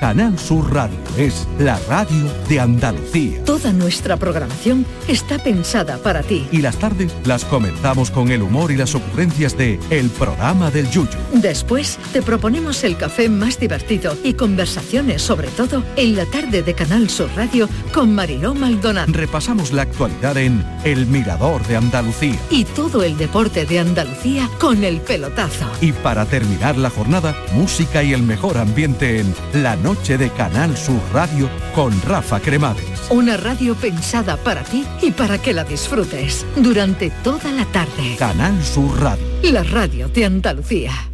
Canal 0.00 0.38
Sur 0.38 0.72
Radio 0.72 0.98
es 1.16 1.46
la 1.58 1.78
radio 1.88 2.24
de 2.48 2.60
Andalucía. 2.60 3.42
Toda 3.44 3.72
nuestra 3.72 4.16
programación 4.16 4.84
está 5.08 5.38
pensada 5.38 5.98
para 5.98 6.22
ti. 6.22 6.46
Y 6.50 6.58
las 6.58 6.76
tardes 6.76 7.14
las 7.24 7.44
comenzamos 7.44 8.10
con 8.10 8.30
el 8.30 8.42
humor 8.42 8.70
y 8.70 8.76
las 8.76 8.94
ocurrencias 8.94 9.56
de 9.56 9.78
El 9.90 10.10
programa 10.10 10.70
del 10.70 10.90
Yuyu. 10.90 11.08
Después 11.34 11.98
te 12.12 12.22
proponemos 12.22 12.82
el 12.84 12.96
café 12.96 13.28
más 13.28 13.58
divertido 13.58 14.16
y 14.24 14.34
conversaciones 14.34 15.22
sobre 15.22 15.48
todo 15.48 15.84
en 15.96 16.16
la 16.16 16.26
tarde 16.26 16.62
de 16.62 16.74
Canal 16.74 17.08
Sur 17.08 17.30
Radio 17.36 17.68
con 17.92 18.14
Mariló 18.14 18.54
Maldonado. 18.54 19.12
Repasamos 19.12 19.72
la 19.72 19.82
actualidad 19.82 20.36
en 20.36 20.64
El 20.84 21.06
Mirador 21.06 21.64
de 21.66 21.76
Andalucía. 21.76 22.38
Y 22.50 22.64
todo 22.64 23.02
el 23.02 23.16
deporte 23.16 23.64
de 23.64 23.78
Andalucía 23.78 24.50
con 24.58 24.82
el 24.84 25.00
pelotazo. 25.00 25.66
Y 25.80 25.92
para 25.92 26.26
terminar 26.26 26.76
la 26.76 26.90
jornada, 26.90 27.36
música 27.54 28.02
y 28.02 28.12
el 28.12 28.22
mejor 28.22 28.58
ambiente 28.58 29.20
en 29.20 29.34
La 29.62 29.76
Noche 29.84 30.16
de 30.16 30.30
Canal 30.30 30.74
Sur 30.78 30.98
Radio 31.12 31.46
con 31.74 31.92
Rafa 32.06 32.40
Cremades. 32.40 33.10
Una 33.10 33.36
radio 33.36 33.74
pensada 33.74 34.38
para 34.38 34.62
ti 34.62 34.82
y 35.02 35.10
para 35.10 35.36
que 35.36 35.52
la 35.52 35.62
disfrutes 35.62 36.46
durante 36.56 37.10
toda 37.22 37.52
la 37.52 37.66
tarde. 37.66 38.16
Canal 38.18 38.64
Sur 38.64 38.98
Radio. 38.98 39.26
La 39.42 39.62
radio 39.62 40.08
de 40.08 40.24
Andalucía. 40.24 41.13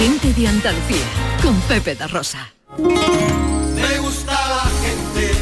gente 0.00 0.32
de 0.32 0.48
Andalucía, 0.48 1.04
con 1.42 1.60
Pepe 1.68 1.94
da 1.94 2.06
Rosa. 2.06 2.50
Me 2.78 3.98
gusta 3.98 4.32
la 4.32 4.64
gente 4.80 5.34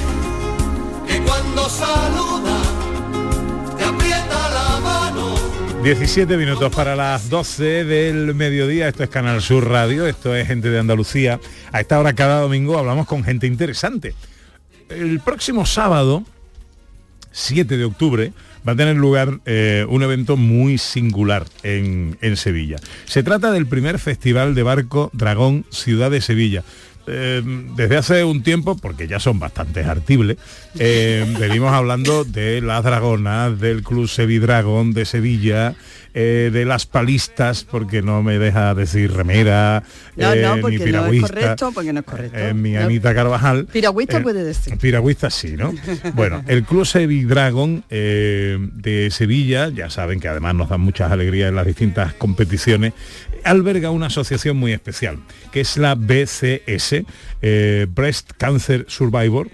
que 1.06 1.22
cuando 1.22 1.68
saluda 1.68 2.60
te 3.78 3.84
aprieta 3.84 4.50
la 4.50 4.80
mano. 4.80 5.34
17 5.84 6.36
minutos 6.36 6.74
para 6.74 6.96
las 6.96 7.30
12 7.30 7.84
del 7.84 8.34
mediodía, 8.34 8.88
esto 8.88 9.04
es 9.04 9.10
Canal 9.10 9.42
Sur 9.42 9.68
Radio, 9.68 10.08
esto 10.08 10.34
es 10.34 10.48
Gente 10.48 10.70
de 10.70 10.80
Andalucía. 10.80 11.38
A 11.70 11.80
esta 11.80 11.96
hora 12.00 12.12
cada 12.14 12.40
domingo 12.40 12.76
hablamos 12.76 13.06
con 13.06 13.22
gente 13.22 13.46
interesante. 13.46 14.16
El 14.88 15.20
próximo 15.20 15.66
sábado, 15.66 16.24
7 17.30 17.76
de 17.76 17.84
octubre, 17.84 18.32
va 18.66 18.72
a 18.72 18.76
tener 18.76 18.96
lugar 18.96 19.40
eh, 19.46 19.86
un 19.88 20.02
evento 20.02 20.36
muy 20.36 20.78
singular 20.78 21.46
en, 21.62 22.16
en 22.20 22.36
Sevilla. 22.36 22.76
Se 23.06 23.22
trata 23.22 23.50
del 23.50 23.66
primer 23.66 23.98
festival 23.98 24.54
de 24.54 24.62
barco 24.62 25.10
Dragón 25.12 25.64
Ciudad 25.70 26.10
de 26.10 26.20
Sevilla. 26.20 26.64
Eh, 27.10 27.42
desde 27.74 27.96
hace 27.96 28.24
un 28.24 28.42
tiempo, 28.42 28.76
porque 28.76 29.08
ya 29.08 29.18
son 29.18 29.38
bastantes 29.38 29.86
artibles, 29.86 30.36
eh, 30.78 31.24
venimos 31.38 31.72
hablando 31.72 32.24
de 32.24 32.60
las 32.60 32.84
dragonas, 32.84 33.58
del 33.58 33.82
Club 33.82 34.08
Sevidragón 34.08 34.92
de 34.92 35.06
Sevilla, 35.06 35.74
eh, 36.14 36.50
de 36.52 36.64
las 36.64 36.86
palistas, 36.86 37.64
porque 37.64 38.02
no 38.02 38.22
me 38.22 38.38
deja 38.38 38.74
decir 38.74 39.12
remera, 39.12 39.82
No, 40.16 40.32
eh, 40.32 40.42
no, 40.42 40.56
ni 40.56 40.62
porque 40.62 40.78
no 40.78 40.82
es 40.82 40.86
piragüista, 40.90 41.28
correcto, 41.28 41.70
porque 41.74 41.92
no 41.92 42.00
es 42.00 42.06
correcto. 42.06 42.38
eh, 42.38 42.54
mi 42.54 42.72
No. 42.72 42.80
Anita 42.80 43.14
Carvajal. 43.14 43.66
Piragüista 43.66 44.22
puede 44.22 44.44
decir. 44.44 44.76
Piragüista 44.78 45.30
sí, 45.30 45.56
¿no? 45.56 45.74
Bueno, 46.14 46.42
el 46.48 46.64
Club 46.64 46.86
Sevidragon 46.86 47.84
eh, 47.90 48.58
de 48.72 49.10
Sevilla, 49.10 49.68
ya 49.68 49.90
saben 49.90 50.20
que 50.20 50.28
además 50.28 50.54
nos 50.54 50.68
dan 50.68 50.80
muchas 50.80 51.10
alegrías 51.12 51.48
en 51.50 51.56
las 51.56 51.66
distintas 51.66 52.14
competiciones, 52.14 52.92
alberga 53.44 53.90
una 53.90 54.06
asociación 54.06 54.56
muy 54.56 54.72
especial, 54.72 55.18
que 55.52 55.60
es 55.60 55.76
la 55.76 55.94
BCS, 55.94 57.04
Breast 57.94 58.32
Cancer 58.36 58.84
Survivor, 58.88 59.48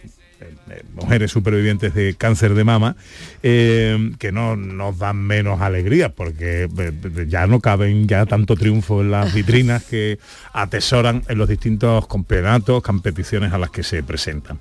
mujeres 0.95 1.31
supervivientes 1.31 1.95
de 1.95 2.15
cáncer 2.15 2.55
de 2.55 2.65
mama, 2.65 2.97
eh, 3.43 4.12
que 4.19 4.33
no 4.33 4.57
nos 4.57 4.99
dan 4.99 5.17
menos 5.17 5.61
alegría, 5.61 6.11
porque 6.11 6.69
eh, 6.79 7.27
ya 7.29 7.47
no 7.47 7.61
caben 7.61 8.07
ya 8.07 8.27
tanto 8.27 8.57
triunfo 8.57 9.01
en 9.01 9.11
las 9.11 9.35
vitrinas 9.35 9.85
que 9.85 10.19
atesoran 10.53 11.23
en 11.29 11.39
los 11.39 11.49
distintos 11.49 12.07
campeonatos, 12.07 12.83
competiciones 12.83 13.53
a 13.53 13.59
las 13.59 13.71
que 13.71 13.83
se 13.83 14.03
presentan. 14.03 14.59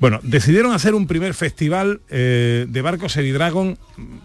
Bueno, 0.00 0.20
decidieron 0.22 0.72
hacer 0.72 0.94
un 0.94 1.06
primer 1.06 1.34
festival 1.34 2.00
eh, 2.08 2.66
de 2.68 2.82
barcos 2.82 3.12
Seridragon 3.12 3.78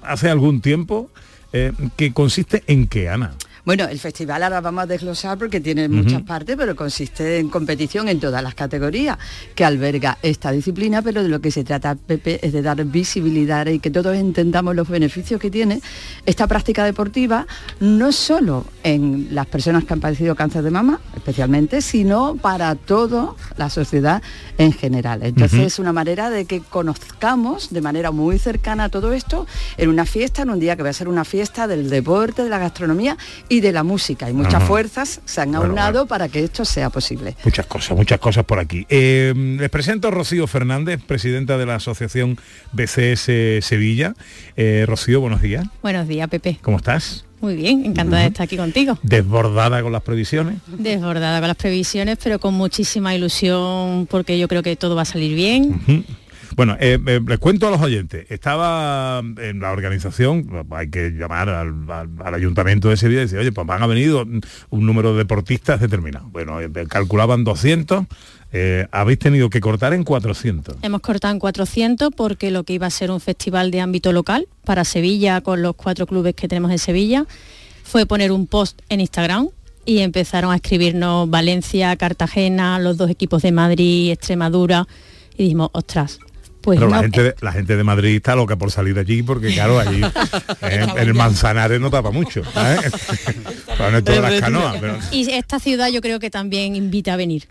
hace 0.04 0.30
algún 0.30 0.62
tiempo, 0.62 1.12
eh, 1.54 1.72
que 1.96 2.14
consiste 2.14 2.64
en 2.68 2.88
qué, 2.88 3.10
Ana. 3.10 3.34
Bueno, 3.68 3.84
el 3.84 4.00
festival 4.00 4.44
ahora 4.44 4.62
vamos 4.62 4.84
a 4.86 4.88
desglosar 4.88 5.38
porque 5.38 5.60
tiene 5.60 5.90
muchas 5.90 6.22
partes, 6.22 6.56
pero 6.56 6.74
consiste 6.74 7.38
en 7.38 7.50
competición 7.50 8.08
en 8.08 8.18
todas 8.18 8.42
las 8.42 8.56
categorías 8.56 9.18
que 9.56 9.66
alberga 9.66 10.18
esta 10.22 10.54
disciplina, 10.54 11.02
pero 11.02 11.22
de 11.22 11.28
lo 11.28 11.42
que 11.42 11.52
se 11.52 11.66
trata, 11.66 11.96
Pepe, 11.96 12.40
es 12.42 12.54
de 12.54 12.62
dar 12.62 12.82
visibilidad 12.86 13.66
y 13.66 13.80
que 13.80 13.92
todos 13.92 14.16
entendamos 14.16 14.74
los 14.74 14.88
beneficios 14.88 15.42
que 15.42 15.52
tiene 15.52 15.82
esta 16.26 16.48
práctica 16.48 16.86
deportiva, 16.86 17.46
no 17.82 18.14
solo 18.14 18.64
en 18.84 19.36
las 19.36 19.48
personas 19.48 19.84
que 19.84 19.92
han 19.92 20.00
padecido 20.00 20.34
cáncer 20.34 20.64
de 20.64 20.72
mama, 20.72 21.02
especialmente, 21.14 21.82
sino 21.82 22.38
para 22.38 22.74
toda 22.76 23.34
la 23.58 23.70
sociedad 23.70 24.22
en 24.58 24.72
general. 24.72 25.24
Entonces 25.24 25.60
es 25.60 25.78
una 25.78 25.92
manera 25.92 26.30
de 26.30 26.46
que 26.46 26.62
conozcamos 26.62 27.72
de 27.72 27.82
manera 27.82 28.12
muy 28.12 28.40
cercana 28.40 28.88
todo 28.88 29.12
esto 29.12 29.46
en 29.76 29.90
una 29.90 30.06
fiesta, 30.06 30.44
en 30.44 30.52
un 30.52 30.60
día 30.62 30.78
que 30.78 30.84
va 30.84 30.90
a 30.90 30.94
ser 30.94 31.10
una 31.10 31.26
fiesta 31.26 31.68
del 31.68 31.90
deporte, 31.90 32.46
de 32.46 32.50
la 32.50 32.60
gastronomía 32.60 33.18
y 33.50 33.57
de 33.62 33.72
la 33.72 33.84
música. 33.84 34.30
Y 34.30 34.34
muchas 34.34 34.56
Ajá. 34.56 34.66
fuerzas 34.66 35.22
se 35.26 35.42
han 35.42 35.50
Bueno, 35.52 35.66
aunado 35.66 36.06
para 36.08 36.30
que 36.30 36.44
esto 36.44 36.66
sea 36.66 36.90
posible. 36.90 37.36
Muchas 37.44 37.66
cosas, 37.66 37.98
muchas 37.98 38.20
cosas 38.20 38.44
por 38.46 38.60
aquí. 38.60 38.86
Eh, 38.90 39.34
les 39.60 39.70
presento 39.70 40.08
a 40.08 40.12
Rocío 40.12 40.48
Fernández, 40.48 41.00
presidenta 41.06 41.58
de 41.58 41.66
la 41.66 41.76
Asociación 41.76 42.38
BCS 42.74 43.64
Sevilla. 43.66 44.14
Eh, 44.56 44.86
Rocío, 44.88 45.22
buenos 45.22 45.42
días. 45.42 45.66
Buenos 45.82 46.08
días, 46.08 46.28
Pepe. 46.30 46.58
¿Cómo 46.62 46.78
estás? 46.78 47.26
Muy 47.40 47.56
bien, 47.56 47.86
encantada 47.86 48.24
de 48.24 48.30
estar 48.30 48.46
aquí 48.46 48.58
contigo. 48.58 48.98
Desbordada 49.04 49.84
con 49.84 49.92
las 49.92 50.02
previsiones. 50.02 50.56
Desbordada 50.66 51.38
con 51.40 51.48
las 51.48 51.58
previsiones, 51.58 52.18
pero 52.24 52.40
con 52.40 52.56
muchísima 52.56 53.14
ilusión 53.14 54.08
porque 54.10 54.40
yo 54.40 54.48
creo 54.48 54.64
que 54.64 54.76
todo 54.76 54.96
va 54.96 55.04
a 55.04 55.06
salir 55.06 55.36
bien. 55.36 56.04
Bueno, 56.56 56.76
eh, 56.80 57.00
eh, 57.06 57.22
les 57.26 57.40
cuento 57.40 57.68
a 57.68 57.72
los 57.72 57.82
oyentes. 57.82 58.26
Estaba 58.30 59.20
en 59.20 59.60
la 59.60 59.72
organización, 59.72 60.66
hay 60.72 60.90
que 60.90 61.12
llamar 61.12 61.50
al, 61.50 62.34
ayuntamiento 62.34 62.90
de 62.90 62.98
Sevilla 62.98 63.22
y 63.22 63.24
decir, 63.24 63.40
oye, 63.40 63.52
pues 63.52 63.68
van 63.68 63.84
a 63.84 63.88
venido 63.88 64.26
un, 64.70 64.86
número 64.86 65.12
de 65.12 65.20
deportistas 65.20 65.80
determinado. 65.80 66.28
Bueno, 66.30 66.62
eh, 66.62 66.70
calculaban 66.88 67.44
200, 67.44 68.06
eh, 68.54 68.88
habéis 68.92 69.20
tenido 69.20 69.50
que 69.50 69.60
cortar 69.60 69.94
en 69.94 70.04
400. 70.04 70.78
Hemos 70.82 71.02
cortado 71.02 71.34
en 71.34 71.40
400 71.40 72.10
porque 72.16 72.52
lo 72.52 72.64
que 72.64 72.74
iba 72.74 72.88
a 72.88 72.92
ser 72.92 73.12
un 73.12 73.20
festival 73.20 73.72
de 73.72 73.82
ámbito 73.82 74.14
local 74.14 74.48
para 74.64 74.86
Sevilla 74.86 75.42
con 75.42 75.62
los 75.62 75.76
cuatro 75.76 76.08
clubes 76.08 76.34
que 76.34 76.48
tenemos 76.48 76.72
en 76.72 76.80
Sevilla 76.80 77.26
fue 77.84 78.06
poner 78.06 78.32
un 78.32 78.48
post 78.48 78.82
en 78.90 79.02
Instagram 79.02 79.50
y 79.86 80.00
empezaron 80.00 80.52
a 80.52 80.56
escribirnos 80.56 81.30
Valencia, 81.30 81.96
Cartagena, 81.98 82.80
los 82.80 82.98
dos 82.98 83.10
equipos 83.10 83.42
de 83.42 83.52
Madrid, 83.52 84.12
Extremadura 84.12 84.88
y 85.38 85.44
dijimos, 85.44 85.70
ostras, 85.74 86.20
pues 86.68 86.80
Pero 86.80 86.90
no, 86.90 86.98
la, 86.98 87.02
gente 87.04 87.24
de, 87.24 87.36
la 87.40 87.54
gente 87.54 87.78
de 87.78 87.84
Madrid 87.86 88.16
está 88.18 88.36
loca 88.36 88.58
por 88.58 88.72
salir 88.72 88.94
de 88.94 89.00
allí 89.00 89.24
porque 89.24 89.54
claro, 89.54 89.80
allí 89.80 90.02
eh, 90.64 90.86
en 90.86 90.98
el 90.98 91.14
Manzanares 91.14 91.80
no 91.80 91.90
tapa 91.90 92.12
mucho. 92.12 92.42
¿eh? 92.42 92.78
Todas 94.04 94.22
las 94.22 94.42
canoas. 94.42 94.76
pero- 94.82 94.98
Y 95.14 95.30
esta 95.32 95.60
ciudad 95.60 95.88
yo 95.88 96.02
creo 96.02 96.20
que 96.20 96.30
también 96.30 96.76
invita 96.76 97.14
a 97.14 97.16
venir. 97.16 97.48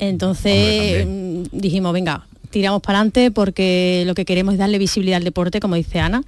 Entonces 0.00 1.06
mm, 1.06 1.44
dijimos, 1.50 1.94
venga, 1.94 2.26
tiramos 2.50 2.82
para 2.82 2.98
adelante 2.98 3.30
porque 3.30 4.02
lo 4.06 4.14
que 4.14 4.26
queremos 4.26 4.52
es 4.52 4.58
darle 4.58 4.76
visibilidad 4.76 5.16
al 5.16 5.24
deporte, 5.24 5.58
como 5.58 5.76
dice 5.76 5.98
Ana, 6.00 6.22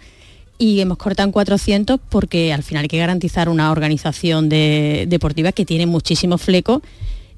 y 0.56 0.80
hemos 0.80 0.96
cortado 0.96 1.26
en 1.26 1.32
400 1.32 2.00
porque 2.08 2.54
al 2.54 2.62
final 2.62 2.84
hay 2.84 2.88
que 2.88 2.96
garantizar 2.96 3.50
una 3.50 3.70
organización 3.70 4.48
de- 4.48 5.04
deportiva 5.08 5.52
que 5.52 5.66
tiene 5.66 5.84
muchísimos 5.86 6.40
flecos 6.40 6.80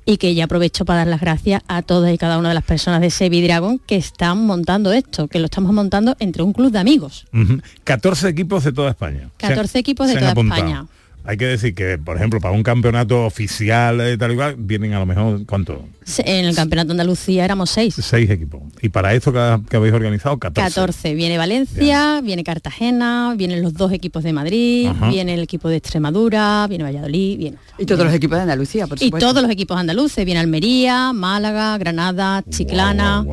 y 0.07 0.17
que 0.17 0.35
ya 0.35 0.45
aprovecho 0.45 0.85
para 0.85 1.01
dar 1.01 1.09
las 1.09 1.21
gracias 1.21 1.63
a 1.69 1.83
todas 1.83 2.15
y 2.15 2.17
cada 2.17 2.39
una 2.39 2.49
de 2.51 2.55
las 2.55 2.65
personas 2.65 3.01
de 3.01 3.11
Sevi 3.11 3.43
Dragon 3.43 3.79
que 3.79 3.97
están 3.97 4.47
montando 4.47 4.93
esto, 4.93 5.27
que 5.27 5.41
lo 5.41 5.47
estamos 5.47 5.73
montando 5.73 6.17
entre 6.21 6.43
un 6.43 6.53
club 6.53 6.71
de 6.71 6.79
amigos. 6.79 7.27
Ujú. 7.35 7.61
14 7.85 8.29
equipos 8.29 8.65
de 8.65 8.73
toda 8.73 8.91
España. 8.91 9.29
14 9.37 9.79
equipos 9.79 10.07
de 10.07 10.15
toda. 10.15 10.31
España. 10.31 10.87
Hay 11.27 11.37
que 11.37 11.47
decir 11.47 11.74
que, 11.74 11.99
por 11.99 12.16
ejemplo, 12.16 12.41
para 12.41 12.55
un 12.55 12.62
campeonato 12.62 13.24
oficial 13.27 14.01
eh, 14.01 14.16
tal 14.16 14.33
y 14.33 14.37
cual, 14.37 14.55
vienen 14.57 14.93
a 14.93 15.01
lo 15.01 15.07
mejor, 15.07 15.45
¿cuánto? 15.45 15.85
En 16.18 16.45
el 16.45 16.55
Campeonato 16.55 16.89
de 16.89 16.93
Andalucía 16.93 17.45
éramos 17.45 17.68
seis. 17.70 17.97
Seis 18.01 18.31
equipos. 18.31 18.62
Y 18.81 18.91
para 18.91 19.12
esto 19.12 19.33
que, 19.33 19.59
que 19.68 19.77
habéis 19.77 19.93
organizado, 19.93 20.39
14. 20.39 20.68
14. 20.74 21.14
Viene 21.14 21.37
Valencia, 21.37 22.20
viene 22.22 22.45
Cartagena, 22.45 23.35
vienen 23.37 23.61
los 23.61 23.74
dos 23.74 23.91
equipos 23.91 24.22
de 24.22 24.33
Madrid, 24.33 24.87
Ajá. 24.87 25.11
viene 25.11 25.35
el 25.35 25.41
equipo 25.41 25.68
de 25.68 25.77
Extremadura, 25.77 26.66
viene 26.68 26.85
Valladolid, 26.85 27.39
viene. 27.39 27.57
Y 27.77 27.87
todos 27.87 28.05
los 28.05 28.14
equipos 28.14 28.37
de 28.39 28.43
Andalucía, 28.43 28.87
por 28.87 28.99
Y 29.03 29.07
supuesto. 29.07 29.29
todos 29.29 29.43
los 29.43 29.51
equipos 29.51 29.77
andaluces, 29.77 30.24
viene 30.24 30.39
Almería, 30.41 31.12
Málaga, 31.12 31.77
Granada, 31.79 32.45
Chiclana, 32.49 33.24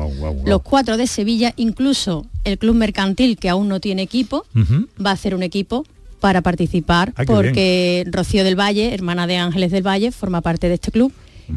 los 0.44 0.62
cuatro 0.62 0.96
de 0.96 1.06
Sevilla, 1.06 1.52
incluso 1.56 2.26
el 2.42 2.58
Club 2.58 2.74
Mercantil, 2.74 3.38
que 3.38 3.48
aún 3.48 3.68
no 3.68 3.78
tiene 3.78 4.02
equipo, 4.02 4.44
va 5.00 5.10
a 5.10 5.12
hacer 5.14 5.34
un 5.36 5.44
equipo 5.44 5.86
para 6.24 6.40
participar 6.40 7.12
Ah, 7.16 7.24
porque 7.26 8.02
Rocío 8.10 8.44
del 8.44 8.58
Valle, 8.58 8.94
hermana 8.94 9.26
de 9.26 9.36
Ángeles 9.36 9.70
del 9.70 9.86
Valle, 9.86 10.10
forma 10.10 10.40
parte 10.40 10.68
de 10.68 10.74
este 10.76 10.90
club 10.90 11.12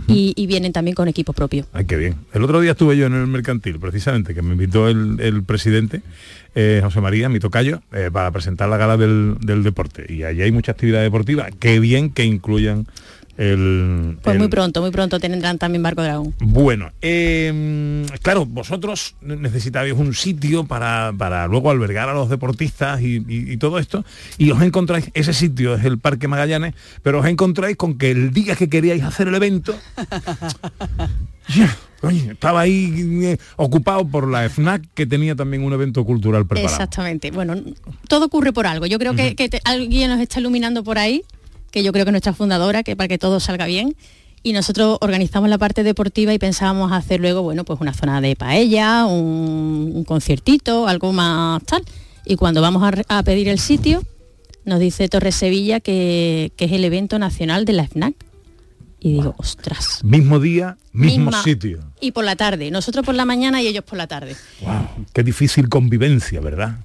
y, 0.10 0.34
y 0.36 0.46
vienen 0.46 0.74
también 0.74 0.94
con 0.94 1.08
equipo 1.08 1.32
propio. 1.32 1.66
Ay, 1.72 1.86
qué 1.86 1.96
bien. 1.96 2.16
El 2.34 2.44
otro 2.44 2.60
día 2.60 2.72
estuve 2.72 2.98
yo 2.98 3.06
en 3.06 3.14
el 3.14 3.28
mercantil, 3.28 3.80
precisamente, 3.80 4.34
que 4.34 4.42
me 4.42 4.52
invitó 4.52 4.90
el, 4.90 5.22
el 5.22 5.42
presidente, 5.44 6.02
eh, 6.54 6.82
José 6.84 7.00
María, 7.00 7.30
mi 7.30 7.40
tocayo, 7.40 7.80
eh, 7.94 8.10
para 8.12 8.30
presentar 8.32 8.68
la 8.68 8.76
gala 8.76 8.98
del, 8.98 9.38
del 9.40 9.64
deporte. 9.64 10.06
Y 10.10 10.24
allí 10.24 10.42
hay 10.42 10.52
mucha 10.52 10.74
actividad 10.74 11.02
deportiva. 11.02 11.48
Qué 11.58 11.80
bien 11.80 12.10
que 12.10 12.26
incluyan 12.26 12.88
el... 13.38 14.18
Pues 14.22 14.34
el- 14.34 14.40
muy 14.40 14.48
pronto, 14.48 14.82
muy 14.82 14.92
pronto 14.92 15.20
tendrán 15.20 15.58
también 15.58 15.84
Barco 15.84 16.04
Dragón. 16.04 16.34
Bueno, 16.40 16.92
eh, 17.02 18.06
claro, 18.22 18.46
vosotros 18.46 19.16
necesitabais 19.22 19.94
un 19.94 20.14
sitio 20.14 20.66
para, 20.66 21.14
para 21.18 21.48
luego 21.48 21.70
albergar 21.72 22.10
a 22.10 22.14
los 22.14 22.30
deportistas 22.30 23.02
y, 23.02 23.18
y- 23.28 23.52
y 23.54 23.58
todo 23.58 23.80
esto, 23.80 24.04
y 24.38 24.52
os 24.52 24.62
encontráis, 24.62 25.10
ese 25.14 25.34
sitio 25.34 25.76
es 25.76 25.86
el 25.86 26.00
Parque 26.00 26.28
Magallanes, 26.28 26.74
pero 27.04 27.20
os 27.20 27.26
encontráis 27.28 27.78
con 27.78 27.98
que 27.98 28.12
el 28.12 28.32
día 28.34 28.56
que 28.56 28.70
queríais 28.70 29.04
hacer 29.04 29.28
el 29.28 29.36
evento, 29.36 29.76
estaba 32.30 32.62
ahí 32.62 32.94
eh, 33.24 33.38
ocupado 33.56 34.08
por 34.08 34.30
la 34.30 34.50
FNAC, 34.50 34.84
que 34.94 35.06
tenía 35.06 35.36
también 35.36 35.64
un 35.64 35.74
evento 35.74 36.04
cultural 36.06 36.46
preparado. 36.46 36.74
Exactamente. 36.74 37.32
Bueno, 37.32 37.56
todo 38.08 38.26
ocurre 38.26 38.54
por 38.54 38.68
algo. 38.68 38.86
Yo 38.86 39.00
creo 39.00 39.16
que, 39.16 39.36
que 39.36 39.50
te- 39.50 39.62
alguien 39.66 40.10
nos 40.10 40.20
está 40.20 40.40
iluminando 40.40 40.84
por 40.84 40.98
ahí, 41.00 41.24
que 41.72 41.84
yo 41.84 41.92
creo 41.92 42.06
que 42.06 42.10
es 42.10 42.14
nuestra 42.14 42.34
fundadora, 42.34 42.84
que 42.84 42.96
para 42.96 43.08
que 43.08 43.18
todo 43.18 43.40
salga 43.40 43.66
bien. 43.66 43.96
Y 44.44 44.54
nosotros 44.54 44.98
organizamos 45.02 45.50
la 45.50 45.58
parte 45.58 45.84
deportiva 45.84 46.34
y 46.34 46.40
pensábamos 46.40 46.92
hacer 46.92 47.20
luego, 47.20 47.42
bueno, 47.42 47.66
pues 47.66 47.82
una 47.82 47.94
zona 47.94 48.22
de 48.22 48.36
paella, 48.36 49.06
un, 49.06 49.92
un 49.94 50.04
conciertito, 50.04 50.88
algo 50.88 51.12
más 51.12 51.64
tal. 51.64 51.84
Y 52.24 52.36
cuando 52.36 52.62
vamos 52.62 52.84
a, 53.08 53.24
pedir 53.24 53.48
el 53.50 53.60
sitio, 53.60 54.04
nos 54.64 54.80
dice 54.80 55.10
Torres 55.10 55.36
Sevilla 55.36 55.80
que, 55.80 56.52
que 56.56 56.66
es 56.66 56.72
el 56.72 56.84
evento 56.86 57.20
nacional 57.20 57.66
de 57.66 57.74
la 57.74 57.88
FNAC. 57.88 58.16
Y 59.00 59.14
digo, 59.14 59.36
ostras. 59.38 60.00
Mismo 60.04 60.40
día, 60.40 60.78
mismo 60.92 61.30
Misma- 61.32 61.44
sitio. 61.44 61.80
Y 62.02 62.12
por 62.12 62.26
la 62.26 62.36
tarde, 62.36 62.72
nosotros 62.72 63.06
por 63.06 63.16
la 63.16 63.26
mañana 63.26 63.62
y 63.62 63.68
ellos 63.68 63.84
por 63.84 63.98
la 63.98 64.08
tarde. 64.08 64.36
Qué 65.14 65.24
difícil 65.24 65.70
convivencia, 65.70 66.40
¿verdad? 66.42 66.80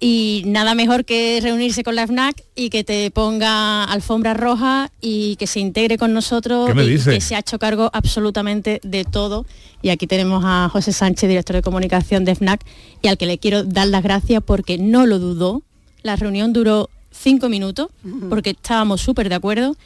Y 0.00 0.44
nada 0.46 0.74
mejor 0.76 1.04
que 1.04 1.40
reunirse 1.42 1.82
con 1.82 1.96
la 1.96 2.06
FNAC 2.06 2.44
y 2.54 2.70
que 2.70 2.84
te 2.84 3.10
ponga 3.10 3.82
alfombra 3.84 4.32
roja 4.32 4.92
y 5.00 5.34
que 5.36 5.48
se 5.48 5.58
integre 5.58 5.98
con 5.98 6.12
nosotros 6.14 6.68
¿Qué 6.68 6.74
me 6.74 6.84
y 6.84 6.90
dice? 6.90 7.10
que 7.10 7.20
se 7.20 7.34
ha 7.34 7.40
hecho 7.40 7.58
cargo 7.58 7.90
absolutamente 7.92 8.80
de 8.84 9.04
todo. 9.04 9.44
Y 9.82 9.88
aquí 9.88 10.06
tenemos 10.06 10.44
a 10.46 10.68
José 10.70 10.92
Sánchez, 10.92 11.28
director 11.28 11.56
de 11.56 11.62
comunicación 11.62 12.24
de 12.24 12.36
FNAC, 12.36 12.64
y 13.02 13.08
al 13.08 13.18
que 13.18 13.26
le 13.26 13.38
quiero 13.38 13.64
dar 13.64 13.88
las 13.88 14.04
gracias 14.04 14.40
porque 14.44 14.78
no 14.78 15.04
lo 15.04 15.18
dudó. 15.18 15.62
La 16.02 16.14
reunión 16.14 16.52
duró 16.52 16.90
cinco 17.10 17.48
minutos 17.48 17.88
porque 18.28 18.50
estábamos 18.50 19.00
súper 19.00 19.28
de 19.28 19.34
acuerdo 19.34 19.76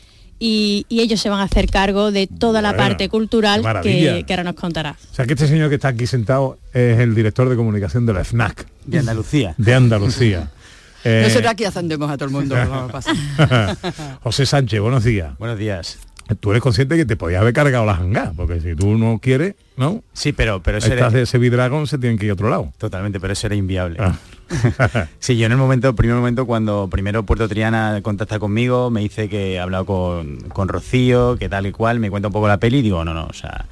y, 0.44 0.86
y 0.88 1.02
ellos 1.02 1.20
se 1.20 1.30
van 1.30 1.38
a 1.38 1.44
hacer 1.44 1.68
cargo 1.70 2.10
de 2.10 2.26
toda 2.26 2.60
la 2.60 2.76
parte 2.76 3.08
cultural 3.08 3.62
que, 3.80 4.24
que 4.26 4.32
ahora 4.32 4.42
nos 4.42 4.54
contará. 4.56 4.96
O 5.12 5.14
sea, 5.14 5.24
que 5.24 5.34
este 5.34 5.46
señor 5.46 5.68
que 5.68 5.76
está 5.76 5.86
aquí 5.88 6.08
sentado 6.08 6.58
es 6.72 6.98
el 6.98 7.14
director 7.14 7.48
de 7.48 7.54
comunicación 7.54 8.06
de 8.06 8.12
la 8.12 8.24
FNAC. 8.24 8.66
De 8.84 8.98
Andalucía. 8.98 9.54
De 9.56 9.74
Andalucía. 9.74 10.50
Eh, 11.04 11.22
Nosotros 11.26 11.50
aquí 11.50 11.64
ascendemos 11.64 12.08
a 12.08 12.16
todo 12.16 12.26
el 12.26 12.30
mundo. 12.30 12.54
vamos 12.54 12.88
a 12.88 12.92
pasar. 12.92 13.76
José 14.22 14.46
Sánchez, 14.46 14.78
buenos 14.80 15.02
días. 15.02 15.36
Buenos 15.36 15.58
días. 15.58 15.98
Tú 16.38 16.52
eres 16.52 16.62
consciente 16.62 16.96
que 16.96 17.04
te 17.04 17.16
podías 17.16 17.40
haber 17.40 17.52
cargado 17.52 17.84
la 17.84 17.96
jangá, 17.96 18.32
porque 18.36 18.60
si 18.60 18.76
tú 18.76 18.96
no 18.96 19.18
quieres, 19.20 19.56
¿no? 19.76 20.04
Sí, 20.12 20.32
pero, 20.32 20.62
pero 20.62 20.78
eso 20.78 20.92
era- 20.92 21.08
ese 21.08 21.38
Vidragón 21.38 21.88
se 21.88 21.98
tienen 21.98 22.18
que 22.18 22.26
ir 22.26 22.30
a 22.30 22.34
otro 22.34 22.48
lado. 22.48 22.72
Totalmente, 22.78 23.18
pero 23.18 23.32
eso 23.32 23.48
era 23.48 23.56
inviable. 23.56 23.96
Ah. 24.00 24.14
sí, 25.18 25.36
yo 25.36 25.46
en 25.46 25.52
el 25.52 25.58
momento, 25.58 25.94
primer 25.94 26.16
momento, 26.16 26.46
cuando 26.46 26.88
primero 26.90 27.24
Puerto 27.24 27.48
Triana 27.48 28.00
contacta 28.02 28.38
conmigo, 28.38 28.90
me 28.90 29.00
dice 29.00 29.28
que 29.28 29.54
he 29.54 29.60
hablado 29.60 29.86
con, 29.86 30.38
con 30.52 30.68
Rocío, 30.68 31.36
que 31.36 31.48
tal 31.48 31.66
y 31.66 31.72
cual, 31.72 31.98
me 32.00 32.10
cuenta 32.10 32.28
un 32.28 32.32
poco 32.32 32.48
la 32.48 32.58
peli 32.58 32.82
digo, 32.82 33.04
no, 33.04 33.14
no, 33.14 33.26
o 33.26 33.32
sea, 33.32 33.66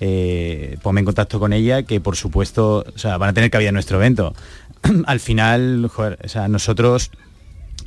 eh, 0.00 0.76
ponme 0.82 1.00
en 1.00 1.04
contacto 1.06 1.38
con 1.38 1.52
ella, 1.52 1.82
que 1.84 2.00
por 2.00 2.16
supuesto, 2.16 2.84
o 2.94 2.98
sea, 2.98 3.16
van 3.16 3.30
a 3.30 3.32
tener 3.32 3.50
cabida 3.50 3.68
en 3.68 3.74
nuestro 3.74 3.96
evento. 3.98 4.34
Al 5.06 5.20
final, 5.20 5.84
o 5.96 6.28
sea, 6.28 6.48
nosotros, 6.48 7.10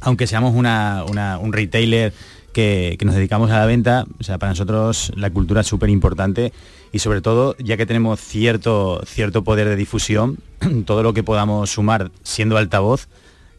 aunque 0.01 0.27
seamos 0.27 0.55
una- 0.55 1.03
una- 1.09 1.37
un 1.37 1.53
retailer 1.53 2.13
que, 2.57 2.97
nos 3.05 3.13
dedicamos 3.13 3.51
a 3.51 3.59
la 3.59 3.67
venta, 3.67 4.07
o 4.19 4.23
sea, 4.23 4.39
para 4.39 4.51
nosotros 4.51 5.11
la 5.15 5.29
cultura 5.29 5.61
es 5.61 5.67
súper 5.67 5.91
importante 5.91 6.51
y 6.91 6.97
sobre 6.97 7.21
todo, 7.21 7.55
ya 7.59 7.77
que 7.77 7.85
tenemos 7.85 8.19
cierto, 8.19 8.99
cierto 9.05 9.43
poder 9.43 9.69
de 9.69 9.75
difusión, 9.75 10.39
todo 10.85 11.03
lo 11.03 11.13
que 11.13 11.21
podamos 11.21 11.69
sumar 11.69 12.09
siendo 12.23 12.57
altavoz, 12.57 13.09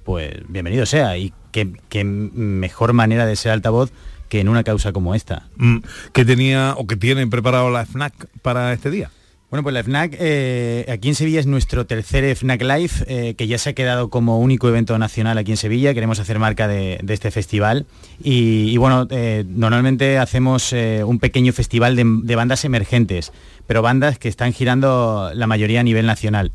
pues 0.02 0.32
bienvenido 0.48 0.84
sea. 0.84 1.16
Y 1.16 1.32
qué, 1.52 1.74
qué 1.88 2.02
mejor 2.02 2.92
manera 2.92 3.24
de 3.24 3.36
ser 3.36 3.52
altavoz 3.52 3.92
que 4.28 4.40
en 4.40 4.48
una 4.48 4.64
causa 4.64 4.92
como 4.92 5.14
esta. 5.14 5.46
Mm, 5.58 5.78
¿Qué 6.12 6.24
tenía 6.24 6.74
o 6.76 6.88
que 6.88 6.96
tiene 6.96 7.24
preparado 7.28 7.70
la 7.70 7.86
FNAC 7.86 8.26
para 8.42 8.72
este 8.72 8.90
día? 8.90 9.12
Bueno, 9.50 9.62
pues 9.62 9.72
la 9.72 9.82
FNAC 9.82 10.14
eh, 10.18 10.84
aquí 10.90 11.08
en 11.08 11.14
Sevilla 11.14 11.40
es 11.40 11.46
nuestro 11.46 11.86
tercer 11.86 12.36
FNAC 12.36 12.60
Live, 12.60 12.90
eh, 13.06 13.34
que 13.34 13.46
ya 13.46 13.56
se 13.56 13.70
ha 13.70 13.72
quedado 13.72 14.10
como 14.10 14.40
único 14.40 14.68
evento 14.68 14.98
nacional 14.98 15.38
aquí 15.38 15.52
en 15.52 15.56
Sevilla. 15.56 15.94
Queremos 15.94 16.20
hacer 16.20 16.38
marca 16.38 16.68
de, 16.68 17.00
este 17.08 17.30
festival. 17.30 17.86
Y, 18.22 18.76
bueno, 18.76 19.06
eh, 19.10 19.46
normalmente 19.48 20.18
hacemos 20.18 20.74
un 20.74 21.18
pequeño 21.18 21.54
festival 21.54 21.96
de 21.96 22.36
bandas 22.36 22.66
emergentes, 22.66 23.32
pero 23.66 23.80
bandas 23.80 24.18
que 24.18 24.28
están 24.28 24.52
girando 24.52 25.30
la 25.34 25.46
mayoría 25.46 25.80
a 25.80 25.82
nivel 25.82 26.04
nacional. 26.04 26.52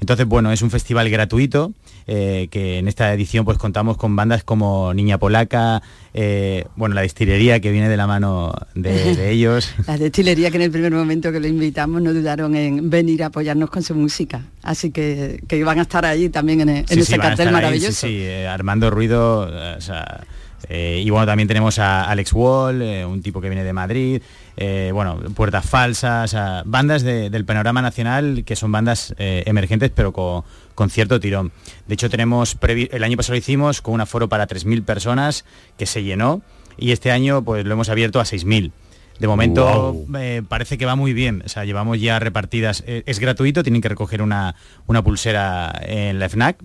Entonces, 0.00 0.26
bueno, 0.26 0.52
es 0.52 0.62
un 0.62 0.70
festival 0.70 1.10
gratuito, 1.10 1.72
eh, 2.06 2.48
que 2.50 2.78
en 2.78 2.88
esta 2.88 3.12
edición 3.12 3.44
pues 3.44 3.58
contamos 3.58 3.96
con 3.96 4.14
bandas 4.16 4.44
como 4.44 4.94
Niña 4.94 5.18
Polaca, 5.18 5.82
eh, 6.14 6.64
bueno, 6.76 6.94
la 6.94 7.02
destilería 7.02 7.60
que 7.60 7.70
viene 7.72 7.88
de 7.88 7.96
la 7.96 8.06
mano 8.06 8.52
de, 8.74 9.14
de 9.16 9.30
ellos. 9.32 9.74
La 9.86 9.98
destilería 9.98 10.50
que 10.50 10.56
en 10.56 10.62
el 10.62 10.70
primer 10.70 10.92
momento 10.92 11.32
que 11.32 11.40
lo 11.40 11.46
invitamos 11.48 12.00
no 12.02 12.12
dudaron 12.12 12.54
en 12.54 12.88
venir 12.90 13.22
a 13.22 13.26
apoyarnos 13.26 13.70
con 13.70 13.82
su 13.82 13.94
música. 13.94 14.42
Así 14.62 14.90
que, 14.90 15.42
que 15.48 15.62
van 15.64 15.78
a 15.78 15.82
estar 15.82 16.04
ahí 16.04 16.28
también 16.28 16.60
en, 16.62 16.68
en 16.68 16.86
Sí, 16.86 16.94
sí, 16.94 17.00
ese 17.00 17.16
cartel 17.18 17.32
estar 17.32 17.46
ahí, 17.48 17.52
maravilloso. 17.52 18.06
sí, 18.06 18.18
eh, 18.20 18.46
Armando 18.46 18.90
Ruido, 18.90 19.50
o 19.76 19.80
sea, 19.80 20.24
eh, 20.68 21.02
y 21.04 21.10
bueno, 21.10 21.26
también 21.26 21.46
tenemos 21.48 21.78
a 21.78 22.04
Alex 22.04 22.32
Wall, 22.32 22.82
eh, 22.82 23.04
un 23.04 23.22
tipo 23.22 23.40
que 23.40 23.48
viene 23.48 23.62
de 23.62 23.72
Madrid, 23.72 24.22
eh, 24.56 24.90
bueno, 24.92 25.18
Puertas 25.34 25.66
Falsas, 25.66 26.30
o 26.30 26.32
sea, 26.32 26.62
bandas 26.64 27.02
de- 27.02 27.30
del 27.30 27.44
panorama 27.44 27.82
nacional 27.82 28.42
que 28.44 28.56
son 28.56 28.72
bandas 28.72 29.14
eh, 29.18 29.42
emergentes 29.46 29.90
pero 29.94 30.12
con, 30.12 30.44
con 30.74 30.90
cierto 30.90 31.20
tirón. 31.20 31.52
De 31.86 31.94
hecho, 31.94 32.08
tenemos, 32.10 32.56
el 32.62 33.04
año 33.04 33.16
pasado 33.16 33.34
lo 33.34 33.38
hicimos 33.38 33.82
con 33.82 33.94
un 33.94 34.00
aforo 34.00 34.28
para 34.28 34.46
3.000 34.48 34.84
personas 34.84 35.44
que 35.78 35.86
se 35.86 36.02
llenó 36.02 36.42
y 36.78 36.92
este 36.92 37.10
año 37.12 37.42
pues 37.42 37.64
lo 37.64 37.72
hemos 37.74 37.88
abierto 37.88 38.20
a 38.20 38.24
6.000. 38.24 38.72
De 39.18 39.26
momento 39.26 39.96
eh, 40.18 40.42
parece 40.46 40.76
que 40.76 40.84
va 40.84 40.94
muy 40.94 41.14
bien. 41.14 41.42
O 41.46 41.48
sea, 41.48 41.64
llevamos 41.64 41.98
ya 41.98 42.18
repartidas. 42.18 42.84
es 42.86 43.18
gratuito, 43.18 43.62
tienen 43.62 43.80
que 43.80 43.88
recoger 43.88 44.20
una, 44.20 44.54
una 44.86 45.02
pulsera 45.02 45.72
en 45.86 46.18
la 46.18 46.28
FNAC. 46.28 46.58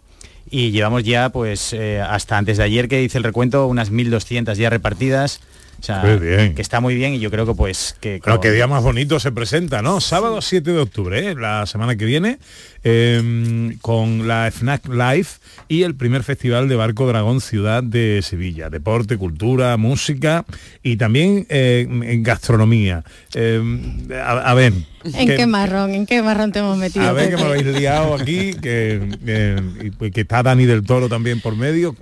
Y 0.50 0.72
llevamos 0.72 1.04
ya, 1.04 1.30
pues, 1.30 1.72
eh, 1.72 2.02
hasta 2.02 2.38
antes 2.38 2.58
de 2.58 2.64
ayer 2.66 2.90
que 2.90 3.02
hice 3.02 3.18
el 3.18 3.24
recuento, 3.24 3.68
unas 3.68 3.90
1.200 3.90 4.54
ya 4.56 4.70
repartidas. 4.70 5.40
O 5.82 5.84
sea, 5.84 6.04
bien. 6.04 6.54
que 6.54 6.62
está 6.62 6.80
muy 6.80 6.94
bien 6.94 7.16
y 7.16 7.20
yo 7.20 7.32
creo 7.32 7.48
que 7.48 7.56
pues 7.56 7.96
que... 8.00 8.20
Claro, 8.20 8.40
qué 8.40 8.52
día 8.52 8.68
más 8.68 8.84
bonito 8.84 9.20
se 9.20 9.32
presenta, 9.32 9.82
¿no? 9.82 10.00
Sábado 10.00 10.40
7 10.40 10.72
de 10.72 10.78
octubre, 10.78 11.28
¿eh? 11.28 11.34
la 11.34 11.66
semana 11.66 11.96
que 11.96 12.06
viene, 12.06 12.38
eh, 12.84 13.76
con 13.82 14.28
la 14.28 14.52
FNAC 14.52 14.88
Live 14.88 15.28
y 15.68 15.82
el 15.82 15.96
primer 15.96 16.22
festival 16.22 16.70
de 16.70 16.76
Barco 16.76 17.08
Dragón 17.08 17.42
Ciudad 17.42 17.82
de 17.82 18.22
Sevilla. 18.22 18.70
Deporte, 18.70 19.18
cultura, 19.18 19.76
música 19.78 20.46
y 20.84 20.98
también 20.98 21.48
eh, 21.50 21.88
gastronomía. 22.22 23.04
A, 24.24 24.32
a 24.32 24.54
ver. 24.54 24.74
¿En 25.04 25.28
que- 25.28 25.36
qué 25.36 25.48
marrón? 25.48 25.92
¿En 25.94 26.06
qué 26.06 26.22
marrón 26.22 26.52
te 26.52 26.60
hemos 26.60 26.78
metido? 26.78 27.06
a 27.06 27.12
ver 27.12 27.30
que 27.30 27.36
me 27.38 27.44
habéis 27.44 27.66
liado 27.66 28.16
aquí, 28.16 28.54
que, 28.54 29.18
que- 29.26 29.64
y, 29.86 29.90
pues, 29.92 30.12
que 30.12 30.22
está 30.22 30.44
Dani 30.44 30.66
del 30.66 30.84
Toro 30.84 31.10
también 31.10 31.40
por 31.42 31.56
medio. 31.56 31.96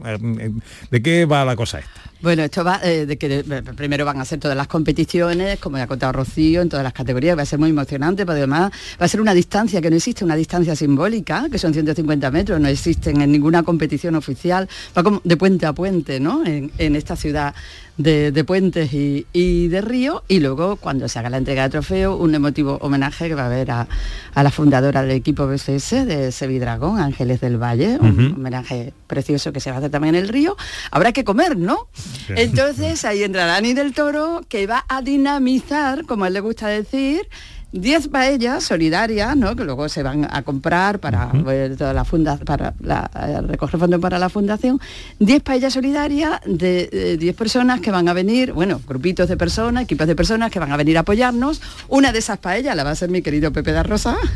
¿De 0.92 1.02
qué 1.02 1.26
va 1.26 1.46
la 1.46 1.56
cosa 1.56 1.80
esta? 1.80 1.92
Bueno, 2.22 2.44
esto 2.44 2.66
va 2.66 2.82
eh, 2.84 3.06
de 3.06 3.18
que 3.18 3.46
primero 3.78 4.04
van 4.04 4.20
a 4.20 4.26
ser 4.26 4.40
todas 4.40 4.58
las 4.58 4.68
competiciones, 4.68 5.58
como 5.60 5.78
ya 5.78 5.84
ha 5.84 5.88
contado 5.88 6.12
Rocío, 6.12 6.62
en 6.62 6.68
todas 6.68 6.84
las 6.84 6.92
categorías, 6.92 7.38
va 7.38 7.44
a 7.44 7.46
ser 7.46 7.60
muy 7.60 7.70
emocionante, 7.70 8.26
pero 8.26 8.34
además 8.38 8.72
va 9.02 9.06
a 9.06 9.08
ser 9.08 9.22
una 9.22 9.34
distancia 9.34 9.80
que 9.80 9.90
no 9.90 9.96
existe, 9.96 10.26
una 10.26 10.36
distancia 10.36 10.76
simbólica, 10.76 11.46
que 11.50 11.58
son 11.58 11.72
150 11.74 12.30
metros, 12.30 12.60
no 12.60 12.68
existen 12.68 13.22
en 13.22 13.32
ninguna 13.32 13.64
competición 13.64 14.16
oficial, 14.16 14.68
va 14.98 15.04
como 15.04 15.22
de 15.24 15.38
puente 15.38 15.66
a 15.66 15.72
puente, 15.72 16.20
¿no? 16.20 16.46
En, 16.46 16.72
en 16.78 16.98
esta 16.98 17.16
ciudad 17.16 17.56
de, 18.00 18.32
de 18.32 18.44
puentes 18.46 18.94
y, 18.94 19.28
y 19.34 19.68
de 19.68 19.82
río, 19.82 20.24
y 20.30 20.40
luego 20.40 20.78
cuando 20.78 21.10
se 21.10 21.20
haga 21.20 21.30
la 21.30 21.38
entrega 21.38 21.64
de 21.64 21.70
trofeo, 21.70 22.16
un 22.16 22.34
emotivo 22.34 22.78
homenaje 22.82 23.28
que 23.28 23.36
va 23.36 23.44
a 23.44 23.46
haber 23.48 23.70
a, 23.72 23.88
a 24.34 24.44
la 24.44 24.52
fundadora 24.52 25.02
del 25.02 25.12
equipo 25.12 25.46
BCS 25.46 26.06
de 26.06 26.32
Sevidragón, 26.32 26.98
Ángeles 27.00 27.42
del 27.42 27.62
Valle, 27.62 27.98
un 28.00 28.36
homenaje 28.38 28.94
precioso 29.06 29.52
que 29.52 29.60
se 29.60 29.70
va 29.70 29.76
a 29.76 29.80
hacer 29.80 29.92
también 29.92 30.16
en 30.16 30.24
el 30.24 30.30
río. 30.30 30.56
Habrá 30.92 31.12
que 31.12 31.26
comer, 31.26 31.58
¿no? 31.58 31.90
Entonces 32.30 33.04
ahí 33.04 33.22
entra 33.22 33.46
Dani 33.46 33.74
del 33.74 33.94
Toro 33.94 34.42
que 34.48 34.66
va 34.66 34.86
a 34.88 35.02
dinamizar, 35.02 36.06
como 36.06 36.26
él 36.26 36.34
le 36.34 36.40
gusta 36.40 36.68
decir, 36.68 37.28
10 37.72 38.08
paellas 38.08 38.64
solidarias, 38.64 39.36
¿no? 39.38 39.56
Que 39.56 39.64
luego 39.64 39.88
se 39.90 40.02
van 40.02 40.28
a 40.30 40.42
comprar 40.42 41.00
para 41.00 41.32
eh, 41.50 41.76
toda 41.78 41.94
la 41.94 42.04
funda, 42.04 42.38
para 42.38 42.74
la- 42.80 43.10
eh, 43.28 43.42
recoger 43.42 43.80
fondos 43.80 44.00
para 44.00 44.18
la 44.18 44.30
fundación. 44.30 44.80
10 45.20 45.44
paellas 45.44 45.74
solidarias 45.74 46.40
de 46.46 46.90
eh, 46.92 47.18
10 47.20 47.36
personas 47.36 47.80
que 47.82 47.92
van 47.92 48.08
a 48.10 48.14
venir, 48.14 48.54
bueno, 48.54 48.82
grupitos 48.88 49.30
de 49.30 49.38
personas, 49.38 49.84
equipos 49.84 50.08
de 50.08 50.16
personas 50.16 50.50
que 50.52 50.60
van 50.60 50.72
a 50.72 50.78
venir 50.78 50.98
a 50.98 51.02
apoyarnos. 51.02 51.62
Una 51.88 52.12
de 52.12 52.20
esas 52.20 52.40
paellas 52.40 52.76
la 52.76 52.84
va 52.84 52.92
a 52.92 52.96
ser 52.96 53.10
mi 53.10 53.22
querido 53.22 53.52
Pepe 53.54 53.72
da 53.72 53.84
Rosa. 53.84 54.16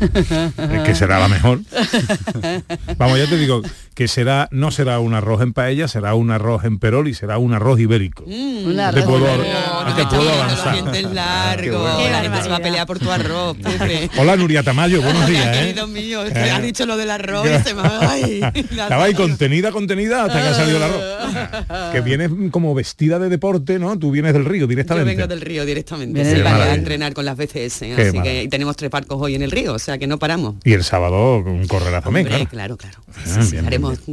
Es 0.74 0.80
que 0.82 0.94
será 0.94 1.18
la 1.18 1.28
mejor. 1.28 1.60
Vamos, 2.98 3.18
ya 3.18 3.26
te 3.26 3.36
digo 3.36 3.62
que 3.94 4.08
será 4.08 4.48
no 4.50 4.70
será 4.70 4.98
un 4.98 5.14
arroz 5.14 5.40
en 5.42 5.52
paella, 5.52 5.86
será 5.88 6.14
un 6.14 6.30
arroz 6.30 6.64
en 6.64 6.78
perol 6.78 7.06
y 7.08 7.14
será 7.14 7.38
un 7.38 7.54
arroz 7.54 7.78
ibérico. 7.80 8.24
Un 8.24 8.74
No 8.76 8.82
arroz 8.82 9.00
te 9.02 9.06
puedo, 9.08 9.24
ibérico. 9.34 9.84
no 9.86 9.94
te 9.94 10.04
puedo 10.06 10.30
avanzar. 10.32 10.74
Qué 10.92 11.02
la 11.02 12.20
gente 12.22 12.48
va 12.48 12.56
a 12.56 12.60
pelear 12.60 12.86
por 12.86 12.98
tu 12.98 13.10
arroz, 13.10 13.56
Pepe. 13.56 14.10
Hola 14.18 14.36
Nuria 14.36 14.62
Tamayo, 14.62 15.00
buenos 15.00 15.26
días. 15.28 15.46
¿eh? 15.56 15.60
Querido 15.60 15.86
mío, 15.86 16.24
es 16.24 16.30
Eh. 16.30 16.34
que 16.34 16.50
has 16.50 16.62
dicho 16.62 16.86
lo 16.86 16.96
del 16.96 17.10
arroz 17.10 17.46
y 17.46 17.62
se 17.62 17.74
me 17.74 17.82
va 17.82 17.98
ay, 18.10 18.40
Estaba 18.54 19.04
ahí 19.04 19.14
contenida, 19.14 19.70
contenida 19.70 20.24
hasta 20.24 20.42
que 20.42 20.48
ha 20.48 20.54
salido 20.54 20.76
el 20.78 20.82
arroz. 20.82 21.04
Que 21.92 22.00
vienes 22.00 22.30
como 22.50 22.74
vestida 22.74 23.18
de 23.18 23.28
deporte, 23.28 23.78
¿no? 23.78 23.98
Tú 23.98 24.10
vienes 24.10 24.32
del 24.32 24.44
río 24.44 24.62
Yo 24.62 24.66
directamente. 24.66 25.14
vengo 25.14 25.26
del 25.26 25.40
río 25.40 25.64
directamente, 25.64 26.24
sí, 26.24 26.36
para 26.42 26.50
maravilla. 26.50 26.74
entrenar 26.74 27.14
con 27.14 27.24
las 27.24 27.36
BCS, 27.36 27.78
Qué 27.80 27.94
así 28.08 28.20
que 28.22 28.42
y 28.44 28.48
tenemos 28.48 28.76
tres 28.76 28.90
barcos 28.90 29.18
hoy 29.20 29.34
en 29.36 29.42
el 29.42 29.50
río, 29.50 29.74
o 29.74 29.78
sea 29.78 29.98
que 29.98 30.06
no 30.06 30.18
paramos. 30.18 30.56
Y 30.64 30.72
el 30.72 30.82
sábado 30.84 31.38
un 31.38 31.66
correrazo 31.68 32.04
también, 32.04 32.26
claro. 32.26 32.46
claro, 32.48 32.76
claro. 32.76 32.98
Ah, 33.16 33.22
bien, 33.50 33.50
bien, 33.50 33.64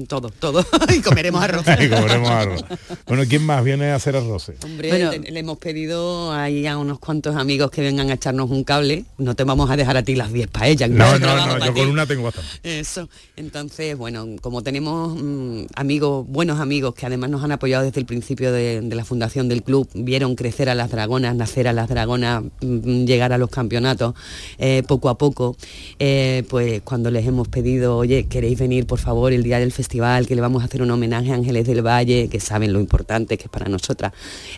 Todo, 0.08 0.30
todo. 0.30 0.66
y 0.96 1.02
comeremos 1.02 1.44
arroz. 1.44 1.66
Y 1.82 1.90
comeremos 1.90 2.30
arroz. 2.30 2.64
Bueno, 3.08 3.24
¿quién 3.28 3.46
más 3.46 3.64
viene 3.64 3.92
a 3.92 3.96
hacer 3.96 4.16
arroces? 4.16 4.58
Hombre, 4.64 4.92
le, 4.92 5.20
le 5.20 5.40
hemos 5.40 5.58
pedido 5.58 6.32
ahí 6.32 6.68
a 6.68 6.78
unos 6.78 7.00
cuantos 7.00 7.36
amigos 7.36 7.72
que 7.72 7.82
vengan 7.82 8.10
a 8.10 8.14
echarnos 8.14 8.50
un 8.50 8.64
cable. 8.64 9.06
No 9.18 9.36
te 9.36 9.44
vamos 9.44 9.70
a 9.70 9.78
dejar 9.78 9.98
a 9.98 10.04
ti 10.04 10.16
las 10.16 10.32
10 10.32 10.48
paellas. 10.48 10.90
No, 10.90 11.18
no, 11.20 11.36
no, 11.36 11.54
para 11.54 11.66
yo 11.66 11.74
ti. 11.74 11.80
con 11.80 11.90
una 11.90 12.06
tengo 12.06 12.24
bastante. 12.24 12.80
Eso. 12.80 13.10
Entonces, 13.36 13.98
bueno, 13.98 14.28
como 14.42 14.62
tenemos 14.62 15.16
mm, 15.22 15.66
amigos, 15.76 16.26
buenos 16.28 16.60
amigos 16.60 16.94
que 16.96 17.06
además 17.06 17.30
nos 17.30 17.44
han 17.44 17.52
apoyado 17.52 17.84
desde 17.84 18.00
el 18.00 18.06
principio 18.06 18.52
de, 18.52 18.82
de 18.82 18.96
la 18.96 19.06
fundación 19.06 19.50
del 19.50 19.64
club, 19.64 19.90
vieron 19.94 20.36
crecer 20.36 20.70
a 20.70 20.76
las 20.76 20.92
dragonas, 20.92 21.36
nacer 21.36 21.68
a 21.68 21.74
las 21.74 21.90
dragonas, 21.90 22.44
mm, 22.62 23.06
llegar 23.06 23.34
a 23.34 23.38
los 23.38 23.50
campeonatos 23.50 24.14
eh, 24.58 24.84
poco 24.88 25.10
a 25.10 25.18
poco, 25.18 25.56
eh, 26.00 26.44
pues 26.50 26.82
cuando 26.84 27.12
les 27.12 27.26
hemos 27.26 27.48
pedido, 27.48 27.98
oye, 27.98 28.26
¿queréis 28.26 28.60
venir 28.60 28.86
por 28.86 29.00
favor 29.00 29.34
el 29.34 29.44
día 29.44 29.60
del 29.62 29.72
festival, 29.72 30.28
que 30.28 30.36
le 30.36 30.42
vamos 30.42 30.62
a 30.62 30.66
hacer 30.66 30.82
un 30.82 30.92
homenaje 30.92 31.32
a 31.32 31.36
Ángeles 31.36 31.66
del 31.68 31.86
Valle, 31.86 32.28
que 32.30 32.40
saben 32.40 32.74
lo 32.74 32.80
importante 32.80 33.38
que 33.38 33.46
es 33.46 33.50
para 33.50 33.68
nosotras, 33.70 34.12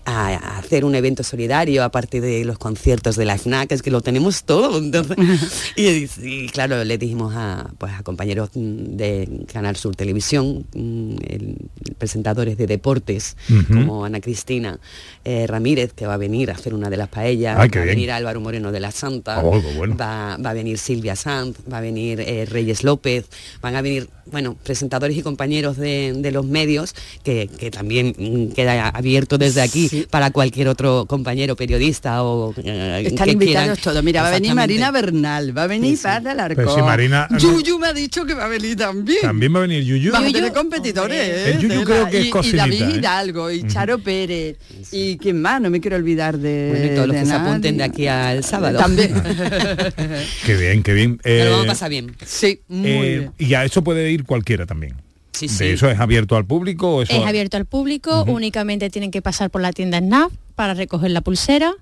a, 0.05 0.27
a 0.29 0.57
hacer 0.57 0.83
un 0.85 0.95
evento 0.95 1.23
solidario, 1.23 1.83
aparte 1.83 2.19
de 2.21 2.43
los 2.45 2.57
conciertos 2.57 3.15
de 3.15 3.25
la 3.25 3.37
FNAC, 3.37 3.71
es 3.73 3.81
que 3.81 3.91
lo 3.91 4.01
tenemos 4.01 4.43
todo. 4.43 4.77
entonces, 4.79 5.17
y, 5.75 6.07
y, 6.25 6.47
claro, 6.49 6.83
le 6.83 6.97
dijimos 6.97 7.33
a, 7.35 7.69
pues, 7.77 7.93
a 7.93 8.03
compañeros 8.03 8.49
de 8.53 9.45
Canal 9.51 9.75
Sur 9.75 9.95
Televisión, 9.95 10.65
mm, 10.73 11.15
el- 11.27 11.57
presentadores 11.97 12.57
de 12.57 12.67
deportes, 12.67 13.35
como 13.67 14.05
Ana 14.05 14.19
Cristina 14.19 14.79
eh, 15.25 15.45
Ramírez, 15.47 15.93
que 15.93 16.05
va 16.05 16.15
a 16.15 16.17
venir 16.17 16.49
a 16.49 16.53
hacer 16.53 16.73
una 16.73 16.89
de 16.89 16.97
las 16.97 17.07
paellas, 17.09 17.57
Ay, 17.59 17.69
va 17.69 17.81
a 17.81 17.85
venir 17.85 18.11
Álvaro 18.11 18.39
Moreno 18.41 18.71
de 18.71 18.79
la 18.79 18.91
Santa, 18.91 19.41
Oh, 19.43 19.61
bueno. 19.75 19.95
va, 19.97 20.37
va 20.37 20.49
a 20.49 20.53
venir 20.53 20.77
Silvia 20.77 21.15
Sanz, 21.15 21.57
va 21.71 21.77
a 21.77 21.81
venir 21.81 22.19
eh, 22.21 22.45
Reyes 22.45 22.83
López, 22.83 23.25
van 23.61 23.75
a 23.75 23.81
venir, 23.81 24.09
bueno, 24.25 24.55
presentadores 24.63 24.92
y 24.93 25.21
compañeros 25.21 25.77
de, 25.77 26.13
de 26.15 26.31
los 26.31 26.45
medios, 26.45 26.93
que, 27.23 27.49
que 27.59 27.71
también 27.71 28.15
mm, 28.17 28.53
queda 28.53 28.89
abierto 28.89 29.37
desde 29.37 29.61
aquí 29.61 30.05
para 30.09 30.31
cualquier 30.31 30.67
otro 30.67 31.05
compañero 31.07 31.55
periodista 31.55 32.23
o 32.23 32.53
eh, 32.63 33.03
Están 33.07 33.25
que 33.25 33.31
invitados 33.33 33.77
quieran. 33.79 33.83
todos. 33.83 34.03
Mira, 34.03 34.21
va 34.21 34.27
a 34.29 34.31
venir. 34.31 34.53
Marina 34.53 34.91
Bernal, 34.91 35.57
va 35.57 35.63
a 35.63 35.67
venir 35.67 35.97
Paz 36.01 36.23
del 36.23 36.39
Arco. 36.39 36.55
Pero 36.55 36.75
si 36.75 36.81
Marina- 36.81 37.27
Yuyu 37.37 37.79
me 37.79 37.87
ha 37.87 37.93
dicho 37.93 38.25
que 38.25 38.33
va 38.33 38.45
a 38.45 38.47
venir 38.47 38.75
también. 38.75 39.21
También 39.21 39.53
va 39.53 39.59
a 39.59 39.61
venir 39.63 39.83
Yuyu. 39.83 40.11
Vamos 40.11 40.29
a 40.29 40.33
tener 40.33 40.53
competidores, 40.53 41.17
¿eh? 41.19 41.51
El 41.51 41.59
Yuyu 41.59 41.69
Tela. 41.69 41.85
creo 41.85 42.09
que 42.09 42.19
es 42.19 42.25
y, 42.25 42.27
y 42.27 42.31
cocinita, 42.31 42.63
David 42.63 42.81
¿eh? 42.81 42.97
Hidalgo, 42.97 43.51
y. 43.51 43.67
Charo 43.67 43.97
Pérez, 43.99 44.57
y 44.91 45.17
quién 45.17 45.41
más, 45.41 45.59
no 45.61 45.69
me 45.69 45.79
quiero 45.81 45.95
olvidar 45.97 46.37
de. 46.37 46.69
Bueno, 46.71 46.85
y 46.85 46.95
todos 46.95 47.07
los 47.07 47.15
de 47.15 47.21
que 47.23 47.27
se 47.27 47.33
apunten 47.33 47.77
de 47.77 47.83
aquí 47.83 48.07
al 48.07 48.43
sábado. 48.43 48.77
También. 48.79 49.13
Qué 50.45 50.55
bien, 50.57 50.83
qué 50.83 50.93
bien. 50.93 51.17
Pero 51.23 51.45
lo 51.45 51.51
vamos 51.51 51.65
Eh, 51.65 51.69
a 51.69 51.71
pasar 51.73 51.89
bien. 51.89 52.15
Sí, 52.25 52.59
muy 52.67 52.87
eh, 52.89 53.17
bien. 53.19 53.31
y 53.37 53.53
a 53.53 53.63
eso 53.65 53.83
puede 53.83 54.11
ir 54.11 54.23
cualquiera 54.25 54.65
también. 54.65 54.82
Sí, 55.31 55.47
¿De 55.47 55.73
eso 55.73 55.89
es 55.89 55.99
abierto 55.99 56.35
al 56.35 56.45
público 56.45 56.97
o 56.97 57.01
eso? 57.01 57.13
Es 57.13 57.25
abierto 57.25 57.57
al 57.57 57.65
público, 57.65 58.23
únicamente 58.27 58.89
tienen 58.89 59.09
que 59.09 59.21
pasar 59.21 59.49
por 59.49 59.61
la 59.61 59.71
tienda 59.71 59.99
SNAP 59.99 60.31
para 60.55 60.73
recoger 60.75 61.11
la 61.11 61.21
pulsera. 61.21 61.73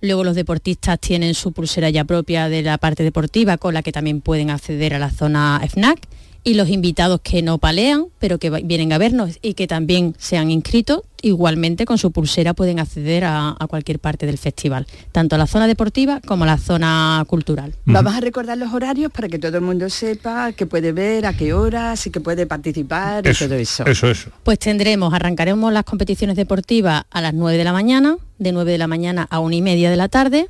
Luego 0.00 0.24
los 0.24 0.34
deportistas 0.34 0.98
tienen 0.98 1.34
su 1.34 1.52
pulsera 1.52 1.90
ya 1.90 2.04
propia 2.04 2.48
de 2.48 2.62
la 2.62 2.78
parte 2.78 3.02
deportiva 3.02 3.58
con 3.58 3.74
la 3.74 3.82
que 3.82 3.92
también 3.92 4.20
pueden 4.20 4.50
acceder 4.50 4.94
a 4.94 4.98
la 4.98 5.10
zona 5.10 5.60
FNAC. 5.68 6.00
Y 6.44 6.54
los 6.54 6.68
invitados 6.68 7.20
que 7.22 7.42
no 7.42 7.58
palean, 7.58 8.06
pero 8.18 8.38
que 8.38 8.50
vienen 8.50 8.92
a 8.92 8.98
vernos 8.98 9.38
y 9.40 9.54
que 9.54 9.66
también 9.66 10.14
se 10.18 10.36
han 10.36 10.50
inscrito, 10.50 11.04
igualmente 11.22 11.86
con 11.86 11.96
su 11.96 12.12
pulsera 12.12 12.52
pueden 12.52 12.78
acceder 12.78 13.24
a, 13.24 13.56
a 13.58 13.66
cualquier 13.66 13.98
parte 13.98 14.26
del 14.26 14.36
festival, 14.36 14.86
tanto 15.10 15.36
a 15.36 15.38
la 15.38 15.46
zona 15.46 15.66
deportiva 15.66 16.20
como 16.26 16.44
a 16.44 16.46
la 16.46 16.58
zona 16.58 17.24
cultural. 17.26 17.74
Vamos 17.86 18.14
a 18.14 18.20
recordar 18.20 18.58
los 18.58 18.74
horarios 18.74 19.10
para 19.10 19.28
que 19.28 19.38
todo 19.38 19.56
el 19.56 19.62
mundo 19.62 19.88
sepa 19.88 20.52
que 20.52 20.66
puede 20.66 20.92
ver, 20.92 21.24
a 21.24 21.34
qué 21.34 21.54
horas 21.54 22.06
y 22.06 22.10
que 22.10 22.20
puede 22.20 22.46
participar 22.46 23.26
y 23.26 23.34
todo 23.34 23.54
eso. 23.54 23.86
Eso, 23.86 24.08
eso. 24.08 24.30
Pues 24.42 24.58
tendremos, 24.58 25.14
arrancaremos 25.14 25.72
las 25.72 25.84
competiciones 25.84 26.36
deportivas 26.36 27.04
a 27.10 27.20
las 27.20 27.32
9 27.32 27.56
de 27.56 27.64
la 27.64 27.72
mañana, 27.72 28.18
de 28.38 28.52
9 28.52 28.72
de 28.72 28.78
la 28.78 28.86
mañana 28.86 29.26
a 29.30 29.40
1 29.40 29.54
y 29.56 29.62
media 29.62 29.90
de 29.90 29.96
la 29.96 30.08
tarde. 30.08 30.48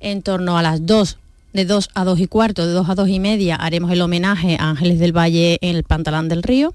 En 0.00 0.22
torno 0.22 0.56
a 0.56 0.62
las 0.62 0.86
2, 0.86 1.18
de 1.52 1.64
2 1.64 1.90
a 1.94 2.04
2 2.04 2.20
y 2.20 2.26
cuarto, 2.26 2.66
de 2.66 2.72
2 2.72 2.88
a 2.88 2.94
2 2.94 3.08
y 3.08 3.20
media, 3.20 3.56
haremos 3.56 3.90
el 3.90 4.02
homenaje 4.02 4.56
a 4.58 4.70
Ángeles 4.70 4.98
del 4.98 5.16
Valle 5.16 5.58
en 5.60 5.76
el 5.76 5.84
Pantalán 5.84 6.28
del 6.28 6.42
Río. 6.42 6.74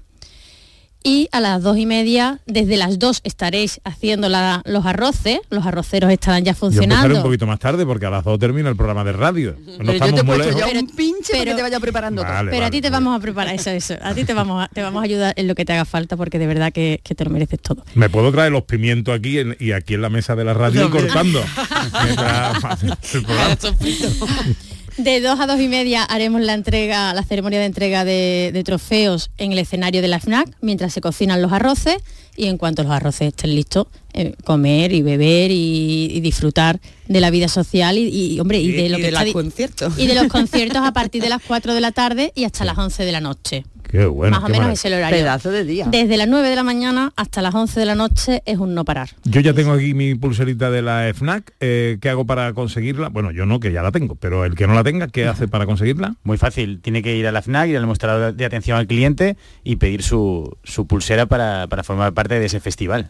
Y 1.08 1.28
a 1.30 1.38
las 1.38 1.62
2 1.62 1.78
y 1.78 1.86
media, 1.86 2.40
desde 2.46 2.76
las 2.76 2.98
2 2.98 3.20
estaréis 3.22 3.80
haciendo 3.84 4.28
la- 4.28 4.60
los 4.64 4.84
arroces, 4.86 5.38
los 5.50 5.64
arroceros 5.64 6.10
estarán 6.10 6.42
ya 6.44 6.50
Yo 6.52 6.66
empezaré 6.66 6.86
un 6.86 6.90
funcionando. 6.90 7.22
poquito 7.22 7.46
más 7.46 7.60
tarde 7.60 7.86
porque 7.86 8.06
a 8.06 8.10
las 8.10 8.24
dos 8.24 8.40
termina 8.40 8.68
el 8.70 8.74
programa 8.76 9.04
de 9.04 9.12
radio. 9.12 9.54
No 9.56 9.64
Pero 9.78 9.84
yo 9.84 9.92
estamos 9.92 10.14
te 10.16 10.20
he 10.20 10.24
muy 10.24 10.36
puesto 10.36 10.56
lejos. 10.58 10.72
ya 10.72 10.80
un 10.80 10.86
pinche 10.96 11.32
para 11.34 11.44
que 11.44 11.54
te 11.54 11.62
vaya 11.62 11.78
preparando 11.78 12.22
todo. 12.22 12.32
Vale, 12.32 12.50
Pero 12.50 12.66
a 12.66 12.70
ti 12.70 12.80
te 12.80 12.90
vamos 12.90 13.16
a 13.16 13.20
preparar 13.20 13.54
eso, 13.54 13.70
eso. 13.70 13.94
A 14.02 14.14
ti 14.14 14.24
te 14.24 14.34
vamos 14.34 14.64
a, 14.64 14.68
te 14.68 14.82
vamos 14.82 15.00
a 15.00 15.04
ayudar 15.04 15.32
en 15.36 15.46
lo 15.46 15.54
que 15.54 15.64
te 15.64 15.74
haga 15.74 15.84
falta 15.84 16.16
porque 16.16 16.40
de 16.40 16.48
verdad 16.48 16.72
que, 16.72 17.00
que 17.04 17.14
te 17.14 17.24
lo 17.24 17.30
mereces 17.30 17.60
todo. 17.60 17.84
Me 17.94 18.10
puedo 18.10 18.32
traer 18.32 18.50
los 18.50 18.64
pimientos 18.64 19.14
aquí 19.16 19.38
en- 19.38 19.56
y 19.60 19.70
aquí 19.70 19.94
en 19.94 20.02
la 20.02 20.10
mesa 20.10 20.34
de 20.34 20.44
la 20.44 20.54
radio 20.54 20.90
cortando. 20.90 21.40
De 24.96 25.20
2 25.20 25.40
a 25.40 25.46
2 25.46 25.60
y 25.60 25.68
media 25.68 26.04
haremos 26.04 26.40
la 26.40 26.54
entrega, 26.54 27.12
la 27.12 27.22
ceremonia 27.22 27.58
de 27.58 27.66
entrega 27.66 28.04
de, 28.04 28.50
de 28.52 28.64
trofeos 28.64 29.30
en 29.36 29.52
el 29.52 29.58
escenario 29.58 30.00
de 30.00 30.08
la 30.08 30.20
FNAC 30.20 30.48
mientras 30.62 30.92
se 30.94 31.02
cocinan 31.02 31.42
los 31.42 31.52
arroces 31.52 31.98
y 32.36 32.46
en 32.46 32.58
cuanto 32.58 32.82
los 32.82 32.92
arroces 32.92 33.28
estén 33.28 33.54
listos, 33.54 33.86
eh, 34.12 34.34
comer 34.44 34.92
y 34.92 35.02
beber 35.02 35.50
y, 35.50 36.10
y 36.12 36.20
disfrutar 36.20 36.80
de 37.08 37.20
la 37.20 37.30
vida 37.30 37.48
social 37.48 37.98
y, 37.98 38.08
y, 38.08 38.40
hombre 38.40 38.58
y, 38.58 38.72
de 38.72 38.88
lo 38.88 38.98
y 38.98 39.02
que 39.02 39.06
de 39.06 39.12
los 39.12 39.32
conciertos. 39.32 39.98
y 39.98 40.06
de 40.06 40.14
los 40.14 40.28
conciertos 40.28 40.82
a 40.82 40.92
partir 40.92 41.22
de 41.22 41.28
las 41.28 41.42
4 41.42 41.74
de 41.74 41.80
la 41.80 41.92
tarde 41.92 42.32
y 42.34 42.44
hasta 42.44 42.64
las 42.64 42.76
11 42.76 43.04
de 43.04 43.12
la 43.12 43.20
noche. 43.20 43.64
Qué 43.90 44.04
bueno. 44.06 44.40
Más 44.40 44.48
o 44.50 44.52
menos 44.52 44.72
es 44.72 44.84
el 44.84 44.94
horario. 44.94 45.18
Pedazo 45.18 45.50
de 45.50 45.64
día. 45.64 45.86
Desde 45.88 46.16
las 46.16 46.26
9 46.28 46.48
de 46.48 46.56
la 46.56 46.62
mañana 46.62 47.12
hasta 47.16 47.40
las 47.42 47.54
11 47.54 47.78
de 47.80 47.86
la 47.86 47.94
noche 47.94 48.42
es 48.44 48.58
un 48.58 48.74
no 48.74 48.84
parar. 48.84 49.10
Yo 49.24 49.40
ya 49.40 49.54
tengo 49.54 49.72
aquí 49.72 49.94
mi 49.94 50.14
pulserita 50.14 50.70
de 50.70 50.82
la 50.82 51.10
FNAC. 51.14 51.52
eh, 51.60 51.98
¿Qué 52.00 52.08
hago 52.10 52.26
para 52.26 52.52
conseguirla? 52.52 53.08
Bueno, 53.08 53.30
yo 53.30 53.46
no, 53.46 53.60
que 53.60 53.72
ya 53.72 53.82
la 53.82 53.92
tengo, 53.92 54.16
pero 54.16 54.44
el 54.44 54.54
que 54.54 54.66
no 54.66 54.74
la 54.74 54.82
tenga, 54.84 55.08
¿qué 55.08 55.26
hace 55.26 55.46
para 55.48 55.66
conseguirla? 55.66 56.16
Muy 56.24 56.36
fácil, 56.38 56.80
tiene 56.82 57.02
que 57.02 57.16
ir 57.16 57.26
a 57.26 57.32
la 57.32 57.42
FNAC, 57.42 57.68
ir 57.68 57.76
al 57.76 57.86
mostrador 57.86 58.34
de 58.34 58.44
atención 58.44 58.76
al 58.76 58.86
cliente 58.86 59.36
y 59.64 59.76
pedir 59.76 60.02
su, 60.02 60.56
su 60.64 60.86
pulsera 60.86 61.26
para, 61.26 61.66
para 61.68 61.82
formar 61.84 62.12
parte 62.12 62.38
de 62.40 62.46
ese 62.46 62.60
festival. 62.60 63.08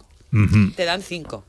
Te 0.77 0.85
dan 0.85 1.01
cinco. 1.03 1.45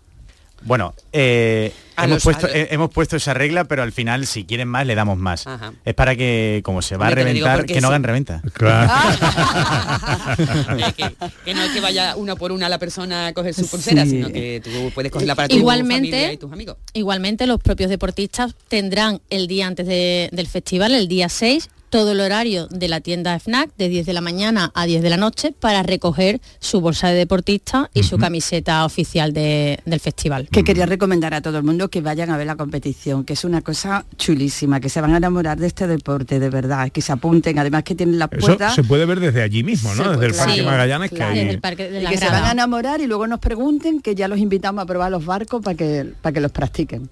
Bueno, 0.64 0.94
eh, 1.12 1.72
hemos, 2.06 2.16
los- 2.16 2.24
puesto, 2.24 2.48
eh, 2.48 2.68
hemos 2.72 2.90
puesto 2.92 3.16
esa 3.16 3.34
regla, 3.34 3.66
pero 3.66 3.84
al 3.84 3.92
final, 3.92 4.26
si 4.28 4.46
quieren 4.46 4.68
más, 4.68 4.86
le 4.86 4.96
damos 4.96 5.18
más. 5.18 5.48
Ajá. 5.48 5.74
Es 5.86 5.94
para 5.94 6.16
que, 6.16 6.62
como 6.64 6.82
se 6.82 6.98
va 6.98 7.06
a 7.06 7.10
Hombre, 7.10 7.24
reventar, 7.24 7.66
que 7.66 7.82
no 7.82 7.88
hagan 7.90 8.04
reventa. 8.04 8.42
Eh, 8.46 8.50
que, 10.96 11.16
que 11.46 11.54
no 11.54 11.64
es 11.64 11.72
que 11.72 11.82
vaya 11.82 12.16
una 12.16 12.36
por 12.36 12.52
una 12.52 12.70
la 12.70 12.80
persona 12.80 13.28
a 13.28 13.34
coger 13.34 13.54
su 13.54 13.68
pulsera, 13.68 14.04
Sí. 14.04 14.12
sino 14.12 14.30
que 14.30 14.62
tú 14.64 14.92
puedes 14.94 15.12
cogerla 15.12 15.36
para 15.36 15.48
ti, 15.48 15.60
tu 15.60 15.66
familia 15.66 15.86
Igualmente, 15.88 16.34
y 16.34 16.38
tus 16.38 16.52
amigos. 16.52 16.78
igualmente 16.94 17.48
los 17.48 17.60
propios 17.62 17.90
deportistas 17.90 18.56
tendrán 18.68 19.22
el 19.30 19.48
día 19.48 19.68
antes 19.68 19.88
de- 19.88 20.30
del 20.32 20.48
festival, 20.48 20.94
el 20.94 21.08
día 21.08 21.30
6, 21.30 21.70
todo 21.90 22.12
el 22.12 22.20
horario 22.20 22.68
de 22.68 22.90
la 22.90 23.00
tienda 23.00 23.40
FNAC 23.40 23.70
de 23.78 23.88
10 23.88 24.06
de 24.06 24.12
la 24.12 24.20
mañana 24.20 24.72
a 24.76 24.86
10 24.86 25.02
de 25.02 25.10
la 25.10 25.16
noche 25.16 25.54
para 25.58 25.84
recoger 25.84 26.42
su 26.60 26.82
bolsa 26.82 27.08
de 27.08 27.16
deportista 27.16 27.90
y 27.94 28.04
su 28.04 28.18
camiseta 28.18 28.84
oficial 28.84 29.32
de- 29.32 29.80
del 29.86 30.02
festival. 30.02 30.50
que 30.52 30.66
quería 30.66 30.86
recomendar 30.86 31.34
a 31.34 31.42
todo 31.42 31.58
el 31.58 31.64
mundo 31.64 31.87
que 31.90 32.02
vayan 32.02 32.30
a 32.30 32.38
ver 32.38 32.48
la 32.48 32.56
competición, 32.56 33.24
que 33.24 33.34
es 33.34 33.44
una 33.44 33.62
cosa 33.62 34.06
chulísima, 34.18 34.80
que 34.80 34.90
se 34.90 35.02
van 35.02 35.14
a 35.14 35.18
enamorar 35.18 35.58
de 35.58 35.68
este 35.68 35.88
deporte, 35.88 36.40
de 36.40 36.50
verdad, 36.50 36.90
que 36.92 37.02
se 37.02 37.12
apunten, 37.12 37.58
además 37.60 37.84
que 37.84 37.96
tienen 37.96 38.20
la 38.20 38.30
Eso 38.32 38.46
puerta... 38.48 38.70
se 38.70 38.84
puede 38.84 39.06
ver 39.06 39.20
desde 39.20 39.42
allí 39.42 39.64
mismo, 39.64 39.94
¿no? 39.96 40.04
Se 40.04 40.10
desde 40.10 40.16
puede- 40.16 40.28
el 40.28 40.36
Parque 40.38 40.54
claro, 40.56 40.70
Magallanes, 40.72 41.12
que 41.12 41.24
hay... 41.24 41.38
Desde 41.40 41.50
el 41.52 41.60
parque 41.62 41.90
de 41.90 42.00
y 42.00 42.04
la 42.04 42.10
que 42.10 42.18
se 42.18 42.30
van 42.30 42.44
a 42.46 42.52
enamorar 42.52 43.02
y 43.02 43.08
luego 43.08 43.28
nos 43.28 43.40
pregunten 43.40 44.02
que 44.02 44.16
ya 44.16 44.28
los 44.28 44.40
invitamos 44.40 44.84
a 44.84 44.86
probar 44.86 45.12
los 45.12 45.26
barcos 45.26 45.62
para 45.64 45.76
que, 45.76 46.14
para 46.22 46.34
que 46.34 46.40
los 46.42 46.52
practiquen. 46.52 47.10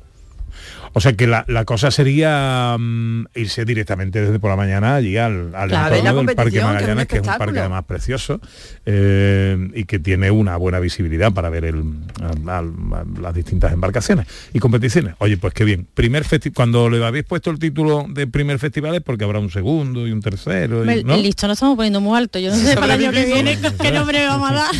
O 0.93 1.01
sea 1.01 1.13
que 1.13 1.27
la, 1.27 1.43
la 1.47 1.65
cosa 1.65 1.91
sería 1.91 2.75
mm, 2.79 3.25
irse 3.35 3.65
directamente 3.65 4.21
desde 4.21 4.39
por 4.39 4.49
la 4.49 4.55
mañana 4.55 4.95
allí 4.95 5.17
al, 5.17 5.53
al 5.55 5.69
Claro, 5.69 5.95
entorno 5.95 6.23
del 6.23 6.35
Parque 6.35 6.51
competición, 6.51 6.51
que 6.51 6.57
es 6.57 6.63
Magallanes, 6.65 7.07
que 7.07 7.15
es 7.17 7.21
un 7.21 7.37
parque 7.37 7.59
además 7.59 7.83
precioso 7.85 8.39
eh, 8.85 9.69
y 9.73 9.83
que 9.85 9.99
tiene 9.99 10.31
una 10.31 10.55
buena 10.57 10.79
visibilidad 10.79 11.31
para 11.33 11.49
ver 11.49 11.65
el, 11.65 11.83
al- 12.21 12.49
al- 12.49 12.73
a 12.93 13.21
las 13.21 13.33
distintas 13.33 13.73
embarcaciones 13.73 14.27
y 14.53 14.59
competiciones. 14.59 15.15
Oye, 15.19 15.37
pues 15.37 15.53
qué 15.53 15.63
bien. 15.65 15.87
Primer 15.93 16.23
cuando 16.53 16.89
le 16.89 17.03
habéis 17.05 17.25
puesto 17.25 17.49
el 17.51 17.59
título 17.59 18.05
de 18.09 18.27
primer 18.27 18.57
festival 18.59 18.95
es 18.95 19.01
porque 19.01 19.23
habrá 19.25 19.39
un 19.39 19.49
segundo 19.49 20.07
y 20.07 20.11
un 20.11 20.21
tercero. 20.21 20.85
y- 20.85 20.89
El, 20.89 21.05
¿no? 21.05 21.15
el 21.15 21.25
estamos 21.25 21.75
poniendo 21.75 21.99
muy 22.01 22.17
alto. 22.17 22.39
Yo 22.39 22.51
no 22.51 22.55
sé 22.57 22.75
para 22.79 22.95
el 22.95 23.01
año 23.03 23.11
que 23.11 23.25
viene 23.25 23.57
qué 23.81 23.91
nombre 23.91 24.25
vamos 24.27 24.51
a 24.51 24.53
dar. 24.53 24.75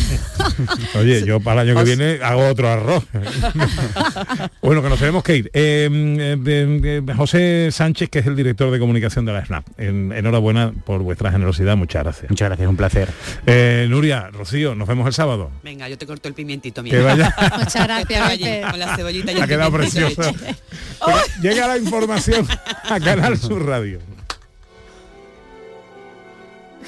Oye, 1.00 1.24
yo 1.26 1.40
para 1.40 1.62
el 1.62 1.68
año 1.70 1.78
que 1.78 1.84
viene 1.84 2.18
hago 2.22 2.48
otro 2.48 2.68
arroz. 2.70 3.04
bueno, 4.62 4.82
que 4.82 4.88
nos 4.88 4.98
tenemos 4.98 5.22
que 5.22 5.36
ir. 5.36 5.50
Eh, 5.52 5.75
eh, 5.84 6.36
eh, 6.46 7.02
eh, 7.06 7.14
José 7.14 7.68
Sánchez, 7.70 8.08
que 8.08 8.20
es 8.20 8.26
el 8.26 8.34
director 8.34 8.70
de 8.70 8.78
comunicación 8.78 9.24
de 9.26 9.32
la 9.32 9.44
SNAP. 9.44 9.66
En- 9.78 10.12
enhorabuena 10.12 10.72
por 10.84 11.02
vuestra 11.02 11.30
generosidad, 11.30 11.76
muchas 11.76 12.02
gracias. 12.04 12.30
Muchas 12.30 12.48
gracias, 12.48 12.68
un 12.68 12.76
placer. 12.76 13.08
Eh, 13.46 13.86
Nuria, 13.88 14.28
Rocío, 14.30 14.74
nos 14.74 14.88
vemos 14.88 15.06
el 15.06 15.12
sábado. 15.12 15.50
Venga, 15.62 15.88
yo 15.88 15.98
te 15.98 16.06
corto 16.06 16.28
el 16.28 16.34
pimientito, 16.34 16.82
Que 16.82 17.00
vaya. 17.00 17.34
Muchas 17.58 17.86
gracias, 17.86 18.32
Oye, 18.32 18.62
con 18.70 18.78
la 18.78 18.96
cebollita 18.96 19.32
y 19.32 19.36
Ha 19.36 19.42
el 19.44 19.48
quedado. 19.48 19.70
Bueno, 19.70 19.86
llega 21.42 21.66
la 21.68 21.78
información 21.78 22.46
a 22.84 23.00
Canal 23.00 23.36
Sur 23.38 23.64
Radio. 23.66 24.00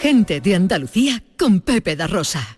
Gente 0.00 0.40
de 0.40 0.54
Andalucía 0.54 1.22
con 1.38 1.60
Pepe 1.60 1.96
da 1.96 2.06
Rosa. 2.06 2.57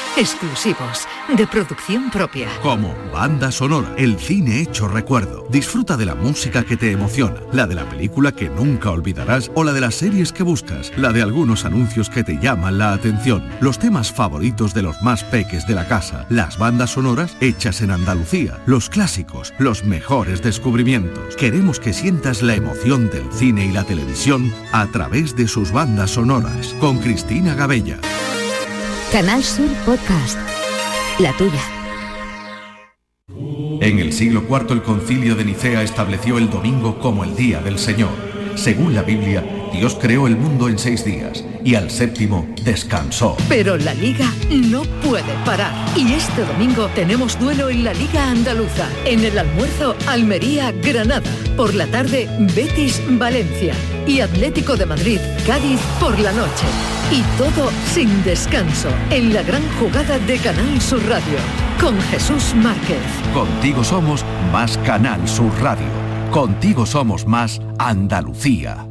exclusivos, 0.17 1.07
de 1.35 1.47
producción 1.47 2.09
propia. 2.09 2.49
Como 2.61 2.93
banda 3.13 3.51
sonora, 3.51 3.93
el 3.97 4.19
cine 4.19 4.61
hecho 4.61 4.87
recuerdo. 4.87 5.45
Disfruta 5.49 5.97
de 5.97 6.05
la 6.05 6.15
música 6.15 6.63
que 6.63 6.77
te 6.77 6.91
emociona, 6.91 7.39
la 7.53 7.65
de 7.65 7.75
la 7.75 7.89
película 7.89 8.31
que 8.31 8.49
nunca 8.49 8.91
olvidarás 8.91 9.51
o 9.55 9.63
la 9.63 9.73
de 9.73 9.81
las 9.81 9.95
series 9.95 10.33
que 10.33 10.43
buscas, 10.43 10.91
la 10.97 11.11
de 11.11 11.21
algunos 11.21 11.65
anuncios 11.65 12.09
que 12.09 12.23
te 12.23 12.37
llaman 12.37 12.77
la 12.77 12.93
atención, 12.93 13.49
los 13.61 13.79
temas 13.79 14.11
favoritos 14.11 14.73
de 14.73 14.81
los 14.81 15.01
más 15.01 15.23
peques 15.23 15.65
de 15.65 15.75
la 15.75 15.87
casa, 15.87 16.25
las 16.29 16.57
bandas 16.57 16.91
sonoras 16.91 17.35
hechas 17.39 17.81
en 17.81 17.91
Andalucía, 17.91 18.59
los 18.65 18.89
clásicos, 18.89 19.53
los 19.59 19.83
mejores 19.83 20.41
descubrimientos. 20.41 21.35
Queremos 21.35 21.79
que 21.79 21.93
sientas 21.93 22.41
la 22.41 22.55
emoción 22.55 23.09
del 23.09 23.31
cine 23.31 23.65
y 23.65 23.71
la 23.71 23.83
televisión 23.83 24.53
a 24.71 24.87
través 24.87 25.35
de 25.35 25.47
sus 25.47 25.71
bandas 25.71 26.11
sonoras. 26.11 26.75
Con 26.79 26.99
Cristina 26.99 27.55
Gabella. 27.55 27.99
Canal 29.11 29.43
Sur 29.43 29.67
Podcast. 29.85 30.39
La 31.19 31.33
tuya. 31.33 31.59
En 33.81 33.99
el 33.99 34.13
siglo 34.13 34.45
IV 34.49 34.71
el 34.71 34.83
concilio 34.83 35.35
de 35.35 35.43
Nicea 35.43 35.83
estableció 35.83 36.37
el 36.37 36.49
domingo 36.49 36.97
como 36.97 37.25
el 37.25 37.35
día 37.35 37.59
del 37.59 37.77
Señor. 37.77 38.11
Según 38.55 38.95
la 38.95 39.01
Biblia, 39.01 39.43
Dios 39.71 39.97
creó 39.99 40.27
el 40.27 40.35
mundo 40.35 40.67
en 40.67 40.77
seis 40.77 41.05
días 41.05 41.43
y 41.63 41.75
al 41.75 41.89
séptimo 41.89 42.47
descansó. 42.63 43.37
Pero 43.47 43.77
la 43.77 43.93
liga 43.93 44.31
no 44.49 44.83
puede 45.03 45.33
parar. 45.45 45.73
Y 45.95 46.13
este 46.13 46.43
domingo 46.43 46.87
tenemos 46.93 47.39
duelo 47.39 47.69
en 47.69 47.83
la 47.83 47.93
Liga 47.93 48.29
Andaluza. 48.29 48.87
En 49.05 49.23
el 49.23 49.37
almuerzo, 49.37 49.95
Almería-Granada. 50.07 51.29
Por 51.55 51.73
la 51.73 51.87
tarde, 51.87 52.27
Betis-Valencia. 52.55 53.73
Y 54.07 54.19
Atlético 54.19 54.75
de 54.75 54.85
Madrid, 54.85 55.19
Cádiz 55.45 55.79
por 55.99 56.17
la 56.19 56.31
noche. 56.31 56.65
Y 57.11 57.21
todo 57.37 57.71
sin 57.93 58.23
descanso. 58.23 58.89
En 59.09 59.33
la 59.33 59.43
gran 59.43 59.63
jugada 59.79 60.19
de 60.19 60.37
Canal 60.37 60.81
Sur 60.81 61.03
Radio. 61.07 61.37
Con 61.79 61.99
Jesús 62.03 62.53
Márquez. 62.55 63.01
Contigo 63.33 63.83
somos 63.83 64.23
más 64.51 64.77
Canal 64.79 65.27
Sur 65.27 65.51
Radio. 65.61 65.87
Contigo 66.31 66.85
somos 66.85 67.25
más 67.25 67.61
Andalucía. 67.77 68.90